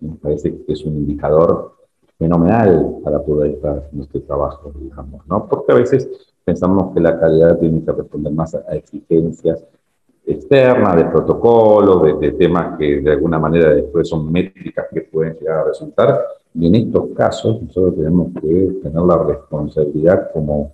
me 0.00 0.14
parece 0.22 0.62
que 0.62 0.72
es 0.72 0.84
un 0.84 0.94
indicador 0.94 1.72
fenomenal 2.16 2.98
para 3.02 3.20
poder 3.20 3.52
estar 3.52 3.78
haciendo 3.78 4.04
este 4.04 4.20
trabajo, 4.20 4.72
digamos, 4.78 5.26
¿no? 5.26 5.48
Porque 5.48 5.72
a 5.72 5.74
veces 5.74 6.08
pensamos 6.44 6.94
que 6.94 7.00
la 7.00 7.18
calidad 7.18 7.58
tiene 7.58 7.84
que 7.84 7.90
responder 7.90 8.32
más 8.32 8.54
a 8.54 8.76
exigencias 8.76 9.64
externas, 10.26 10.96
de 10.96 11.04
protocolos, 11.04 12.20
de, 12.20 12.32
temas 12.32 12.76
que 12.76 13.00
de 13.00 13.12
alguna 13.12 13.38
manera 13.38 13.72
después 13.74 14.08
son 14.08 14.30
métricas 14.30 14.86
que 14.92 15.02
pueden 15.02 15.34
llegar 15.34 15.58
a 15.60 15.64
resultar. 15.64 16.20
Y 16.54 16.66
en 16.66 16.74
estos 16.74 17.10
casos 17.14 17.62
nosotros 17.62 17.94
tenemos 17.96 18.32
que 18.40 18.78
tener 18.82 19.02
la 19.02 19.22
responsabilidad 19.22 20.30
como, 20.32 20.72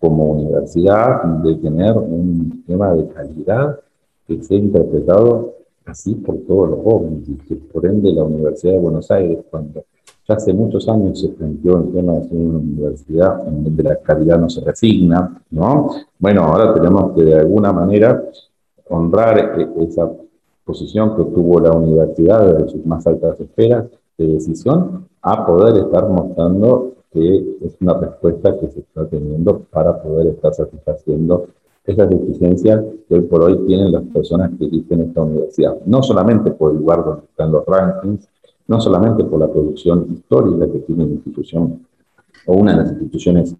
como 0.00 0.30
universidad 0.30 1.22
de 1.22 1.54
tener 1.56 1.92
un 1.96 2.64
tema 2.66 2.94
de 2.94 3.08
calidad 3.08 3.78
que 4.26 4.42
sea 4.42 4.56
interpretado 4.56 5.54
así 5.84 6.14
por 6.14 6.38
todos 6.46 6.70
los 6.70 6.82
jóvenes 6.82 7.28
y 7.28 7.34
que 7.34 7.56
por 7.56 7.84
ende 7.84 8.10
la 8.10 8.24
Universidad 8.24 8.72
de 8.72 8.78
Buenos 8.78 9.10
Aires, 9.10 9.38
cuando 9.50 9.84
ya 10.26 10.34
hace 10.36 10.54
muchos 10.54 10.88
años 10.88 11.20
se 11.20 11.28
planteó 11.28 11.76
el 11.78 11.92
tema 11.92 12.14
de 12.14 12.24
ser 12.24 12.38
una 12.38 12.58
universidad 12.58 13.46
en 13.46 13.64
donde 13.64 13.82
la 13.82 13.96
calidad 13.96 14.38
no 14.38 14.48
se 14.48 14.62
resigna, 14.62 15.42
¿no? 15.50 15.90
Bueno, 16.18 16.44
ahora 16.44 16.72
tenemos 16.72 17.12
que 17.14 17.24
de 17.24 17.34
alguna 17.34 17.72
manera 17.72 18.24
honrar 18.88 19.58
e-, 19.58 19.84
esa 19.84 20.10
posición 20.64 21.16
que 21.16 21.24
tuvo 21.24 21.60
la 21.60 21.72
universidad 21.72 22.46
desde 22.46 22.70
sus 22.70 22.86
más 22.86 23.06
altas 23.06 23.40
esferas 23.40 23.86
de 24.16 24.26
decisión 24.26 25.06
a 25.22 25.46
poder 25.46 25.84
estar 25.84 26.08
mostrando 26.08 26.92
que 27.12 27.58
es 27.62 27.76
una 27.80 27.94
respuesta 27.94 28.58
que 28.58 28.68
se 28.68 28.80
está 28.80 29.06
teniendo 29.06 29.60
para 29.70 30.02
poder 30.02 30.28
estar 30.28 30.52
satisfaciendo 30.52 31.46
esas 31.84 32.10
exigencias 32.10 32.82
que 33.08 33.14
hoy 33.14 33.20
por 33.22 33.42
hoy 33.42 33.58
tienen 33.66 33.92
las 33.92 34.02
personas 34.04 34.50
que 34.58 34.64
dirigen 34.64 35.02
esta 35.02 35.20
universidad. 35.22 35.76
No 35.84 36.02
solamente 36.02 36.50
por 36.50 36.72
el 36.72 36.78
lugar 36.78 37.04
donde 37.04 37.26
están 37.26 37.52
los 37.52 37.64
rankings, 37.66 38.28
no 38.66 38.80
solamente 38.80 39.22
por 39.24 39.40
la 39.40 39.48
producción 39.48 40.06
histórica 40.12 40.66
que 40.72 40.78
tiene 40.80 41.04
la 41.04 41.12
institución 41.12 41.86
o 42.46 42.54
una 42.54 42.72
de 42.72 42.78
las 42.78 42.90
instituciones 42.92 43.54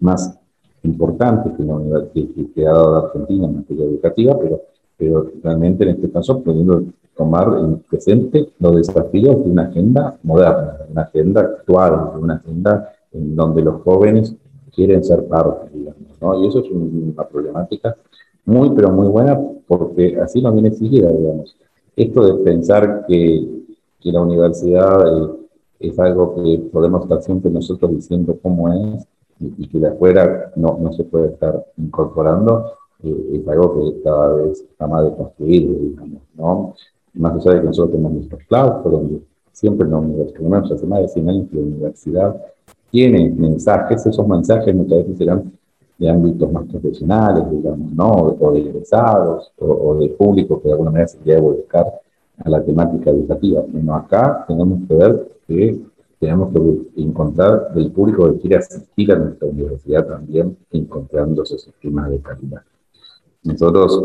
más 0.00 0.38
importantes 0.86 1.52
que, 1.56 1.62
la, 1.62 2.06
que, 2.12 2.52
que 2.54 2.66
ha 2.66 2.72
dado 2.72 3.06
Argentina 3.06 3.46
en 3.46 3.56
materia 3.56 3.84
educativa, 3.84 4.38
pero, 4.38 4.60
pero 4.96 5.30
realmente 5.42 5.84
en 5.84 5.90
este 5.90 6.10
caso 6.10 6.40
pudiendo 6.42 6.84
tomar 7.16 7.58
en 7.58 7.78
presente 7.80 8.48
los 8.58 8.76
desafíos 8.76 9.44
de 9.44 9.50
una 9.50 9.64
agenda 9.64 10.18
moderna, 10.22 10.78
de 10.86 10.92
una 10.92 11.02
agenda 11.02 11.40
actual, 11.40 12.10
una 12.20 12.34
agenda 12.34 12.92
en 13.12 13.36
donde 13.36 13.62
los 13.62 13.82
jóvenes 13.82 14.34
quieren 14.74 15.02
ser 15.02 15.26
parte, 15.26 15.70
digamos, 15.72 16.20
¿no? 16.20 16.42
Y 16.42 16.48
eso 16.48 16.60
es 16.60 16.70
una 16.70 17.24
problemática 17.24 17.96
muy, 18.44 18.70
pero 18.70 18.90
muy 18.90 19.08
buena 19.08 19.40
porque 19.66 20.18
así 20.20 20.40
nos 20.40 20.52
viene 20.52 20.68
exigida, 20.68 21.10
digamos. 21.10 21.56
Esto 21.96 22.26
de 22.26 22.44
pensar 22.44 23.06
que 23.08 23.56
que 24.06 24.12
la 24.12 24.22
universidad 24.22 25.04
eh, 25.08 25.32
es 25.80 25.98
algo 25.98 26.36
que 26.36 26.58
podemos 26.72 27.02
estar 27.02 27.22
siempre 27.22 27.50
nosotros 27.50 27.90
diciendo 27.90 28.38
cómo 28.40 28.72
es 28.72 29.04
y, 29.40 29.68
que 29.68 29.78
de 29.78 29.88
afuera 29.88 30.52
no, 30.56 30.78
no, 30.80 30.92
se 30.92 31.04
puede 31.04 31.28
estar 31.28 31.64
incorporando, 31.76 32.72
eh, 33.02 33.40
es 33.40 33.48
algo 33.48 33.92
que 33.92 34.02
cada 34.02 34.34
vez 34.34 34.60
está 34.60 34.86
más 34.86 35.04
deconstruido, 35.04 35.74
digamos, 35.74 36.22
¿no? 36.34 36.74
Más 37.14 37.34
allá 37.34 37.54
de 37.54 37.60
que 37.60 37.66
nosotros 37.66 37.92
tenemos 37.92 38.12
nuestros 38.12 38.42
claustros, 38.44 38.92
donde 38.92 39.20
siempre 39.52 39.88
la 39.88 39.98
universidad, 39.98 40.64
hace 40.72 40.86
más 40.86 41.02
de 41.02 41.08
100 41.08 41.28
años 41.28 41.48
que 41.50 41.56
la 41.56 41.62
universidad 41.62 42.42
tiene 42.90 43.30
mensajes, 43.30 44.06
esos 44.06 44.26
mensajes 44.26 44.74
muchas 44.74 44.98
veces 44.98 45.18
serán 45.18 45.52
de 45.98 46.10
ámbitos 46.10 46.52
más 46.52 46.66
profesionales, 46.66 47.44
digamos, 47.50 47.92
¿no? 47.92 48.10
O 48.38 48.52
de 48.52 48.60
egresados, 48.60 49.52
o, 49.58 49.94
de 49.94 50.08
público 50.10 50.60
que 50.60 50.68
de 50.68 50.72
alguna 50.72 50.90
manera 50.90 51.08
se 51.08 51.18
quiere 51.18 51.40
buscar 51.40 51.86
a 52.44 52.50
la 52.50 52.62
temática 52.62 53.10
educativa. 53.10 53.62
Bueno, 53.66 53.94
acá 53.94 54.44
tenemos 54.46 54.80
que 54.86 54.94
ver 54.94 55.28
que 55.46 55.80
tenemos 56.18 56.52
que 56.52 57.02
encontrar 57.02 57.68
el 57.74 57.92
público 57.92 58.32
que 58.32 58.38
quiere 58.38 58.56
asistir 58.56 59.12
a 59.12 59.16
nuestra 59.16 59.48
universidad 59.48 60.06
también, 60.06 60.56
encontrando 60.70 61.42
esos 61.42 61.66
esquemas 61.66 62.10
de 62.10 62.20
calidad. 62.20 62.62
Nosotros 63.42 64.02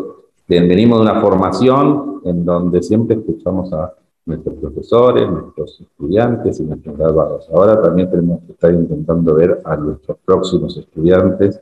venimos 0.47 0.99
de 0.99 1.03
una 1.03 1.21
formación 1.21 2.21
en 2.25 2.43
donde 2.45 2.81
siempre 2.83 3.15
escuchamos 3.15 3.71
a 3.73 3.93
nuestros 4.25 4.55
profesores, 4.55 5.29
nuestros 5.29 5.81
estudiantes 5.81 6.59
y 6.59 6.63
nuestros 6.63 6.97
graduados. 6.97 7.49
Ahora 7.51 7.81
también 7.81 8.09
tenemos 8.11 8.41
que 8.43 8.51
estar 8.51 8.73
intentando 8.73 9.33
ver 9.33 9.61
a 9.63 9.75
nuestros 9.77 10.17
próximos 10.23 10.77
estudiantes 10.77 11.59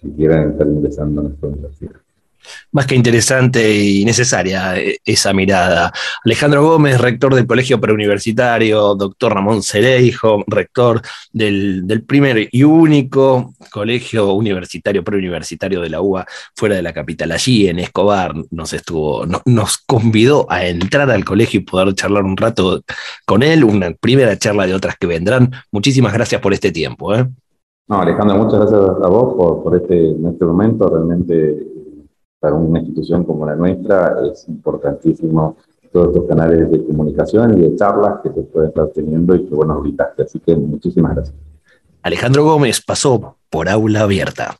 que 0.00 0.12
quieran 0.12 0.50
estar 0.50 0.66
ingresando 0.66 1.20
a 1.20 1.24
nuestra 1.24 1.48
universidad 1.48 2.00
más 2.72 2.86
que 2.86 2.94
interesante 2.94 3.74
y 3.74 4.04
necesaria 4.04 4.76
eh, 4.76 4.98
esa 5.04 5.32
mirada. 5.32 5.92
Alejandro 6.24 6.62
Gómez, 6.62 7.00
rector 7.00 7.34
del 7.34 7.46
Colegio 7.46 7.80
Preuniversitario, 7.80 8.94
doctor 8.94 9.34
Ramón 9.34 9.62
Cereijo, 9.62 10.44
rector 10.46 11.02
del, 11.32 12.04
primer 12.06 12.48
y 12.50 12.62
único 12.62 13.54
colegio 13.70 14.32
universitario 14.32 15.02
preuniversitario 15.04 15.80
de 15.80 15.90
la 15.90 16.00
UBA 16.00 16.26
fuera 16.54 16.76
de 16.76 16.82
la 16.82 16.92
capital. 16.92 17.32
Allí 17.32 17.68
en 17.68 17.78
Escobar 17.78 18.34
nos 18.50 18.72
estuvo, 18.72 19.24
nos 19.44 19.78
convidó 19.78 20.46
a 20.50 20.64
entrar 20.66 21.10
al 21.10 21.24
colegio 21.24 21.60
y 21.60 21.64
poder 21.64 21.94
charlar 21.94 22.24
un 22.24 22.36
rato 22.36 22.82
con 23.24 23.42
él, 23.42 23.64
una 23.64 23.92
primera 23.92 24.36
charla 24.38 24.66
de 24.66 24.74
otras 24.74 24.96
que 24.98 25.06
vendrán. 25.06 25.50
Muchísimas 25.72 26.12
gracias 26.12 26.40
por 26.40 26.52
este 26.52 26.72
tiempo. 26.72 27.14
¿eh? 27.14 27.26
No, 27.88 28.00
Alejandro, 28.02 28.36
muchas 28.36 28.60
gracias 28.60 28.80
a 28.80 29.08
vos 29.08 29.34
por, 29.34 29.62
por 29.62 29.76
este, 29.76 30.10
este 30.10 30.44
momento. 30.44 30.88
Realmente 30.88 31.77
para 32.40 32.54
una 32.54 32.80
institución 32.80 33.24
como 33.24 33.46
la 33.46 33.56
nuestra 33.56 34.16
es 34.30 34.48
importantísimo 34.48 35.56
todos 35.92 36.08
estos 36.08 36.28
canales 36.28 36.70
de 36.70 36.84
comunicación 36.84 37.58
y 37.58 37.62
de 37.62 37.76
charlas 37.76 38.20
que 38.22 38.30
se 38.30 38.42
pueden 38.42 38.68
estar 38.68 38.88
teniendo 38.88 39.34
y 39.34 39.46
que 39.46 39.54
bueno, 39.54 39.74
ahorita. 39.74 40.14
Así 40.18 40.38
que 40.40 40.54
muchísimas 40.54 41.14
gracias. 41.14 41.36
Alejandro 42.02 42.44
Gómez 42.44 42.82
pasó 42.84 43.36
por 43.50 43.68
aula 43.68 44.02
abierta. 44.02 44.56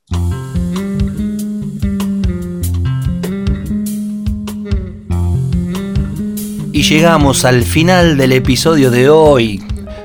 Y 6.72 6.83
llegamos 6.83 7.45
al 7.45 7.62
final 7.62 8.16
del 8.16 8.33
episodio 8.33 8.91
de 8.91 9.11
hoy, 9.11 9.61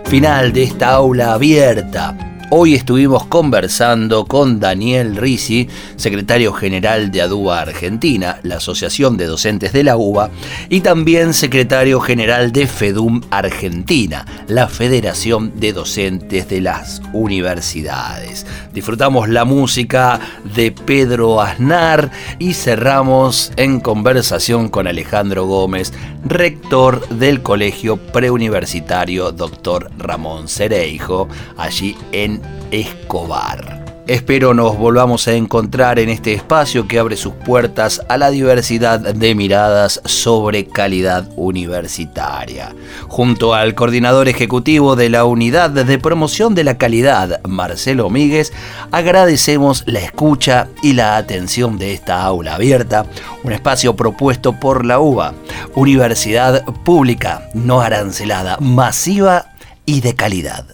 final 0.05 0.53
de 0.53 0.63
esta 0.63 0.93
aula 0.93 1.34
abierta. 1.34 2.22
Hoy 2.56 2.76
estuvimos 2.76 3.26
conversando 3.26 4.26
con 4.26 4.60
Daniel 4.60 5.16
Risi, 5.16 5.68
secretario 5.95 6.54
general 6.54 7.10
de 7.10 7.24
ADUBA 7.24 7.62
Argentina, 7.62 8.39
la 8.43 8.58
Asociación 8.58 9.18
de 9.18 9.26
Docentes 9.26 9.74
de 9.74 9.84
la 9.84 9.97
UBA, 9.97 10.30
y 10.70 10.82
también 10.82 11.34
secretario 11.34 11.99
general 11.99 12.51
de 12.51 12.68
FEDUM 12.68 13.22
Argentina, 13.32 14.24
la 14.47 14.68
Federación 14.68 15.60
de 15.60 15.74
Docentes 15.74 16.47
de 16.47 16.62
las 16.62 17.01
Universidades. 17.12 18.45
Disfrutamos 18.72 19.30
la 19.30 19.45
música 19.45 20.20
de 20.56 20.72
Pedro 20.72 21.41
Aznar 21.41 22.12
y 22.38 22.54
cerramos 22.54 23.51
en 23.56 23.80
conversación 23.80 24.70
con 24.70 24.86
Alejandro 24.86 25.47
Gómez, 25.47 25.91
rector 26.24 27.08
del 27.10 27.41
Colegio 27.41 27.97
Preuniversitario 27.97 29.32
Dr. 29.32 29.89
Ramón 29.97 30.47
Cereijo, 30.47 31.28
allí 31.58 31.97
en 32.12 32.43
Escobar. 32.72 33.84
Espero 34.06 34.54
nos 34.54 34.78
volvamos 34.78 35.30
a 35.30 35.34
encontrar 35.34 35.98
en 35.98 36.10
este 36.10 36.34
espacio 36.34 36.89
que 36.89 37.00
abre 37.00 37.16
sus 37.16 37.34
puertas 37.34 38.02
a 38.10 38.18
la 38.18 38.32
diversidad 38.32 39.00
de 39.00 39.34
miradas 39.34 40.02
sobre 40.04 40.68
calidad 40.68 41.30
universitaria. 41.38 42.76
Junto 43.08 43.54
al 43.54 43.76
coordinador 43.76 44.28
ejecutivo 44.28 44.98
de 44.98 45.08
la 45.08 45.24
Unidad 45.24 45.70
de 45.70 46.00
Promoción 46.00 46.54
de 46.54 46.66
la 46.66 46.78
Calidad, 46.78 47.39
Marcelo 47.48 48.10
Míguez, 48.10 48.52
agradecemos 48.91 49.86
la 49.86 50.00
escucha 50.00 50.68
y 50.82 50.91
la 50.94 51.16
atención 51.16 51.78
de 51.78 51.94
esta 51.94 52.24
aula 52.24 52.56
abierta, 52.56 53.06
un 53.44 53.54
espacio 53.54 53.96
propuesto 53.96 54.60
por 54.60 54.86
la 54.86 55.00
UBA, 55.00 55.34
Universidad 55.76 56.66
Pública, 56.84 57.50
no 57.54 57.80
arancelada, 57.80 58.58
masiva 58.60 59.54
y 59.86 60.02
de 60.02 60.14
calidad. 60.14 60.66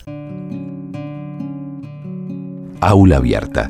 Aula 2.81 3.17
Abierta, 3.17 3.69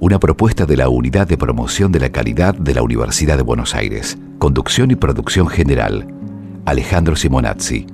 una 0.00 0.18
propuesta 0.18 0.66
de 0.66 0.76
la 0.76 0.88
Unidad 0.88 1.28
de 1.28 1.38
Promoción 1.38 1.92
de 1.92 2.00
la 2.00 2.10
Calidad 2.10 2.52
de 2.52 2.74
la 2.74 2.82
Universidad 2.82 3.36
de 3.36 3.44
Buenos 3.44 3.76
Aires. 3.76 4.18
Conducción 4.40 4.90
y 4.90 4.96
producción 4.96 5.46
general, 5.46 6.08
Alejandro 6.64 7.14
Simonazzi. 7.14 7.86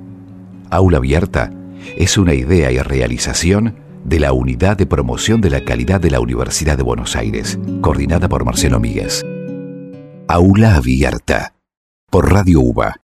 Aula 0.71 0.97
Abierta 0.97 1.51
es 1.95 2.17
una 2.17 2.33
idea 2.33 2.71
y 2.71 2.79
realización 2.79 3.75
de 4.03 4.19
la 4.19 4.33
Unidad 4.33 4.77
de 4.77 4.87
Promoción 4.87 5.41
de 5.41 5.51
la 5.51 5.63
Calidad 5.63 6.01
de 6.01 6.09
la 6.09 6.19
Universidad 6.19 6.75
de 6.75 6.83
Buenos 6.83 7.15
Aires, 7.15 7.59
coordinada 7.81 8.27
por 8.27 8.43
Marcelo 8.43 8.79
Míguez. 8.79 9.23
Aula 10.27 10.75
Abierta, 10.75 11.53
por 12.09 12.33
Radio 12.33 12.61
UBA 12.61 13.01